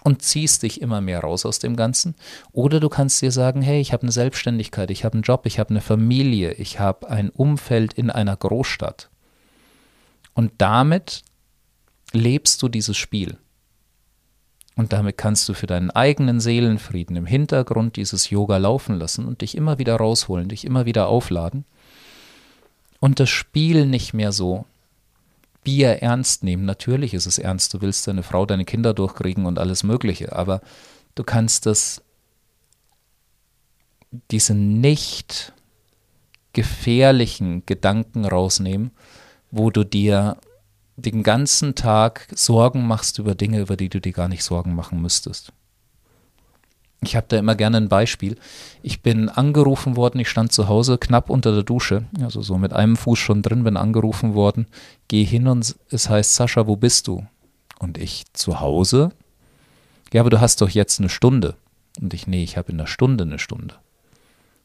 [0.03, 2.15] und ziehst dich immer mehr raus aus dem Ganzen.
[2.53, 5.59] Oder du kannst dir sagen, hey, ich habe eine Selbstständigkeit, ich habe einen Job, ich
[5.59, 9.09] habe eine Familie, ich habe ein Umfeld in einer Großstadt.
[10.33, 11.23] Und damit
[12.13, 13.37] lebst du dieses Spiel.
[14.77, 19.41] Und damit kannst du für deinen eigenen Seelenfrieden im Hintergrund dieses Yoga laufen lassen und
[19.41, 21.65] dich immer wieder rausholen, dich immer wieder aufladen
[23.03, 24.63] und das Spiel nicht mehr so
[25.65, 26.63] Bier ernst nehmen.
[26.63, 30.61] Natürlich ist es ernst, du willst deine Frau, deine Kinder durchkriegen und alles Mögliche, aber
[31.13, 32.01] du kannst das,
[34.31, 35.51] diese nicht
[36.53, 38.91] gefährlichen Gedanken rausnehmen,
[39.51, 40.37] wo du dir
[40.95, 45.01] den ganzen Tag Sorgen machst über Dinge, über die du dir gar nicht Sorgen machen
[45.01, 45.51] müsstest.
[47.05, 48.37] Ich habe da immer gerne ein Beispiel.
[48.81, 52.73] Ich bin angerufen worden, ich stand zu Hause knapp unter der Dusche, also so mit
[52.73, 54.67] einem Fuß schon drin, bin angerufen worden,
[55.07, 57.25] gehe hin und es heißt, Sascha, wo bist du?
[57.79, 59.11] Und ich zu Hause?
[60.13, 61.55] Ja, aber du hast doch jetzt eine Stunde.
[61.99, 63.75] Und ich, nee, ich habe in einer Stunde eine Stunde.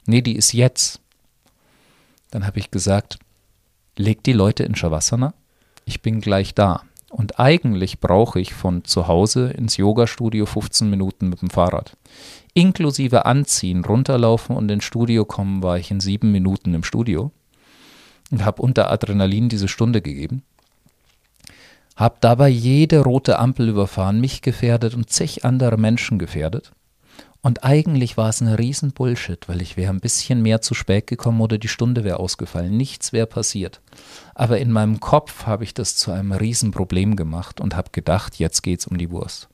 [0.06, 1.00] Nee, die ist jetzt.
[2.30, 3.18] Dann habe ich gesagt,
[3.96, 5.34] leg die Leute in Shavasana,
[5.84, 6.82] ich bin gleich da.
[7.10, 11.96] Und eigentlich brauche ich von zu Hause ins Yoga-Studio 15 Minuten mit dem Fahrrad.
[12.52, 17.32] Inklusive Anziehen, runterlaufen und ins Studio kommen, war ich in sieben Minuten im Studio
[18.30, 20.42] und habe unter Adrenalin diese Stunde gegeben.
[21.96, 26.72] Habe dabei jede rote Ampel überfahren, mich gefährdet und zig andere Menschen gefährdet.
[27.40, 31.06] Und eigentlich war es ein riesen Bullshit, weil ich wäre ein bisschen mehr zu spät
[31.06, 32.76] gekommen oder die Stunde wäre ausgefallen.
[32.76, 33.80] Nichts wäre passiert.
[34.34, 38.62] Aber in meinem Kopf habe ich das zu einem Riesenproblem gemacht und habe gedacht, jetzt
[38.62, 39.48] geht es um die Wurst.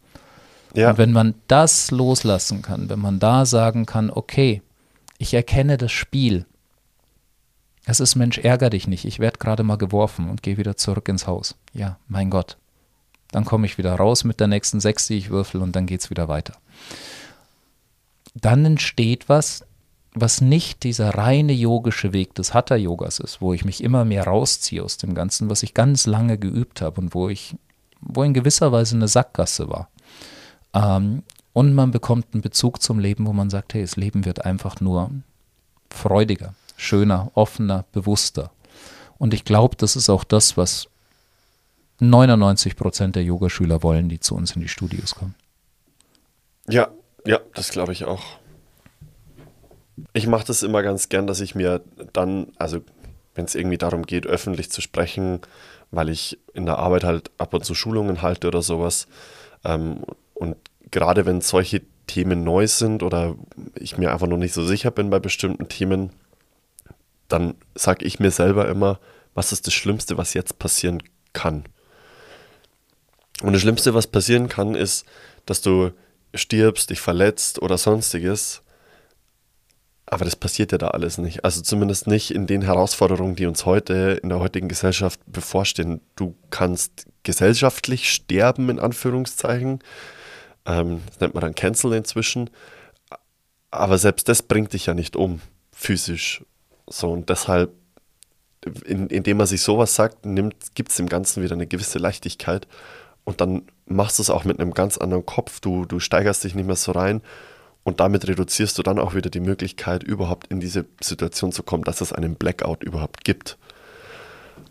[0.75, 0.91] Ja.
[0.91, 4.63] Und wenn man das loslassen kann, wenn man da sagen kann, okay,
[5.19, 6.47] ich erkenne das Spiel.
[7.85, 11.07] Es ist Mensch, ärger dich nicht, ich werde gerade mal geworfen und gehe wieder zurück
[11.09, 11.55] ins Haus.
[11.75, 12.57] Ja, mein Gott.
[13.31, 16.01] Dann komme ich wieder raus mit der nächsten Sechs, die ich würfel und dann geht
[16.01, 16.55] es wieder weiter
[18.35, 19.65] dann entsteht was,
[20.15, 24.83] was nicht dieser reine yogische Weg des Hatha-Yogas ist, wo ich mich immer mehr rausziehe
[24.83, 27.57] aus dem Ganzen, was ich ganz lange geübt habe und wo ich,
[28.01, 29.89] wo in gewisser Weise eine Sackgasse war.
[30.73, 34.45] Ähm, und man bekommt einen Bezug zum Leben, wo man sagt, hey, das Leben wird
[34.45, 35.11] einfach nur
[35.91, 38.51] freudiger, schöner, offener, bewusster.
[39.19, 40.89] Und ich glaube, das ist auch das, was
[42.01, 45.35] 99 Prozent der Yogaschüler wollen, die zu uns in die Studios kommen.
[46.69, 46.89] Ja,
[47.27, 48.23] ja, das glaube ich auch.
[50.13, 51.81] Ich mache das immer ganz gern, dass ich mir
[52.13, 52.81] dann, also
[53.35, 55.41] wenn es irgendwie darum geht, öffentlich zu sprechen,
[55.91, 59.07] weil ich in der Arbeit halt ab und zu Schulungen halte oder sowas.
[59.65, 60.03] Ähm,
[60.35, 60.57] und
[60.91, 63.35] gerade wenn solche Themen neu sind oder
[63.75, 66.11] ich mir einfach noch nicht so sicher bin bei bestimmten Themen,
[67.29, 69.01] dann sage ich mir selber immer,
[69.35, 71.03] was ist das Schlimmste, was jetzt passieren
[71.33, 71.65] kann.
[73.43, 75.07] Und das Schlimmste, was passieren kann, ist,
[75.47, 75.91] dass du
[76.35, 78.63] stirbst, dich verletzt oder sonstiges.
[80.07, 81.45] Aber das passiert ja da alles nicht.
[81.45, 86.01] Also zumindest nicht in den Herausforderungen, die uns heute in der heutigen Gesellschaft bevorstehen.
[86.15, 89.81] Du kannst gesellschaftlich sterben, in Anführungszeichen.
[90.67, 92.51] Ähm, das nennt man dann Cancel inzwischen.
[93.71, 95.41] Aber selbst das bringt dich ja nicht um,
[95.73, 96.45] physisch.
[96.87, 97.73] So, und deshalb,
[98.85, 100.19] in, indem man sich sowas sagt,
[100.75, 102.69] gibt es dem Ganzen wieder eine gewisse Leichtigkeit.
[103.25, 105.61] Und dann machst du es auch mit einem ganz anderen Kopf.
[105.61, 107.23] Du, du steigerst dich nicht mehr so rein
[107.85, 111.85] und damit reduzierst du dann auch wieder die Möglichkeit, überhaupt in diese Situation zu kommen,
[111.85, 113.59] dass es einen Blackout überhaupt gibt.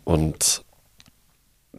[0.02, 0.64] Und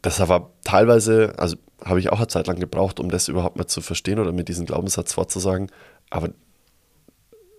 [0.02, 3.68] das war teilweise, also habe ich auch eine Zeit lang gebraucht, um das überhaupt mal
[3.68, 5.70] zu verstehen oder mir diesen Glaubenssatz vorzusagen.
[6.10, 6.30] Aber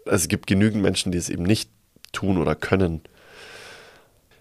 [0.07, 1.71] es gibt genügend Menschen, die es eben nicht
[2.13, 3.03] tun oder können.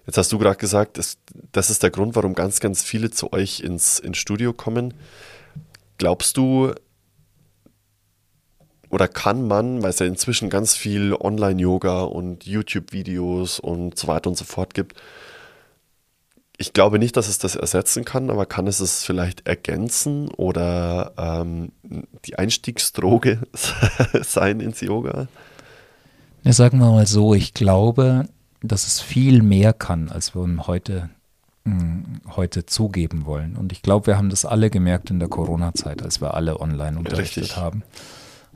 [0.06, 1.18] Jetzt hast du gerade gesagt, das,
[1.52, 4.94] das ist der Grund, warum ganz, ganz viele zu euch ins, ins Studio kommen.
[5.98, 6.74] Glaubst du,
[8.90, 14.30] oder kann man, weil es ja inzwischen ganz viel Online-Yoga und YouTube-Videos und so weiter
[14.30, 14.96] und so fort gibt,
[16.58, 21.12] ich glaube nicht, dass es das ersetzen kann, aber kann es es vielleicht ergänzen oder
[21.18, 21.72] ähm,
[22.26, 23.42] die Einstiegsdroge
[24.22, 25.28] sein ins Yoga?
[26.44, 28.30] Ja, sagen wir mal so, ich glaube,
[28.62, 31.10] dass es viel mehr kann, als wir heute,
[31.64, 33.56] mh, hm, heute zugeben wollen.
[33.56, 36.98] Und ich glaube, wir haben das alle gemerkt in der Corona-Zeit, als wir alle online
[36.98, 37.58] unterrichtet Richtig.
[37.58, 37.84] haben.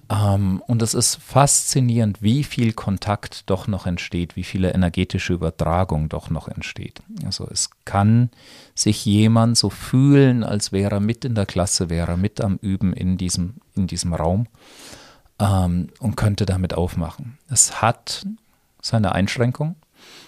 [0.10, 6.10] Ähm, und es ist faszinierend, wie viel Kontakt doch noch entsteht, wie viele energetische Übertragung
[6.10, 7.02] doch noch entsteht.
[7.24, 8.32] Also es kann
[8.74, 12.58] sich jemand so fühlen, als wäre er mit in der Klasse, wäre er mit am
[12.62, 14.48] Üben in diesem, in diesem Raum
[15.40, 17.38] ähm, und könnte damit aufmachen.
[17.48, 18.26] Es hat
[18.82, 19.76] seine Einschränkung,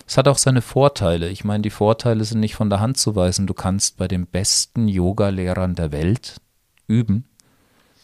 [0.08, 1.30] es hat auch seine Vorteile.
[1.30, 3.48] Ich meine, die Vorteile sind nicht von der Hand zu weisen.
[3.48, 6.42] Du kannst bei den besten Yoga-Lehrern der Welt
[6.88, 7.26] üben.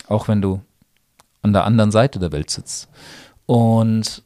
[0.07, 0.61] Auch wenn du
[1.41, 2.89] an der anderen Seite der Welt sitzt.
[3.45, 4.23] Und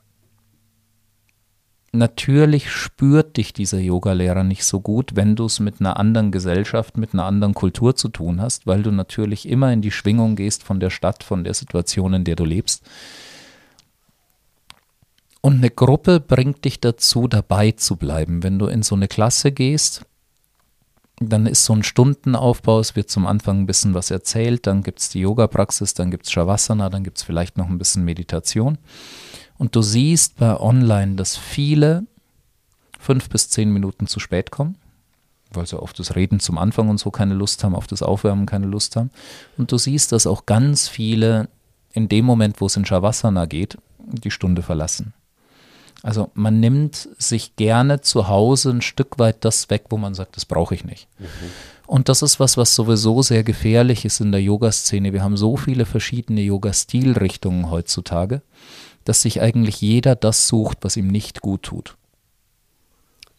[1.92, 6.98] natürlich spürt dich dieser Yogalehrer nicht so gut, wenn du es mit einer anderen Gesellschaft,
[6.98, 10.64] mit einer anderen Kultur zu tun hast, weil du natürlich immer in die Schwingung gehst
[10.64, 12.84] von der Stadt, von der Situation, in der du lebst.
[15.42, 18.44] Und eine Gruppe bringt dich dazu, dabei zu bleiben.
[18.44, 20.06] Wenn du in so eine Klasse gehst,
[21.20, 25.00] dann ist so ein Stundenaufbau, es wird zum Anfang ein bisschen was erzählt, dann gibt
[25.00, 28.78] es die Yoga-Praxis, dann gibt es Shavasana, dann gibt es vielleicht noch ein bisschen Meditation.
[29.58, 32.06] Und du siehst bei Online, dass viele
[33.00, 34.78] fünf bis zehn Minuten zu spät kommen,
[35.52, 38.46] weil sie auf das Reden zum Anfang und so keine Lust haben, auf das Aufwärmen
[38.46, 39.12] keine Lust haben.
[39.58, 41.50] Und du siehst, dass auch ganz viele
[41.94, 45.14] in dem Moment, wo es in Shavasana geht, die Stunde verlassen.
[46.04, 50.36] Also man nimmt sich gerne zu Hause ein Stück weit das weg, wo man sagt,
[50.36, 51.08] das brauche ich nicht.
[51.20, 51.26] Mhm.
[51.86, 55.14] Und das ist was, was sowieso sehr gefährlich ist in der Yoga-Szene.
[55.14, 58.42] Wir haben so viele verschiedene Yoga-Stilrichtungen heutzutage,
[59.04, 61.98] dass sich eigentlich jeder das sucht, was ihm nicht gut tut.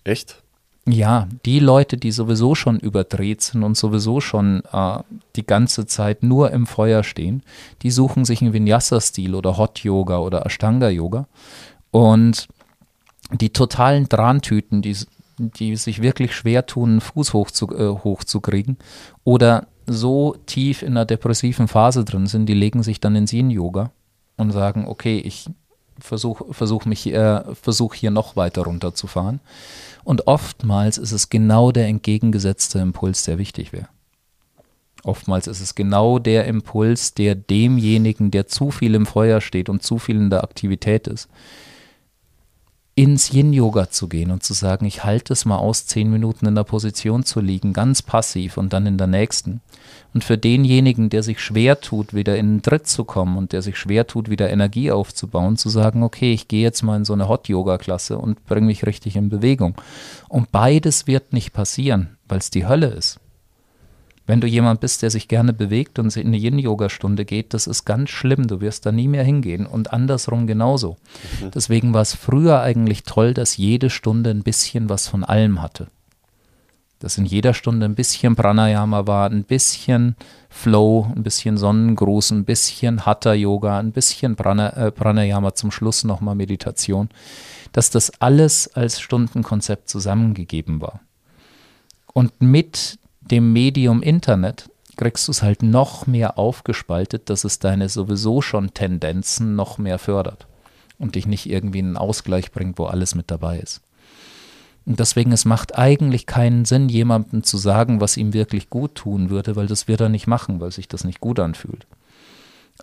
[0.05, 0.43] Echt?
[0.87, 4.99] Ja, die Leute, die sowieso schon überdreht sind und sowieso schon äh,
[5.37, 7.45] die ganze Zeit nur im Feuer stehen,
[7.83, 11.29] die suchen sich einen Vinyasa-Stil oder Hot Yoga oder Ashtanga Yoga
[11.93, 12.49] und
[13.31, 14.97] die totalen Drahntüten, die,
[15.39, 18.77] die sich wirklich schwer tun, einen Fuß hochzu, äh, hochzukriegen
[19.23, 23.93] oder so tief in einer depressiven Phase drin sind, die legen sich dann ins Yin-Yoga
[24.37, 25.47] und sagen, okay, ich
[25.99, 29.41] versuche versuch mich äh, versuch hier noch weiter runterzufahren.
[30.05, 33.89] Und oftmals ist es genau der entgegengesetzte Impuls, der wichtig wäre.
[35.05, 39.83] Oftmals ist es genau der Impuls, der demjenigen, der zu viel im Feuer steht und
[39.83, 41.29] zu viel in der Aktivität ist,
[42.95, 46.55] ins Yin-Yoga zu gehen und zu sagen, ich halte es mal aus, zehn Minuten in
[46.55, 49.63] der Position zu liegen, ganz passiv und dann in der nächsten.
[50.13, 53.63] Und für denjenigen, der sich schwer tut, wieder in den Tritt zu kommen und der
[53.63, 57.15] sich schwer tut, wieder Energie aufzubauen, zu sagen, okay, ich gehe jetzt mal in so
[57.15, 59.75] eine Hot-Yoga-Klasse und bringe mich richtig in Bewegung.
[60.29, 63.21] Und beides wird nicht passieren, weil es die Hölle ist.
[64.33, 67.85] Wenn du jemand bist, der sich gerne bewegt und in eine Yin-Yoga-Stunde geht, das ist
[67.85, 68.47] ganz schlimm.
[68.47, 69.67] Du wirst da nie mehr hingehen.
[69.67, 70.97] Und andersrum genauso.
[71.43, 71.51] Mhm.
[71.51, 75.89] Deswegen war es früher eigentlich toll, dass jede Stunde ein bisschen was von allem hatte.
[76.99, 80.17] Dass in jeder Stunde ein bisschen Pranayama war, ein bisschen
[80.49, 86.37] Flow, ein bisschen Sonnengruß, ein bisschen Hatha-Yoga, ein bisschen Prana, äh, Pranayama, zum Schluss nochmal
[86.37, 87.11] Meditation.
[87.73, 91.01] Dass das alles als Stundenkonzept zusammengegeben war.
[92.15, 92.99] Und mit
[93.31, 98.75] dem Medium Internet kriegst du es halt noch mehr aufgespaltet, dass es deine sowieso schon
[98.75, 100.47] Tendenzen noch mehr fördert
[100.99, 103.81] und dich nicht irgendwie in einen Ausgleich bringt, wo alles mit dabei ist.
[104.85, 109.31] Und deswegen, es macht eigentlich keinen Sinn, jemandem zu sagen, was ihm wirklich gut tun
[109.31, 111.87] würde, weil das wird er nicht machen, weil sich das nicht gut anfühlt.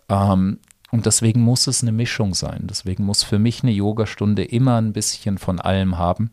[0.08, 0.58] Ähm,
[0.90, 2.62] und deswegen muss es eine Mischung sein.
[2.62, 6.30] Deswegen muss für mich eine Yogastunde immer ein bisschen von allem haben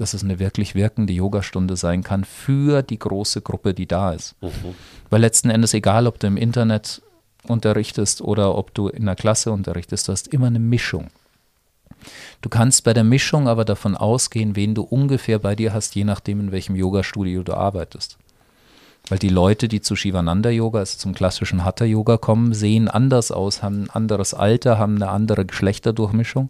[0.00, 4.34] dass es eine wirklich wirkende Yogastunde sein kann für die große Gruppe, die da ist.
[4.40, 4.74] Mhm.
[5.10, 7.02] Weil letzten Endes, egal ob du im Internet
[7.46, 11.08] unterrichtest oder ob du in der Klasse unterrichtest, du hast immer eine Mischung.
[12.40, 16.04] Du kannst bei der Mischung aber davon ausgehen, wen du ungefähr bei dir hast, je
[16.04, 18.16] nachdem, in welchem Yogastudio du arbeitest.
[19.10, 23.32] Weil die Leute, die zu Shivananda Yoga, also zum klassischen Hatha Yoga kommen, sehen anders
[23.32, 26.48] aus, haben ein anderes Alter, haben eine andere Geschlechterdurchmischung,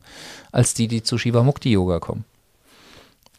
[0.52, 2.24] als die, die zu Shivamukti Yoga kommen.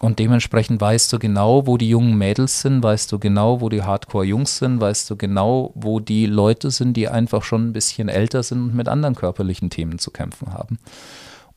[0.01, 3.83] Und dementsprechend weißt du genau, wo die jungen Mädels sind, weißt du genau, wo die
[3.83, 8.41] Hardcore-Jungs sind, weißt du genau, wo die Leute sind, die einfach schon ein bisschen älter
[8.41, 10.79] sind und mit anderen körperlichen Themen zu kämpfen haben.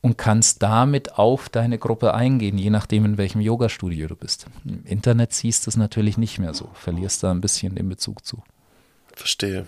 [0.02, 4.44] Und kannst damit auf deine Gruppe eingehen, je nachdem, in welchem Yoga-Studio du bist.
[4.66, 8.26] Im Internet siehst du es natürlich nicht mehr so, verlierst da ein bisschen den Bezug
[8.26, 8.42] zu.
[9.14, 9.64] Verstehe.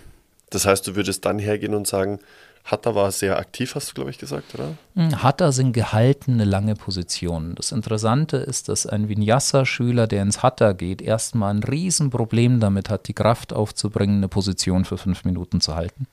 [0.51, 2.19] Das heißt, du würdest dann hergehen und sagen,
[2.67, 4.73] Hatta war sehr aktiv, hast du, glaube ich, gesagt, oder?
[4.95, 7.55] Hm, Hatta sind gehaltene lange Positionen.
[7.55, 13.07] Das Interessante ist, dass ein Vinyasa-Schüler, der ins Hatta geht, erstmal ein Riesenproblem damit hat,
[13.07, 16.07] die Kraft aufzubringen, eine Position für fünf Minuten zu halten.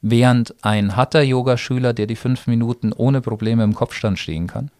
[0.00, 4.72] Während ein Hatha-Yoga-Schüler, der die fünf Minuten ohne Probleme im Kopfstand stehen kann,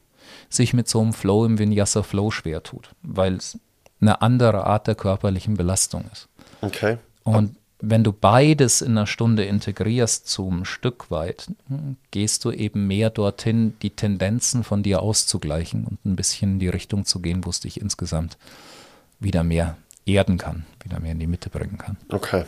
[0.49, 3.57] sich mit so einem Flow im Vinyasa-Flow schwer tut, weil es
[4.01, 6.29] eine andere Art der körperlichen Belastung ist.
[6.61, 6.99] Okay.
[7.23, 7.55] Und
[7.85, 13.11] wenn du beides in einer Stunde integrierst zum Stück weit, hm, gehst du eben mehr
[13.11, 17.51] dorthin, die Tendenzen von dir auszugleichen und ein bisschen in die Richtung zu gehen, wo
[17.51, 18.39] es dich insgesamt
[19.19, 19.77] wieder mehr
[20.07, 21.97] erden kann, wieder mehr in die Mitte bringen kann.
[22.09, 22.45] Okay.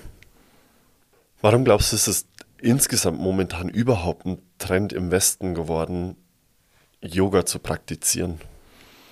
[1.40, 2.26] Warum glaubst du, ist es
[2.58, 6.16] insgesamt momentan überhaupt ein Trend im Westen geworden,
[7.00, 8.40] Yoga zu praktizieren?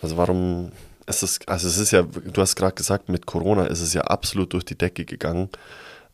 [0.03, 0.71] Also warum
[1.07, 4.03] ist es, also es ist ja, du hast gerade gesagt, mit Corona ist es ja
[4.03, 5.49] absolut durch die Decke gegangen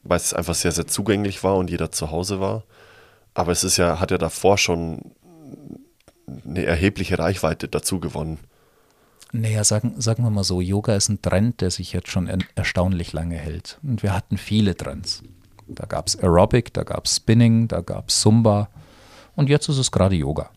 [0.08, 2.64] weil es einfach sehr, sehr zugänglich war und jeder zu Hause war.
[3.34, 5.12] Aber es ist ja, hat ja davor schon
[6.44, 8.38] eine erhebliche Reichweite dazu gewonnen.
[9.32, 13.12] Naja, sagen, sagen wir mal so, Yoga ist ein Trend, der sich jetzt schon erstaunlich
[13.12, 13.78] lange hält.
[13.82, 15.22] Und wir hatten viele Trends.
[15.66, 18.70] Da gab es Aerobic, da gab es Spinning, da gab es Zumba
[19.36, 20.50] und jetzt ist es gerade Yoga.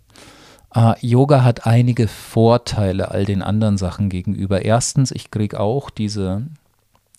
[0.74, 4.64] Uh, Yoga hat einige Vorteile all den anderen Sachen gegenüber.
[4.64, 6.48] Erstens, ich kriege auch diese,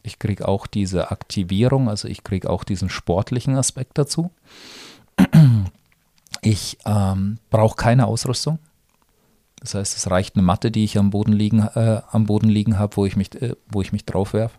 [0.03, 4.31] ich kriege auch diese Aktivierung, also ich kriege auch diesen sportlichen Aspekt dazu.
[6.41, 8.59] Ich ähm, brauche keine Ausrüstung.
[9.61, 12.03] Das heißt, es reicht eine Matte, die ich am Boden liegen, äh,
[12.43, 14.59] liegen habe, wo ich mich, äh, wo ich mich drauf werfe.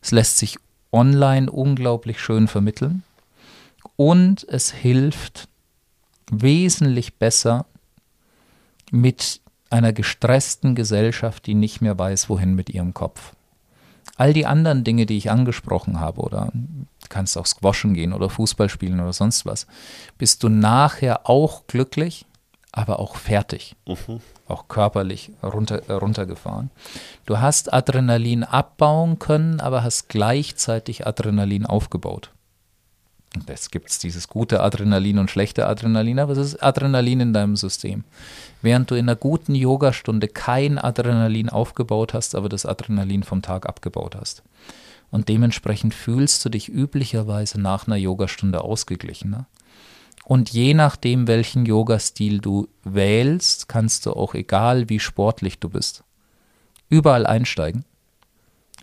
[0.00, 0.58] Es lässt sich
[0.90, 3.04] online unglaublich schön vermitteln
[3.94, 5.48] und es hilft
[6.30, 7.66] wesentlich besser
[8.90, 9.40] mit
[9.70, 13.34] einer gestressten Gesellschaft, die nicht mehr weiß, wohin mit ihrem Kopf.
[14.16, 16.52] All die anderen Dinge, die ich angesprochen habe, oder
[17.08, 19.66] kannst auch Squashen gehen oder Fußball spielen oder sonst was,
[20.18, 22.26] bist du nachher auch glücklich,
[22.72, 23.76] aber auch fertig.
[23.86, 24.20] Mhm.
[24.48, 26.70] Auch körperlich runter, runtergefahren.
[27.26, 32.30] Du hast Adrenalin abbauen können, aber hast gleichzeitig Adrenalin aufgebaut.
[33.34, 37.56] Und es gibt dieses gute Adrenalin und schlechte Adrenalin, aber es ist Adrenalin in deinem
[37.56, 38.04] System.
[38.60, 43.66] Während du in einer guten Yogastunde kein Adrenalin aufgebaut hast, aber das Adrenalin vom Tag
[43.66, 44.42] abgebaut hast.
[45.10, 49.46] Und dementsprechend fühlst du dich üblicherweise nach einer Yogastunde ausgeglichener.
[50.24, 56.04] Und je nachdem, welchen Yoga-Stil du wählst, kannst du auch, egal wie sportlich du bist,
[56.88, 57.84] überall einsteigen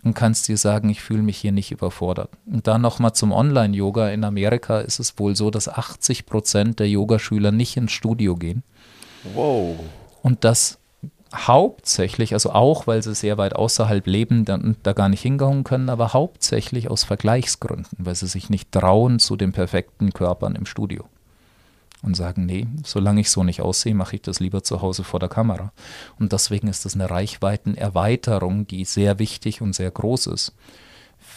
[0.02, 2.30] und kannst dir sagen, ich fühle mich hier nicht überfordert.
[2.46, 4.08] Und dann nochmal zum Online-Yoga.
[4.10, 8.62] In Amerika ist es wohl so, dass 80 Prozent der Yogaschüler nicht ins Studio gehen.
[9.34, 9.76] Wow.
[10.22, 10.78] Und das
[11.34, 15.88] hauptsächlich, also auch, weil sie sehr weit außerhalb leben und da gar nicht hingehauen können,
[15.88, 21.04] aber hauptsächlich aus Vergleichsgründen, weil sie sich nicht trauen zu den perfekten Körpern im Studio
[22.02, 25.20] und sagen, nee, solange ich so nicht aussehe, mache ich das lieber zu Hause vor
[25.20, 25.72] der Kamera.
[26.18, 30.54] Und deswegen ist das eine Reichweitenerweiterung, die sehr wichtig und sehr groß ist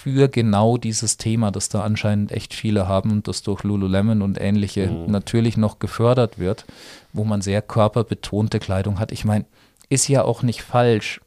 [0.03, 4.40] für genau dieses Thema, das da anscheinend echt viele haben und das durch Lululemon und
[4.40, 5.11] ähnliche mhm.
[5.11, 6.65] natürlich noch gefördert wird,
[7.11, 9.11] wo man sehr körperbetonte Kleidung hat.
[9.11, 9.45] Ich meine,
[9.90, 11.22] ist ja auch nicht falsch,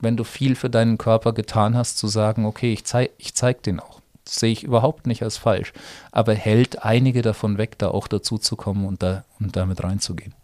[0.00, 3.62] wenn du viel für deinen Körper getan hast, zu sagen, okay, ich zeig, ich zeig
[3.62, 5.72] den auch sehe ich überhaupt nicht als falsch,
[6.10, 10.34] aber hält einige davon weg, da auch dazu zu kommen und, da, und damit reinzugehen.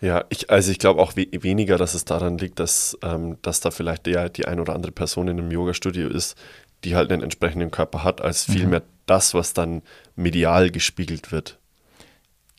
[0.00, 3.60] Ja, ich, also ich glaube auch we weniger, dass es daran liegt, dass, ähm, dass
[3.60, 6.36] da vielleicht der, die ein oder andere Person in einem Yoga-Studio ist,
[6.82, 8.52] die halt einen entsprechenden Körper hat, als mhm.
[8.52, 9.82] vielmehr das, was dann
[10.16, 11.58] medial gespiegelt wird.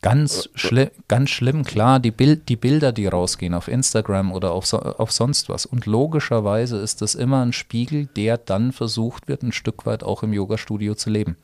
[0.04, 4.66] Ganz, schli ganz schlimm, klar, die, Bild die Bilder, die rausgehen auf Instagram oder auf,
[4.66, 5.64] so auf sonst was.
[5.64, 10.22] Und logischerweise ist das immer ein Spiegel, der dann versucht wird, ein Stück weit auch
[10.22, 11.38] im Yoga-Studio zu leben.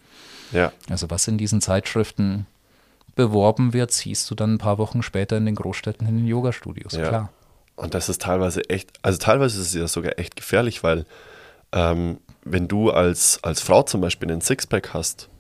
[0.52, 0.72] Ja.
[0.90, 2.46] Also was in diesen Zeitschriften
[3.14, 6.92] beworben wird, siehst du dann ein paar Wochen später in den Großstädten in den Yoga-Studios,
[6.92, 7.08] ja.
[7.08, 7.30] klar.
[7.76, 11.06] Und das ist teilweise echt, also teilweise ist es ja sogar echt gefährlich, weil
[11.72, 15.30] ähm, wenn du als, als Frau zum Beispiel einen Sixpack hast,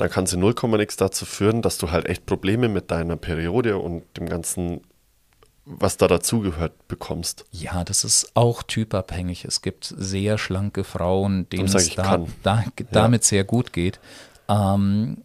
[0.00, 3.78] dann kann sie 0, nichts dazu führen, dass du halt echt Probleme mit deiner Periode
[3.78, 4.80] und dem ganzen,
[5.64, 7.44] was da dazugehört, bekommst.
[7.50, 9.44] Ja, das ist auch typabhängig.
[9.44, 13.28] Es gibt sehr schlanke Frauen, denen es da, da, damit ja.
[13.28, 14.00] sehr gut geht.
[14.48, 15.18] Ähm,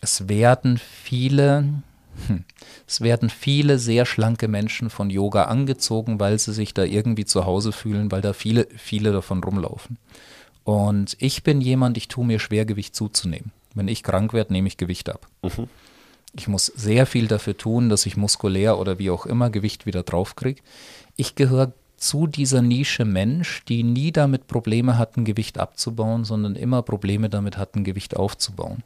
[0.00, 1.82] es werden viele,
[2.26, 2.44] hm,
[2.86, 7.44] es werden viele sehr schlanke Menschen von Yoga angezogen, weil sie sich da irgendwie zu
[7.44, 9.98] Hause fühlen, weil da viele, viele davon rumlaufen.
[10.64, 13.52] Und ich bin jemand, ich tue mir schwer, Gewicht zuzunehmen.
[13.74, 15.28] Wenn ich krank werde, nehme ich Gewicht ab.
[15.42, 15.68] Mhm.
[16.34, 20.02] Ich muss sehr viel dafür tun, dass ich muskulär oder wie auch immer Gewicht wieder
[20.02, 20.60] draufkriege.
[21.16, 26.82] Ich gehöre zu dieser Nische Mensch, die nie damit Probleme hatten, Gewicht abzubauen, sondern immer
[26.82, 28.84] Probleme damit hatten, Gewicht aufzubauen.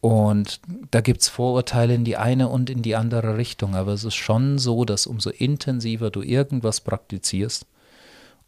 [0.00, 0.60] Und
[0.90, 3.74] da gibt es Vorurteile in die eine und in die andere Richtung.
[3.74, 7.66] Aber es ist schon so, dass umso intensiver du irgendwas praktizierst,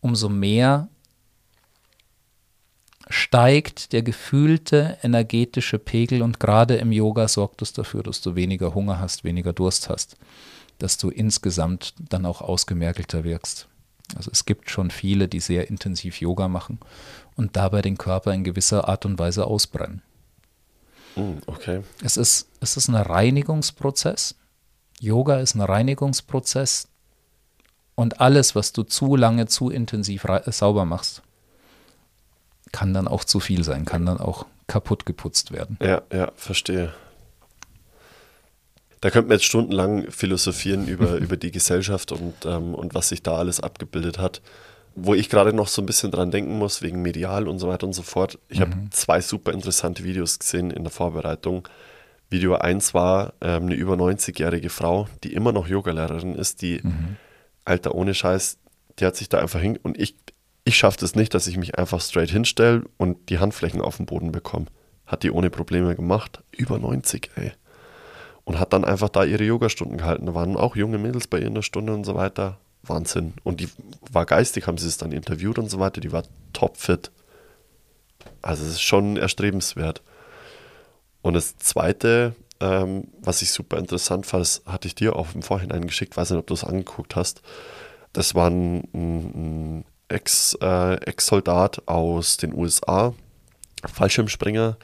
[0.00, 0.88] umso mehr
[3.12, 8.74] steigt der gefühlte energetische Pegel und gerade im Yoga sorgt es dafür, dass du weniger
[8.74, 10.16] Hunger hast, weniger Durst hast,
[10.78, 13.68] dass du insgesamt dann auch ausgemerkelter wirkst.
[14.16, 16.78] Also es gibt schon viele, die sehr intensiv Yoga machen
[17.36, 20.02] und dabei den Körper in gewisser Art und Weise ausbrennen.
[21.14, 21.82] Hm, okay.
[22.02, 24.36] Es ist, es ist ein Reinigungsprozess.
[25.00, 26.88] Yoga ist ein Reinigungsprozess
[27.94, 31.22] und alles, was du zu lange, zu intensiv sauber machst,
[32.72, 35.78] kann dann auch zu viel sein, kann dann auch kaputt geputzt werden.
[35.80, 36.92] Ja, ja, verstehe.
[39.00, 43.22] Da könnten wir jetzt stundenlang philosophieren über, über die Gesellschaft und, ähm, und was sich
[43.22, 44.40] da alles abgebildet hat.
[44.94, 47.86] wo ich gerade noch so ein bisschen dran denken muss, wegen medial und so weiter
[47.86, 48.38] und so fort.
[48.48, 48.62] Ich mhm.
[48.62, 51.66] habe zwei super interessante Videos gesehen in der Vorbereitung.
[52.28, 57.16] Video 1 war ähm, eine über 90-jährige Frau, die immer noch Yogalehrerin ist, die, mhm.
[57.64, 58.58] Alter, ohne Scheiß,
[58.98, 60.16] die hat sich da einfach hin und ich,
[60.64, 64.06] ich schaffe das nicht, dass ich mich einfach straight hinstelle und die Handflächen auf den
[64.06, 64.66] Boden bekomme.
[65.06, 66.42] Hat die ohne Probleme gemacht.
[66.52, 67.52] Über 90, ey.
[68.44, 70.26] Und hat dann einfach da ihre Yogastunden gehalten.
[70.26, 72.58] Da waren auch junge Mädels bei ihr in der Stunde und so weiter.
[72.82, 73.34] Wahnsinn.
[73.44, 73.68] Und die
[74.10, 76.00] war geistig, haben sie es dann interviewt und so weiter.
[76.00, 77.10] Die war topfit.
[78.40, 80.02] Also es ist schon erstrebenswert.
[81.22, 85.42] Und das Zweite, ähm, was ich super interessant fand, das hatte ich dir auch im
[85.42, 87.42] Vorhinein geschickt, weiß nicht, ob du es angeguckt hast.
[88.12, 93.14] Das war ein, ein Ex, äh, Ex-Soldat aus den USA,
[93.84, 94.76] Fallschirmspringer,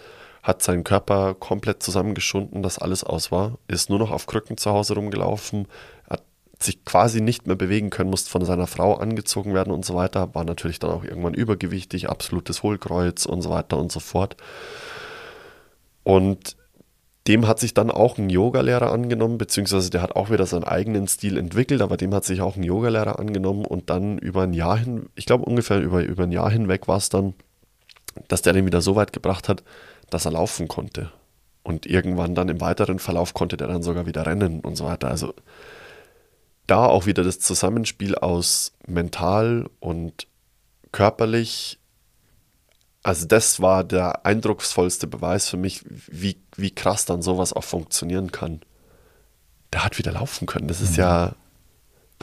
[0.43, 4.71] hat seinen Körper komplett zusammengeschunden, dass alles aus war, ist nur noch auf Krücken zu
[4.71, 5.67] Hause rumgelaufen,
[6.09, 6.23] hat
[6.59, 10.35] sich quasi nicht mehr bewegen können, musste von seiner Frau angezogen werden und so weiter,
[10.35, 14.37] war natürlich dann auch irgendwann übergewichtig, absolutes Hohlkreuz und so weiter und so fort.
[16.03, 16.57] Und
[17.29, 21.07] dem hat sich dann auch ein Yogalehrer angenommen, beziehungsweise der hat auch wieder seinen eigenen
[21.07, 24.79] Stil entwickelt, aber dem hat sich auch ein Yogalehrer angenommen und dann über ein Jahr
[24.79, 27.35] hin, ich glaube ungefähr über, über ein Jahr hinweg war es dann,
[28.29, 29.63] dass der den wieder so weit gebracht hat,
[30.09, 31.13] dass er laufen konnte.
[31.63, 35.09] Und irgendwann dann im weiteren Verlauf konnte der dann sogar wieder rennen und so weiter.
[35.09, 35.35] Also
[36.67, 40.27] da auch wieder das Zusammenspiel aus mental und
[40.93, 41.79] körperlich
[43.03, 48.33] also das war der eindrucksvollste Beweis für mich, wie, wie krass dann sowas auch funktionieren
[48.33, 48.61] kann.
[49.73, 50.69] Der hat wieder laufen können.
[50.69, 50.99] Das ist mhm.
[50.99, 51.35] ja.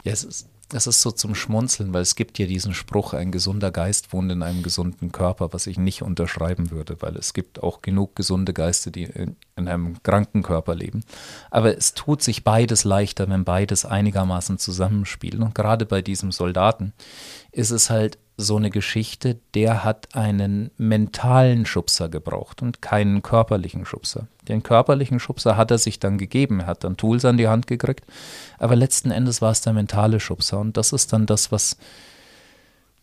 [0.04, 3.30] Ja, es ist, es ist so zum Schmunzeln, weil es gibt ja diesen Spruch, ein
[3.30, 7.62] gesunder Geist wohnt in einem gesunden Körper, was ich nicht unterschreiben würde, weil es gibt
[7.62, 11.04] auch genug gesunde Geister, die in, in einem kranken Körper leben.
[11.50, 15.42] Aber es tut sich beides leichter, wenn beides einigermaßen zusammenspielen.
[15.42, 16.92] Und gerade bei diesem Soldaten
[17.52, 23.86] ist es halt so eine Geschichte, der hat einen mentalen Schubser gebraucht und keinen körperlichen
[23.86, 24.28] Schubser.
[24.46, 27.66] Den körperlichen Schubser hat er sich dann gegeben, er hat dann Tools an die Hand
[27.66, 28.04] gekriegt,
[28.58, 31.78] aber letzten Endes war es der mentale Schubser und das ist dann das, was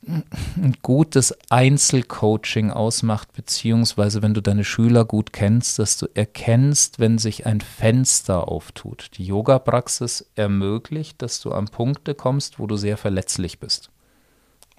[0.06, 7.18] ein gutes Einzelcoaching ausmacht, beziehungsweise wenn du deine Schüler gut kennst, dass du erkennst, wenn
[7.18, 9.12] sich ein Fenster auftut.
[9.18, 13.92] Die Yoga-Praxis ermöglicht, dass du an Punkte kommst, wo du sehr verletzlich bist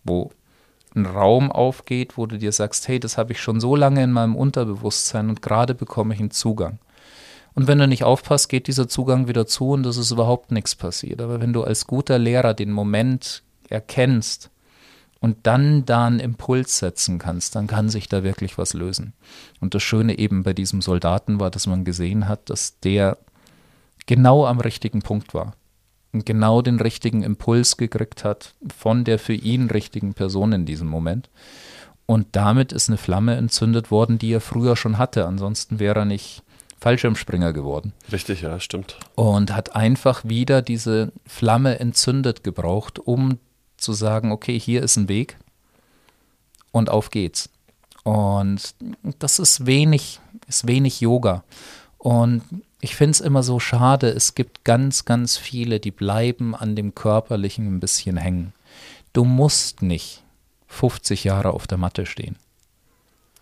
[0.05, 0.31] wo
[0.95, 4.12] ein Raum aufgeht, wo du dir sagst, hey, das habe ich schon so lange in
[4.12, 6.79] meinem Unterbewusstsein und gerade bekomme ich einen Zugang.
[7.55, 10.75] Und wenn du nicht aufpasst, geht dieser Zugang wieder zu und es ist überhaupt nichts
[10.75, 11.21] passiert.
[11.21, 14.51] Aber wenn du als guter Lehrer den Moment erkennst
[15.21, 19.12] und dann da einen Impuls setzen kannst, dann kann sich da wirklich was lösen.
[19.61, 23.19] Und das Schöne eben bei diesem Soldaten war, dass man gesehen hat, dass der
[24.07, 25.55] genau am richtigen Punkt war
[26.23, 31.28] genau den richtigen Impuls gekriegt hat von der für ihn richtigen Person in diesem Moment.
[32.07, 35.27] Und damit ist eine Flamme entzündet worden, die er früher schon hatte.
[35.27, 36.43] Ansonsten wäre er nicht
[36.81, 37.95] Fallschirmspringer geworden.
[38.12, 38.99] Richtig, ja, stimmt.
[39.15, 43.39] Und hat einfach wieder diese Flamme entzündet gebraucht, um
[43.78, 45.39] zu sagen, okay, hier ist ein Weg
[46.73, 47.49] und auf geht's.
[48.03, 48.74] Und
[49.19, 51.43] das ist wenig, ist wenig Yoga.
[51.97, 52.43] Und
[52.85, 56.94] ich finde es immer so schade, es gibt ganz, ganz viele, die bleiben an dem
[56.94, 58.52] Körperlichen ein bisschen hängen.
[59.15, 60.23] Du musst nicht
[60.66, 62.36] 50 Jahre auf der Matte stehen.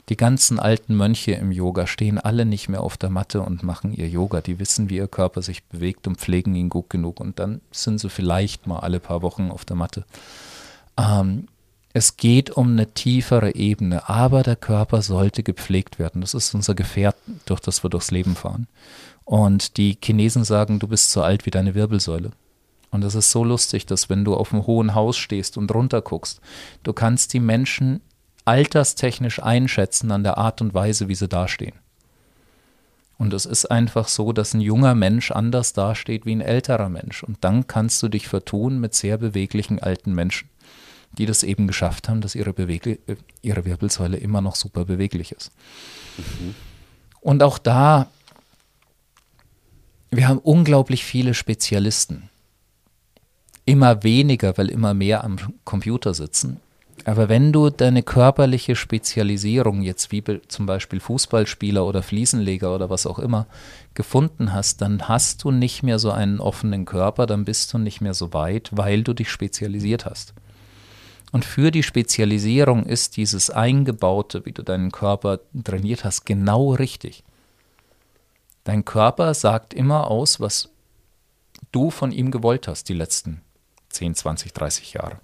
[0.09, 3.93] Die ganzen alten Mönche im Yoga stehen alle nicht mehr auf der Matte und machen
[3.93, 4.43] ihr Yoga.
[4.43, 7.19] Die wissen, wie ihr Körper sich bewegt und pflegen ihn gut genug.
[7.19, 10.05] Und dann sind sie vielleicht mal alle paar Wochen auf der Matte.
[10.97, 11.49] Ähm,
[11.95, 16.21] es geht um eine tiefere Ebene, aber der Körper sollte gepflegt werden.
[16.21, 18.69] Das ist unser Gefährt, durch das wir durchs Leben fahren.
[19.25, 22.33] Und die Chinesen sagen, du bist so alt wie deine Wirbelsäule.
[22.91, 26.03] Und es ist so lustig, dass wenn du auf einem hohen Haus stehst und runter
[26.03, 26.41] guckst,
[26.83, 28.03] du kannst die Menschen
[28.45, 31.75] alterstechnisch einschätzen an der Art und Weise, wie sie dastehen.
[33.17, 37.23] Und es ist einfach so, dass ein junger Mensch anders dasteht wie ein älterer Mensch.
[37.23, 40.49] Und dann kannst du dich vertun mit sehr beweglichen alten Menschen,
[41.13, 42.99] die das eben geschafft haben, dass ihre, Bewegli
[43.41, 45.53] ihre Wirbelsäule immer noch super beweglich ist.
[46.19, 46.55] Mhm.
[47.21, 48.09] Und auch da
[50.13, 52.29] wir haben unglaublich viele Spezialisten.
[53.65, 56.61] Immer weniger, weil immer mehr am Computer sitzen.
[57.05, 63.07] Aber wenn du deine körperliche Spezialisierung jetzt wie zum Beispiel Fußballspieler oder Fliesenleger oder was
[63.07, 63.47] auch immer
[63.95, 68.03] gefunden hast, dann hast du nicht mehr so einen offenen Körper, dann bist du nicht
[68.03, 70.35] mehr so weit, weil du dich spezialisiert hast.
[71.33, 77.25] Und für die Spezialisierung ist dieses Eingebaute, wie du deinen Körper trainiert hast, genau richtig.
[78.65, 80.69] Dein Körper sagt immer aus, was
[81.73, 83.41] du von ihm gewollt hast die letzten
[83.91, 85.21] 10, 20, 30 Jahre.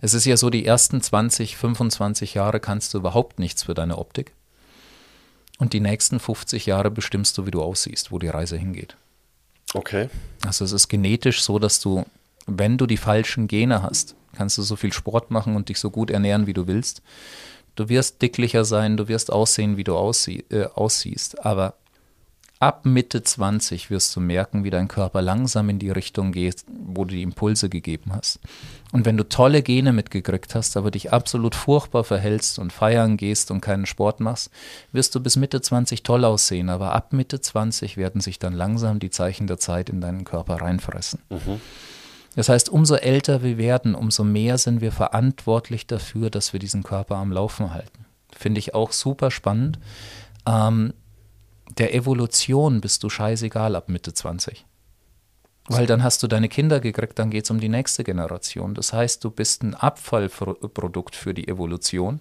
[0.00, 3.98] Es ist ja so, die ersten 20, 25 Jahre kannst du überhaupt nichts für deine
[3.98, 4.32] Optik.
[5.58, 8.96] Und die nächsten 50 Jahre bestimmst du, wie du aussiehst, wo die Reise hingeht.
[9.74, 10.08] Okay.
[10.44, 12.04] Also es ist genetisch so, dass du,
[12.46, 15.90] wenn du die falschen Gene hast, kannst du so viel Sport machen und dich so
[15.90, 17.02] gut ernähren, wie du willst.
[17.74, 21.44] Du wirst dicklicher sein, du wirst aussehen, wie du aussie äh, aussiehst.
[21.44, 21.74] Aber
[22.58, 27.04] ab Mitte 20 wirst du merken, wie dein Körper langsam in die Richtung geht, wo
[27.04, 28.40] du die Impulse gegeben hast.
[28.92, 33.50] Und wenn du tolle Gene mitgekriegt hast, aber dich absolut furchtbar verhältst und feiern gehst
[33.50, 34.50] und keinen Sport machst,
[34.92, 36.70] wirst du bis Mitte 20 toll aussehen.
[36.70, 40.56] Aber ab Mitte 20 werden sich dann langsam die Zeichen der Zeit in deinen Körper
[40.56, 41.20] reinfressen.
[41.28, 41.60] Mhm.
[42.36, 46.82] Das heißt, umso älter wir werden, umso mehr sind wir verantwortlich dafür, dass wir diesen
[46.82, 48.04] Körper am Laufen halten.
[48.30, 49.78] Finde ich auch super spannend.
[50.46, 50.92] Ähm,
[51.78, 54.64] der Evolution bist du scheißegal ab Mitte 20.
[55.68, 58.74] Weil dann hast du deine Kinder gekriegt, dann geht es um die nächste Generation.
[58.74, 62.20] Das heißt, du bist ein Abfallprodukt für die Evolution.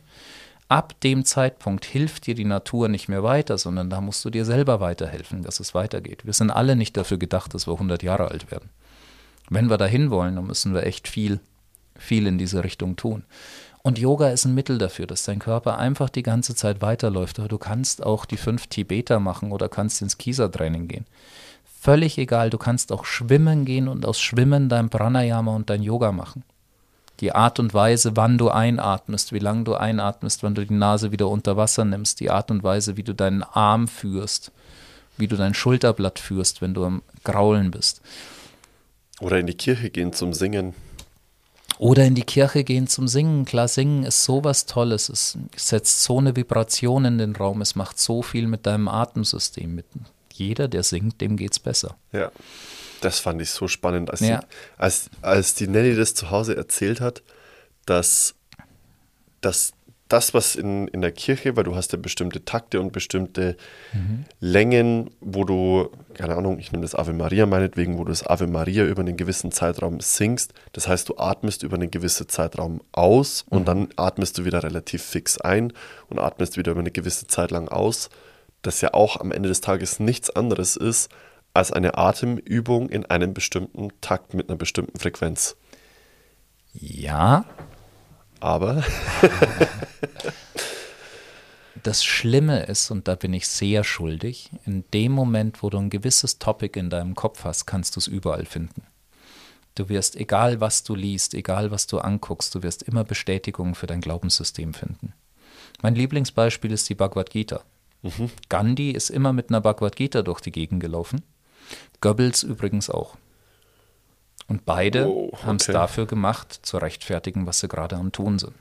[0.67, 4.45] Ab dem Zeitpunkt hilft dir die Natur nicht mehr weiter, sondern da musst du dir
[4.45, 6.25] selber weiterhelfen, dass es weitergeht.
[6.25, 8.71] Wir sind alle nicht dafür gedacht, dass wir 100 Jahre alt werden
[9.49, 11.39] wenn wir dahin wollen, dann müssen wir echt viel,
[11.97, 13.23] viel in diese Richtung tun.
[13.85, 17.37] Und Yoga ist ein Mittel dafür, dass dein Körper einfach die ganze Zeit weiterläuft.
[17.37, 21.05] Aber du kannst auch die fünf Tibeter machen oder kannst ins Kiesertraining gehen.
[21.81, 26.11] Völlig egal, du kannst auch schwimmen gehen und aus Schwimmen dein Pranayama und dein Yoga
[26.11, 26.43] machen.
[27.19, 31.11] Die Art und Weise, wann du einatmest, wie lange du einatmest, wann du die Nase
[31.11, 34.51] wieder unter Wasser nimmst, die Art und Weise, wie du deinen Arm führst,
[35.17, 38.01] wie du dein Schulterblatt führst, wenn du am Graulen bist.
[39.21, 40.73] Oder in die Kirche gehen zum Singen.
[41.77, 43.45] Oder in die Kirche gehen zum Singen.
[43.45, 45.09] Klar, Singen ist sowas Tolles.
[45.09, 47.61] Es setzt so eine Vibration in den Raum.
[47.61, 49.75] Es macht so viel mit deinem Atemsystem.
[49.75, 49.85] Mit
[50.33, 51.97] jeder, der singt, dem geht's besser.
[52.11, 52.31] Ja,
[53.01, 54.39] das fand ich so spannend, als, ja.
[54.39, 54.45] die,
[54.77, 57.23] als, als die Nelly das zu Hause erzählt hat,
[57.85, 58.35] dass,
[59.41, 59.73] dass
[60.07, 63.57] das, was in, in der Kirche, weil du hast ja bestimmte Takte und bestimmte
[63.91, 64.25] mhm.
[64.39, 68.45] Längen, wo du, keine Ahnung, ich nehme das Ave Maria meinetwegen, wo du das Ave
[68.45, 70.53] Maria über einen gewissen Zeitraum singst.
[70.73, 73.57] Das heißt, du atmest über einen gewissen Zeitraum aus mhm.
[73.57, 75.73] und dann atmest du wieder relativ fix ein
[76.07, 78.09] und atmest wieder über eine gewisse Zeit lang aus.
[78.61, 81.09] Das ja auch am Ende des Tages nichts anderes ist
[81.55, 85.55] als eine Atemübung in einem bestimmten Takt mit einer bestimmten Frequenz.
[86.73, 87.45] Ja,
[88.39, 88.83] aber.
[91.83, 95.89] das Schlimme ist, und da bin ich sehr schuldig, in dem Moment, wo du ein
[95.89, 98.83] gewisses Topic in deinem Kopf hast, kannst du es überall finden.
[99.75, 103.87] Du wirst, egal was du liest, egal was du anguckst, du wirst immer Bestätigungen für
[103.87, 105.13] dein Glaubenssystem finden.
[105.81, 107.61] Mein Lieblingsbeispiel ist die Bhagavad Gita.
[108.01, 108.29] Mhm.
[108.49, 111.23] Gandhi ist immer mit einer Bhagavad Gita durch die Gegend gelaufen.
[111.99, 113.17] Goebbels übrigens auch.
[114.47, 115.43] Und beide oh, okay.
[115.45, 118.53] haben es dafür gemacht, zu rechtfertigen, was sie gerade am Tun sind.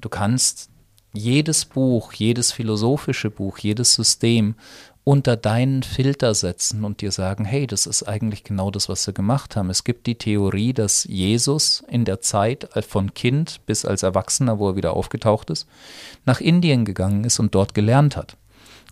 [0.00, 0.70] Du kannst
[1.12, 4.54] jedes Buch, jedes philosophische Buch, jedes System
[5.04, 9.14] unter deinen Filter setzen und dir sagen, hey, das ist eigentlich genau das, was sie
[9.14, 9.70] gemacht haben.
[9.70, 14.70] Es gibt die Theorie, dass Jesus in der Zeit von Kind bis als Erwachsener, wo
[14.70, 15.68] er wieder aufgetaucht ist,
[16.24, 18.36] nach Indien gegangen ist und dort gelernt hat.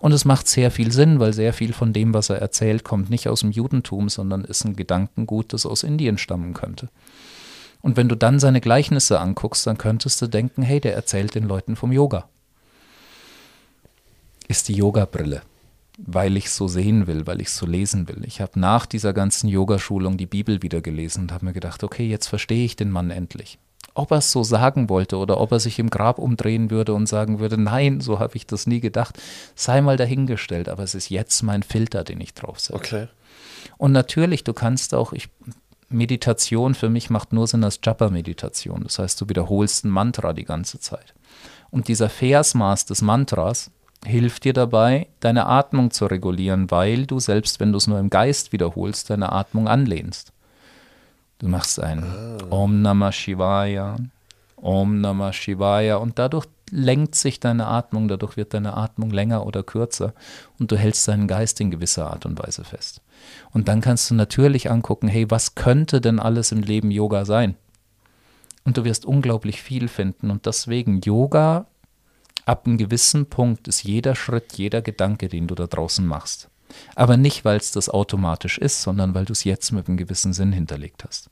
[0.04, 3.08] Und es macht sehr viel Sinn, weil sehr viel von dem, was er erzählt, kommt
[3.08, 6.90] nicht aus dem Judentum, sondern ist ein Gedankengut, das aus Indien stammen könnte.
[7.80, 11.44] Und wenn du dann seine Gleichnisse anguckst, dann könntest du denken, hey, der erzählt den
[11.44, 12.28] Leuten vom Yoga.
[14.46, 15.40] Ist die Yoga-Brille,
[15.96, 18.24] weil ich so sehen will, weil ich so lesen will.
[18.26, 22.06] Ich habe nach dieser ganzen Yogaschulung die Bibel wieder gelesen und habe mir gedacht, okay,
[22.06, 23.58] jetzt verstehe ich den Mann endlich
[23.94, 27.06] ob er es so sagen wollte oder ob er sich im Grab umdrehen würde und
[27.06, 29.20] sagen würde, nein, so habe ich das nie gedacht,
[29.54, 32.74] sei mal dahingestellt, aber es ist jetzt mein Filter, den ich draufsetze.
[32.74, 33.08] Okay.
[33.78, 35.28] Und natürlich, du kannst auch, ich,
[35.88, 38.82] Meditation für mich macht nur Sinn als Japa-Meditation.
[38.82, 41.14] Das heißt, du wiederholst ein Mantra die ganze Zeit.
[41.70, 43.70] Und dieser Versmaß des Mantras
[44.04, 48.10] hilft dir dabei, deine Atmung zu regulieren, weil du selbst, wenn du es nur im
[48.10, 50.33] Geist wiederholst, deine Atmung anlehnst.
[51.38, 52.38] Du machst ein ah.
[52.50, 53.96] Om Namah Shivaya,
[54.56, 59.62] Om Namah Shivaya und dadurch lenkt sich deine Atmung, dadurch wird deine Atmung länger oder
[59.62, 60.14] kürzer
[60.58, 63.00] und du hältst deinen Geist in gewisser Art und Weise fest.
[63.52, 67.56] Und dann kannst du natürlich angucken, hey, was könnte denn alles im Leben Yoga sein?
[68.64, 71.66] Und du wirst unglaublich viel finden und deswegen Yoga
[72.46, 76.48] ab einem gewissen Punkt ist jeder Schritt, jeder Gedanke, den du da draußen machst.
[76.94, 80.32] Aber nicht, weil es das automatisch ist, sondern weil du es jetzt mit einem gewissen
[80.32, 81.30] Sinn hinterlegt hast.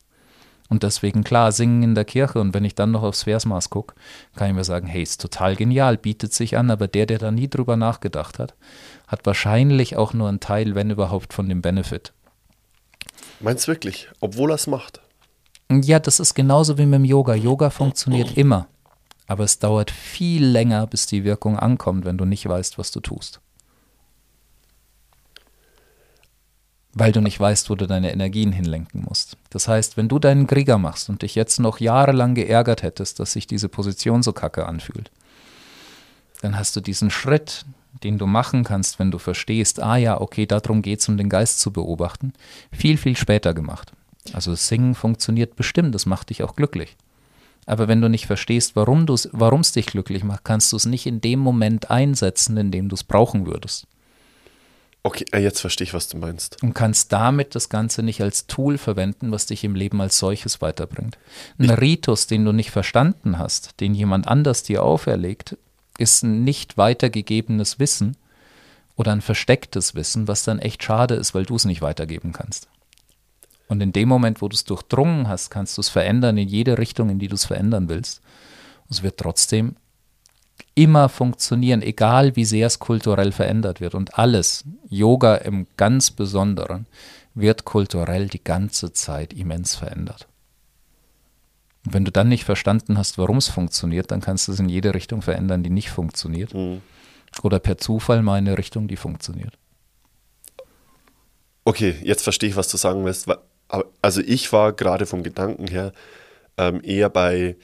[0.73, 3.95] Und deswegen, klar, singen in der Kirche und wenn ich dann noch aufs Versmaß gucke,
[4.37, 7.31] kann ich mir sagen, hey, ist total genial, bietet sich an, aber der, der da
[7.31, 8.55] nie drüber nachgedacht hat,
[9.07, 12.15] hat wahrscheinlich auch nur einen Teil, wenn überhaupt, von dem Benefit.
[13.41, 14.09] Meinst du wirklich?
[14.21, 15.03] Obwohl er es macht?
[15.71, 17.35] Ja, das ist genauso wie mit dem Yoga.
[17.35, 18.67] Yoga funktioniert immer.
[19.27, 23.01] Aber es dauert viel länger, bis die Wirkung ankommt, wenn du nicht weißt, was du
[23.01, 23.42] tust.
[26.95, 29.39] Weil du nicht weißt, wo du deine Energien hinlenken musst.
[29.51, 33.33] Das heißt, wenn du deinen Krieger machst und dich jetzt noch jahrelang geärgert hättest, dass
[33.33, 35.11] sich diese Position so kacke anfühlt,
[36.43, 37.65] dann hast du diesen Schritt,
[38.03, 41.29] den du machen kannst, wenn du verstehst, ah ja, okay, darum geht es, um den
[41.29, 42.33] Geist zu beobachten,
[42.73, 43.93] viel, viel später gemacht.
[44.33, 46.97] Also Singen funktioniert bestimmt, das macht dich auch glücklich.
[47.65, 51.21] Aber wenn du nicht verstehst, warum es dich glücklich macht, kannst du es nicht in
[51.21, 53.87] dem Moment einsetzen, in dem du es brauchen würdest.
[55.05, 56.63] Okay, äh, jetzt verstehe ich, was du meinst.
[56.63, 60.61] Und kannst damit das Ganze nicht als Tool verwenden, was dich im Leben als solches
[60.61, 61.19] weiterbringt.
[61.59, 65.57] Ein ich Ritus, den du nicht verstanden hast, den jemand anders dir auferlegt,
[65.99, 68.17] ist ein nicht weitergegebenes Wissen
[68.95, 72.69] oder ein verstecktes Wissen, was dann echt schade ist, weil du es nicht weitergeben kannst.
[73.67, 76.79] Und in dem Moment, wo du es durchdrungen hast, kannst du es verändern in jede
[76.79, 78.21] Richtung, in die du es verändern willst.
[78.85, 79.77] Und es wird trotzdem
[80.75, 83.95] immer funktionieren, egal wie sehr es kulturell verändert wird.
[83.95, 86.87] Und alles, Yoga im ganz Besonderen,
[87.35, 90.29] wird kulturell die ganze Zeit immens verändert.
[91.85, 94.69] Und wenn du dann nicht verstanden hast, warum es funktioniert, dann kannst du es in
[94.69, 96.55] jede Richtung verändern, die nicht funktioniert.
[96.55, 96.83] Mhm.
[97.43, 99.59] Oder per Zufall mal in eine Richtung, die funktioniert.
[101.65, 103.29] Okay, jetzt verstehe ich, was du sagen willst
[104.03, 105.93] also ich war gerade vom Gedanken her
[106.59, 107.57] ähm, eher bei,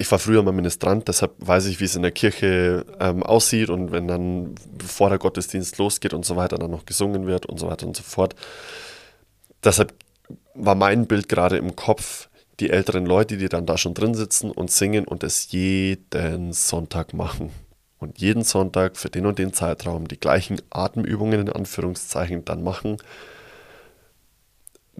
[0.00, 3.68] ich war früher mal Ministrant, deshalb weiß ich, wie es in der Kirche ähm, aussieht
[3.68, 7.60] und wenn dann vor der Gottesdienst losgeht und so weiter, dann noch gesungen wird und
[7.60, 8.34] so weiter und so fort.
[9.62, 9.92] Deshalb
[10.54, 14.50] war mein Bild gerade im Kopf, die älteren Leute, die dann da schon drin sitzen
[14.50, 17.50] und singen und es jeden Sonntag machen.
[17.98, 22.96] Und jeden Sonntag für den und den Zeitraum die gleichen Atemübungen in Anführungszeichen dann machen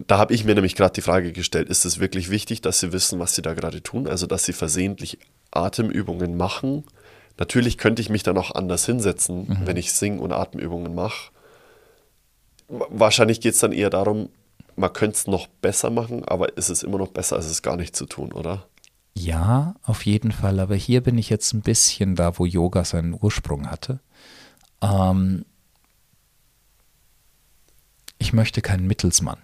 [0.07, 2.93] da habe ich mir nämlich gerade die Frage gestellt, ist es wirklich wichtig, dass sie
[2.93, 4.07] wissen, was sie da gerade tun?
[4.07, 5.19] Also, dass sie versehentlich
[5.51, 6.83] Atemübungen machen.
[7.37, 9.57] Natürlich könnte ich mich dann auch anders hinsetzen, mhm.
[9.65, 11.31] wenn ich Sing- und Atemübungen mache.
[12.67, 14.29] Wahrscheinlich geht es dann eher darum,
[14.75, 17.75] man könnte es noch besser machen, aber ist es immer noch besser, als es gar
[17.75, 18.67] nicht zu tun, oder?
[19.13, 20.59] Ja, auf jeden Fall.
[20.59, 23.99] Aber hier bin ich jetzt ein bisschen da, wo Yoga seinen Ursprung hatte.
[24.81, 25.45] Ähm,
[28.17, 29.39] ich möchte keinen Mittelsmann.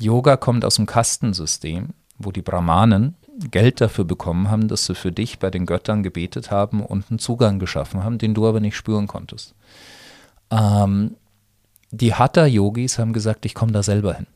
[0.00, 3.16] Yoga kommt aus dem Kastensystem, wo die Brahmanen
[3.50, 7.18] Geld dafür bekommen haben, dass sie für dich bei den Göttern gebetet haben und einen
[7.18, 9.54] Zugang geschaffen haben, den du aber nicht spüren konntest.
[10.50, 11.16] Ähm,
[11.90, 14.26] die Hatha-Yogis haben gesagt, ich komme da selber hin.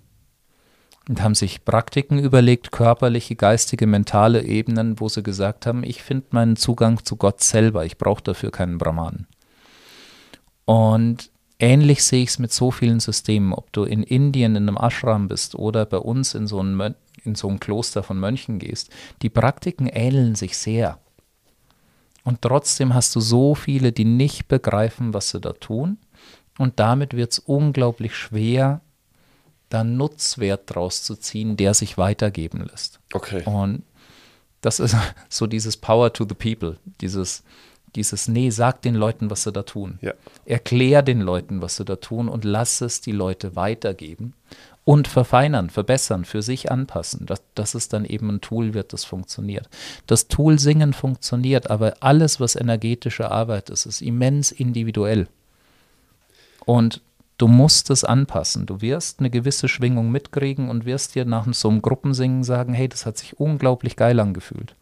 [1.06, 6.26] Und haben sich Praktiken überlegt, körperliche, geistige, mentale Ebenen, wo sie gesagt haben, ich finde
[6.30, 9.26] meinen Zugang zu Gott selber, ich brauche dafür keinen Brahmanen.
[10.64, 14.76] Und ähnlich sehe ich es mit so vielen Systemen, ob du in Indien in einem
[14.76, 16.94] Ashram bist oder bei uns in so ein,
[17.24, 18.90] in so ein Kloster von Mönchen gehst.
[19.22, 20.98] Die Praktiken ähneln sich sehr.
[22.24, 25.98] Und trotzdem hast du so viele, die nicht begreifen, was sie da tun.
[26.58, 28.80] Und damit wird es unglaublich schwer,
[29.68, 33.00] da Nutzwert draus zu ziehen, der sich weitergeben lässt.
[33.12, 33.42] Okay.
[33.44, 33.82] Und
[34.60, 34.96] das ist
[35.28, 37.42] so dieses Power to the People, dieses
[37.96, 39.98] dieses, nee, sag den Leuten, was sie da tun.
[40.00, 40.12] Ja.
[40.44, 44.34] Erklär den Leuten, was sie da tun und lass es die Leute weitergeben
[44.84, 49.04] und verfeinern, verbessern, für sich anpassen, dass, dass es dann eben ein Tool wird, das
[49.04, 49.68] funktioniert.
[50.06, 55.28] Das Tool Singen funktioniert, aber alles, was energetische Arbeit ist, ist immens individuell.
[56.66, 57.00] Und
[57.38, 58.66] du musst es anpassen.
[58.66, 62.88] Du wirst eine gewisse Schwingung mitkriegen und wirst dir nach so einem Gruppensingen sagen, hey,
[62.88, 64.76] das hat sich unglaublich geil angefühlt.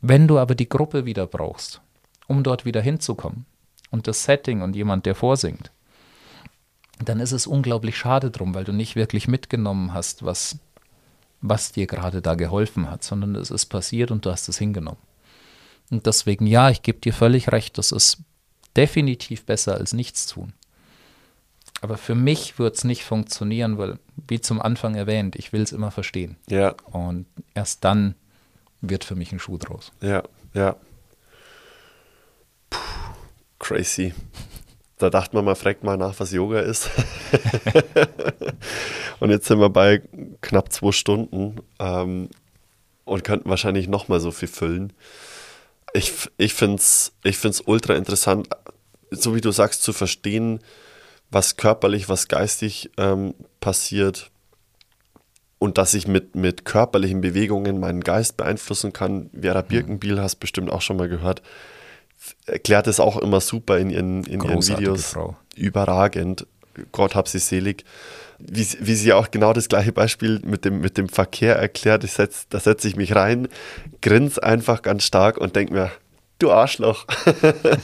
[0.00, 1.80] Wenn du aber die Gruppe wieder brauchst,
[2.26, 3.46] um dort wieder hinzukommen
[3.90, 5.70] und das Setting und jemand, der vorsingt,
[7.04, 10.58] dann ist es unglaublich schade drum, weil du nicht wirklich mitgenommen hast, was,
[11.40, 15.00] was dir gerade da geholfen hat, sondern es ist passiert und du hast es hingenommen.
[15.90, 18.18] Und deswegen, ja, ich gebe dir völlig recht, das ist
[18.76, 20.52] definitiv besser als nichts tun.
[21.80, 23.98] Aber für mich wird es nicht funktionieren, weil,
[24.28, 26.36] wie zum Anfang erwähnt, ich will es immer verstehen.
[26.48, 26.74] Ja.
[26.90, 28.14] Und erst dann
[28.80, 29.92] wird für mich ein Schuh draus.
[30.00, 30.22] Ja,
[30.54, 30.76] ja.
[33.64, 34.12] Crazy.
[34.98, 36.90] Da dachte man, man fragt mal nach, was Yoga ist.
[39.20, 40.02] und jetzt sind wir bei
[40.42, 42.28] knapp zwei Stunden ähm,
[43.06, 44.92] und könnten wahrscheinlich noch mal so viel füllen.
[45.94, 48.48] Ich, ich finde es ich find's ultra interessant,
[49.10, 50.60] so wie du sagst, zu verstehen,
[51.30, 54.30] was körperlich, was geistig ähm, passiert
[55.58, 59.30] und dass ich mit, mit körperlichen Bewegungen meinen Geist beeinflussen kann.
[59.32, 59.68] Vera mhm.
[59.68, 61.40] Birkenbiel hast bestimmt auch schon mal gehört
[62.46, 65.12] erklärt es auch immer super in ihren, in ihren Videos.
[65.12, 65.36] Frau.
[65.56, 66.46] Überragend.
[66.92, 67.84] Gott hab sie selig.
[68.38, 72.04] wie, wie sie auch genau das gleiche Beispiel mit dem, mit dem Verkehr erklärt.
[72.04, 73.48] Ich setz, da setze ich mich rein,
[74.02, 75.90] grins einfach ganz stark und denke mir,
[76.38, 77.06] du Arschloch.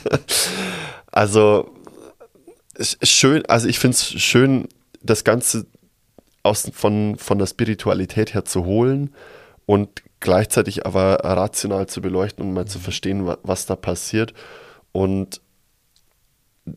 [1.11, 1.73] also
[3.03, 4.67] schön, also ich finde es schön,
[5.01, 5.65] das Ganze
[6.43, 9.13] aus, von, von der Spiritualität her zu holen
[9.65, 14.33] und gleichzeitig aber rational zu beleuchten und mal zu verstehen, was da passiert.
[14.93, 15.41] Und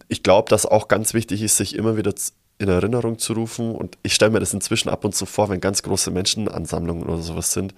[0.08, 2.14] ich glaube, dass auch ganz wichtig ist, sich immer wieder
[2.58, 3.74] in Erinnerung zu rufen.
[3.74, 7.18] Und ich stelle mir das inzwischen ab und zu vor, wenn ganz große Menschenansammlungen oder
[7.18, 7.74] sowas sind.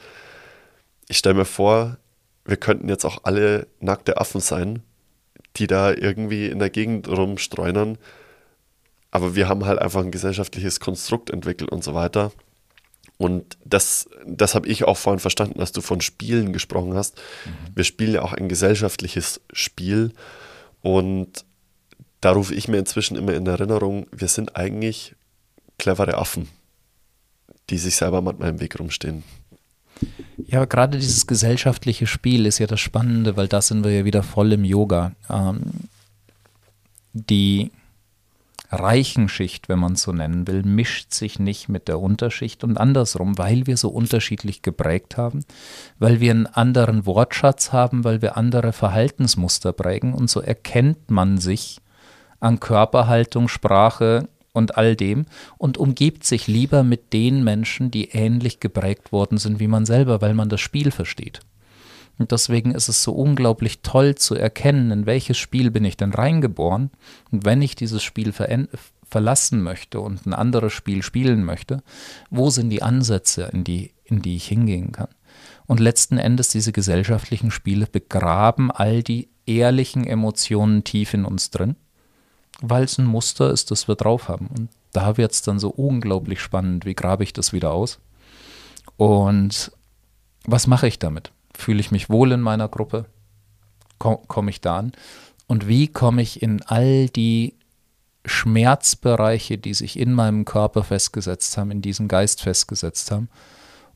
[1.09, 1.99] Ich stelle mir vor,
[2.45, 4.83] wir könnten jetzt auch alle nackte Affen sein,
[5.57, 7.99] die da irgendwie in der Gegend rumstreunern.
[9.11, 12.31] Aber wir haben halt einfach ein gesellschaftliches Konstrukt entwickelt und so weiter.
[13.19, 17.17] Und das, das habe ich auch vorhin verstanden, dass du von Spielen gesprochen hast.
[17.17, 17.51] Mhm.
[17.75, 20.13] Wir spielen ja auch ein gesellschaftliches Spiel.
[20.83, 21.45] Und
[22.21, 25.15] da rufe ich mir inzwischen immer in Erinnerung, wir sind eigentlich
[25.79, 26.49] clevere Affen,
[27.71, 29.23] die sich selber manchmal im Weg rumstehen.
[30.47, 34.05] Ja, aber gerade dieses gesellschaftliche Spiel ist ja das Spannende, weil da sind wir ja
[34.05, 35.13] wieder voll im Yoga.
[35.31, 35.63] Ähm,
[37.13, 37.71] die
[38.71, 43.39] Reichenschicht, wenn man es so nennen will, mischt sich nicht mit der Unterschicht und andersrum,
[43.39, 45.45] weil wir so unterschiedlich geprägt haben,
[45.99, 51.39] weil wir einen anderen Wortschatz haben, weil wir andere Verhaltensmuster prägen und so erkennt man
[51.39, 51.81] sich
[52.41, 55.27] an Körperhaltung, Sprache und all dem
[55.59, 60.21] und umgibt sich lieber mit den Menschen, die ähnlich geprägt worden sind wie man selber,
[60.21, 61.41] weil man das Spiel versteht.
[62.19, 66.15] Und deswegen ist es so unglaublich toll zu erkennen, in welches Spiel bin ich denn
[66.15, 66.91] reingeboren.
[67.31, 68.33] Und wenn ich dieses Spiel
[69.03, 71.83] verlassen möchte und ein anderes Spiel spielen möchte,
[72.31, 75.09] wo sind die Ansätze, in die, in die ich hingehen kann?
[75.67, 81.77] Und letzten Endes diese gesellschaftlichen Spiele begraben all die ehrlichen Emotionen tief in uns drin,
[82.61, 84.47] weil es ein Muster ist, das wir drauf haben.
[84.47, 87.99] Und da wird es dann so unglaublich spannend, wie grabe ich das wieder aus?
[88.97, 89.73] Und
[90.45, 91.33] was mache ich damit?
[91.57, 93.07] Fühle ich mich wohl in meiner Gruppe?
[93.99, 94.93] Komme komm ich da an?
[95.47, 97.55] Und wie komme ich in all die
[98.25, 103.29] Schmerzbereiche, die sich in meinem Körper festgesetzt haben, in diesem Geist festgesetzt haben?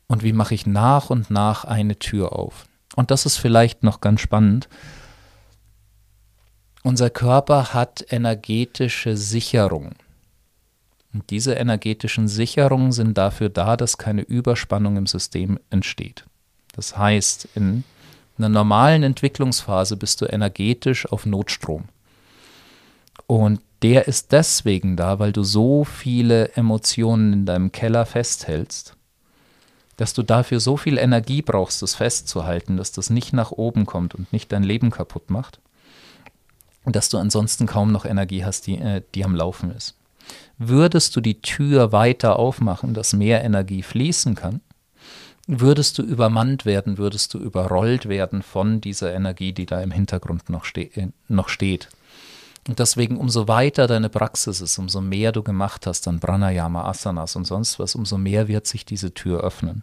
[0.06, 2.64] Und wie mache ich nach und nach eine Tür auf?
[2.96, 4.68] Und das ist vielleicht noch ganz spannend.
[6.82, 9.94] Unser Körper hat energetische Sicherungen.
[11.12, 16.24] Und diese energetischen Sicherungen sind dafür da, dass keine Überspannung im System entsteht.
[16.74, 17.84] Das heißt, in
[18.38, 21.84] einer normalen Entwicklungsphase bist du energetisch auf Notstrom.
[23.26, 28.94] Und der ist deswegen da, weil du so viele Emotionen in deinem Keller festhältst,
[29.96, 34.14] dass du dafür so viel Energie brauchst, das festzuhalten, dass das nicht nach oben kommt
[34.14, 35.60] und nicht dein Leben kaputt macht,
[36.84, 39.96] dass du ansonsten kaum noch Energie hast, die, äh, die am Laufen ist.
[40.58, 44.60] Würdest du die Tür weiter aufmachen, dass mehr Energie fließen kann,
[45.50, 50.48] würdest du übermannt werden, würdest du überrollt werden von dieser Energie, die da im Hintergrund
[50.48, 51.88] noch, ste äh, noch steht.
[52.68, 57.34] Und deswegen, umso weiter deine Praxis ist, umso mehr du gemacht hast an Pranayama, Asanas
[57.34, 59.82] und sonst was, umso mehr wird sich diese Tür öffnen.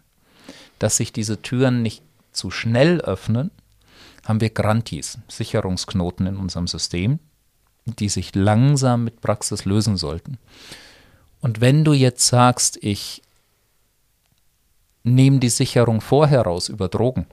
[0.78, 3.50] Dass sich diese Türen nicht zu schnell öffnen,
[4.24, 7.18] haben wir Grantis, Sicherungsknoten in unserem System,
[7.84, 10.38] die sich langsam mit Praxis lösen sollten.
[11.40, 13.22] Und wenn du jetzt sagst, ich
[15.14, 17.26] nehmen die Sicherung vorher raus über Drogen.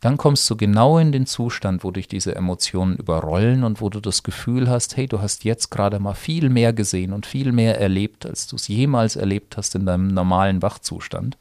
[0.00, 4.00] Dann kommst du genau in den Zustand, wo dich diese Emotionen überrollen und wo du
[4.00, 7.80] das Gefühl hast, hey, du hast jetzt gerade mal viel mehr gesehen und viel mehr
[7.80, 11.38] erlebt, als du es jemals erlebt hast in deinem normalen Wachzustand.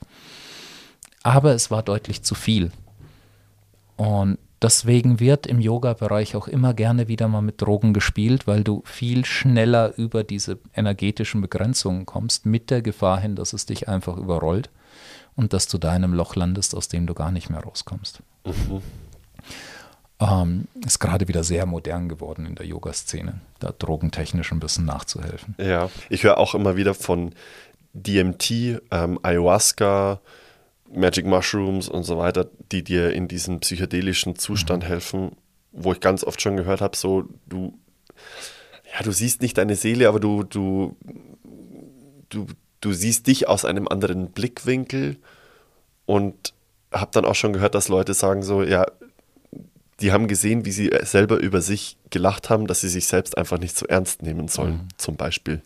[1.21, 2.71] Aber es war deutlich zu viel.
[3.97, 8.81] Und Deswegen wird im Yoga-Bereich auch immer gerne wieder mal mit Drogen gespielt, weil du
[8.83, 14.17] viel schneller über diese energetischen Begrenzungen kommst, mit der Gefahr hin, dass es dich einfach
[14.17, 14.71] überrollt
[15.35, 18.23] und dass du da in einem Loch landest, aus dem du gar nicht mehr rauskommst.
[18.43, 18.81] Mhm.
[20.19, 25.53] Ähm, ist gerade wieder sehr modern geworden in der Yoga-Szene, da drogentechnisch ein bisschen nachzuhelfen.
[25.59, 27.35] Ja, ich höre auch immer wieder von
[27.93, 30.21] DMT, ähm, Ayahuasca,
[30.97, 34.87] Magic Mushrooms und so weiter, die dir in diesen psychedelischen Zustand mhm.
[34.87, 35.31] helfen,
[35.71, 37.77] wo ich ganz oft schon gehört habe, so du,
[38.93, 40.95] ja, du siehst nicht deine Seele, aber du, du,
[42.29, 42.47] du,
[42.81, 45.17] du siehst dich aus einem anderen Blickwinkel
[46.05, 46.53] und
[46.91, 48.85] habe dann auch schon gehört, dass Leute sagen so, ja,
[50.01, 53.59] die haben gesehen, wie sie selber über sich gelacht haben, dass sie sich selbst einfach
[53.59, 54.87] nicht so ernst nehmen sollen, mhm.
[54.97, 55.61] zum Beispiel.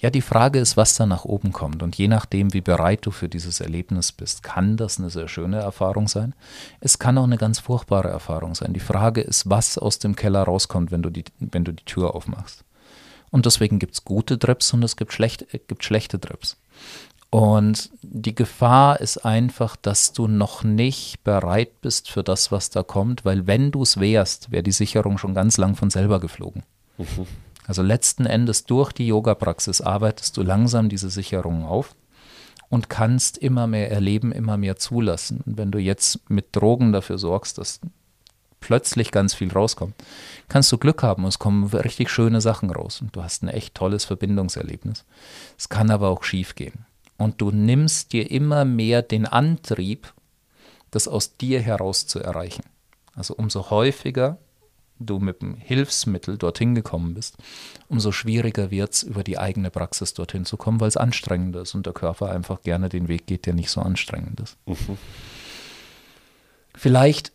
[0.00, 1.82] Ja, die Frage ist, was da nach oben kommt.
[1.82, 5.58] Und je nachdem, wie bereit du für dieses Erlebnis bist, kann das eine sehr schöne
[5.58, 6.36] Erfahrung sein.
[6.80, 8.72] Es kann auch eine ganz furchtbare Erfahrung sein.
[8.72, 12.14] Die Frage ist, was aus dem Keller rauskommt, wenn du die, wenn du die Tür
[12.14, 12.64] aufmachst.
[13.30, 16.56] Und deswegen gibt es gute Trips und es gibt, schlecht, äh, gibt schlechte Trips.
[17.30, 22.84] Und die Gefahr ist einfach, dass du noch nicht bereit bist für das, was da
[22.84, 26.62] kommt, weil wenn du es wärst, wäre die Sicherung schon ganz lang von selber geflogen.
[26.96, 27.26] Mhm.
[27.68, 31.94] Also letzten Endes durch die Yoga-Praxis arbeitest du langsam diese Sicherungen auf
[32.70, 35.42] und kannst immer mehr erleben, immer mehr zulassen.
[35.44, 37.80] Und wenn du jetzt mit Drogen dafür sorgst, dass
[38.60, 39.94] plötzlich ganz viel rauskommt,
[40.48, 43.48] kannst du Glück haben und es kommen richtig schöne Sachen raus und du hast ein
[43.48, 45.04] echt tolles Verbindungserlebnis.
[45.58, 46.86] Es kann aber auch schief gehen.
[47.18, 50.14] Und du nimmst dir immer mehr den Antrieb,
[50.90, 52.64] das aus dir heraus zu erreichen.
[53.14, 54.38] Also umso häufiger
[54.98, 57.36] du mit dem Hilfsmittel dorthin gekommen bist,
[57.88, 61.74] umso schwieriger wird es, über die eigene Praxis dorthin zu kommen, weil es anstrengend ist
[61.74, 64.56] und der Körper einfach gerne den Weg geht, der nicht so anstrengend ist.
[64.66, 64.98] Mhm.
[66.74, 67.32] Vielleicht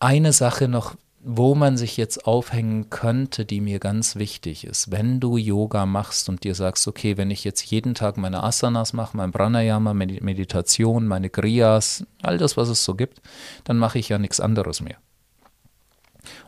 [0.00, 4.90] eine Sache noch, wo man sich jetzt aufhängen könnte, die mir ganz wichtig ist.
[4.90, 8.92] Wenn du Yoga machst und dir sagst, okay, wenn ich jetzt jeden Tag meine Asanas
[8.92, 13.20] mache, mein Pranayama, Meditation, meine Kriyas, all das, was es so gibt,
[13.64, 14.96] dann mache ich ja nichts anderes mehr.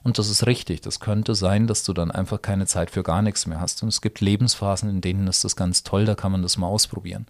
[0.03, 0.81] Und das ist richtig.
[0.81, 3.83] Das könnte sein, dass du dann einfach keine Zeit für gar nichts mehr hast.
[3.83, 6.67] Und es gibt Lebensphasen, in denen ist das ganz toll, da kann man das mal
[6.67, 7.27] ausprobieren.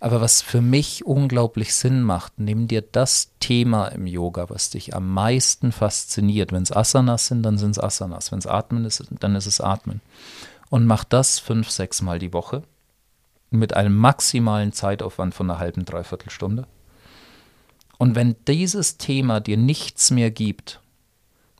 [0.00, 4.94] Aber was für mich unglaublich Sinn macht, nimm dir das Thema im Yoga, was dich
[4.96, 6.52] am meisten fasziniert.
[6.52, 8.32] Wenn es Asanas sind, dann sind es Asanas.
[8.32, 10.00] Wenn es Atmen ist, dann ist es Atmen.
[10.70, 12.62] Und mach das fünf, sechs Mal die Woche
[13.50, 16.66] mit einem maximalen Zeitaufwand von einer halben, dreiviertel Stunde.
[17.98, 20.80] Und wenn dieses Thema dir nichts mehr gibt,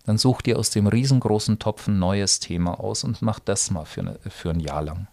[0.04, 3.84] dann such dir aus dem riesengroßen Topf ein neues Thema aus und mach das mal
[3.84, 5.08] für, eine, für ein Jahr lang.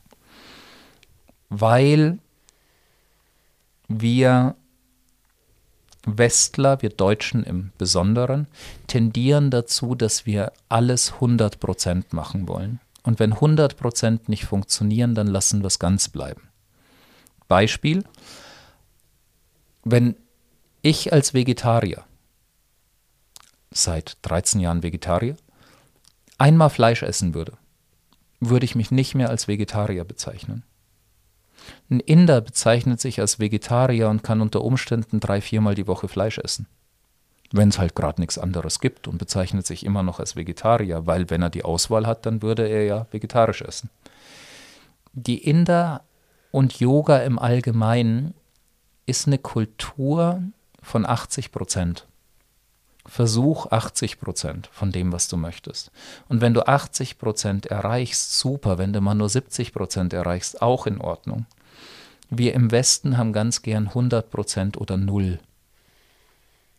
[1.50, 2.20] Weil
[3.88, 4.56] wir
[6.06, 8.48] Westler, wir Deutschen im Besonderen,
[8.88, 12.80] tendieren dazu, dass wir alles 100% machen wollen.
[13.04, 16.42] Und wenn 100% nicht funktionieren, dann lassen wir es ganz bleiben.
[17.48, 18.04] Beispiel,
[19.84, 20.16] wenn
[20.82, 22.04] ich als Vegetarier
[23.72, 25.36] seit 13 Jahren Vegetarier
[26.38, 27.54] einmal Fleisch essen würde,
[28.40, 30.64] würde ich mich nicht mehr als Vegetarier bezeichnen.
[31.90, 36.38] Ein Inder bezeichnet sich als Vegetarier und kann unter Umständen drei, viermal die Woche Fleisch
[36.38, 36.68] essen.
[37.52, 41.30] Wenn es halt gerade nichts anderes gibt und bezeichnet sich immer noch als Vegetarier, weil
[41.30, 43.90] wenn er die Auswahl hat, dann würde er ja vegetarisch essen.
[45.14, 46.04] Die Inder
[46.52, 48.34] und Yoga im Allgemeinen
[49.06, 50.42] ist eine Kultur
[50.82, 52.06] von 80 Prozent.
[53.08, 55.92] Versuch 80 Prozent von dem, was du möchtest.
[56.28, 58.78] Und wenn du 80 Prozent erreichst, super.
[58.78, 61.46] Wenn du mal nur 70 Prozent erreichst, auch in Ordnung.
[62.30, 65.40] Wir im Westen haben ganz gern 100 Prozent oder null.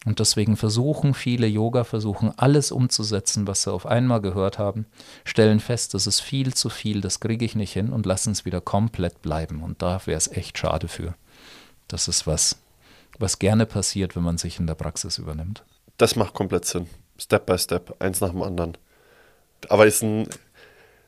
[0.05, 4.87] Und deswegen versuchen viele Yoga, versuchen alles umzusetzen, was sie auf einmal gehört haben,
[5.25, 8.45] stellen fest, das ist viel zu viel, das kriege ich nicht hin und lassen es
[8.45, 9.63] wieder komplett bleiben.
[9.63, 11.15] Und da wäre es echt schade für.
[11.89, 12.59] Das ist was,
[13.19, 15.65] was gerne passiert, wenn man sich in der Praxis übernimmt.
[15.99, 16.87] Das macht komplett Sinn.
[17.19, 18.79] Step by Step, eins nach dem anderen.
[19.69, 20.29] Aber ist ein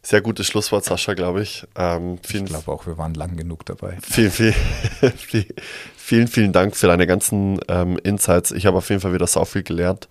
[0.02, 1.66] sehr gutes Schlusswort, Sascha, glaube ich.
[1.76, 3.98] Ähm, vielen, ich glaube auch, wir waren lang genug dabei.
[4.02, 4.52] Vielen, viel,
[5.16, 5.46] viel,
[5.96, 8.50] vielen, vielen Dank für deine ganzen ähm, Insights.
[8.50, 10.08] Ich habe auf jeden Fall wieder so viel gelernt.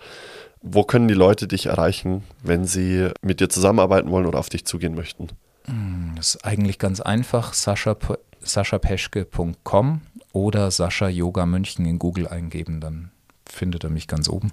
[0.62, 4.66] Wo können die Leute dich erreichen, wenn sie mit dir zusammenarbeiten wollen oder auf dich
[4.66, 5.30] zugehen möchten?
[5.66, 7.54] Hm, das ist eigentlich ganz einfach.
[7.54, 7.98] Sascha,
[8.42, 10.02] saschapeschke.com
[10.32, 13.12] oder Sascha Yoga München in Google eingeben, dann
[13.52, 14.52] findet er mich ganz oben.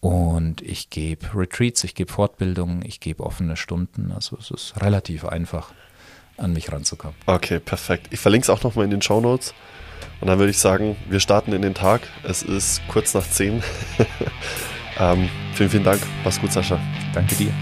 [0.00, 4.12] Und ich gebe Retreats, ich gebe Fortbildungen, ich gebe offene Stunden.
[4.12, 5.72] Also es ist relativ einfach,
[6.36, 7.16] an mich ranzukommen.
[7.26, 8.06] Okay, perfekt.
[8.10, 9.54] Ich verlinke es auch nochmal in den Show Notes.
[10.20, 12.02] Und dann würde ich sagen, wir starten in den Tag.
[12.22, 13.62] Es ist kurz nach 10.
[14.98, 16.00] ähm, vielen, vielen Dank.
[16.24, 16.80] Mach's gut, Sascha.
[17.12, 17.52] Danke dir.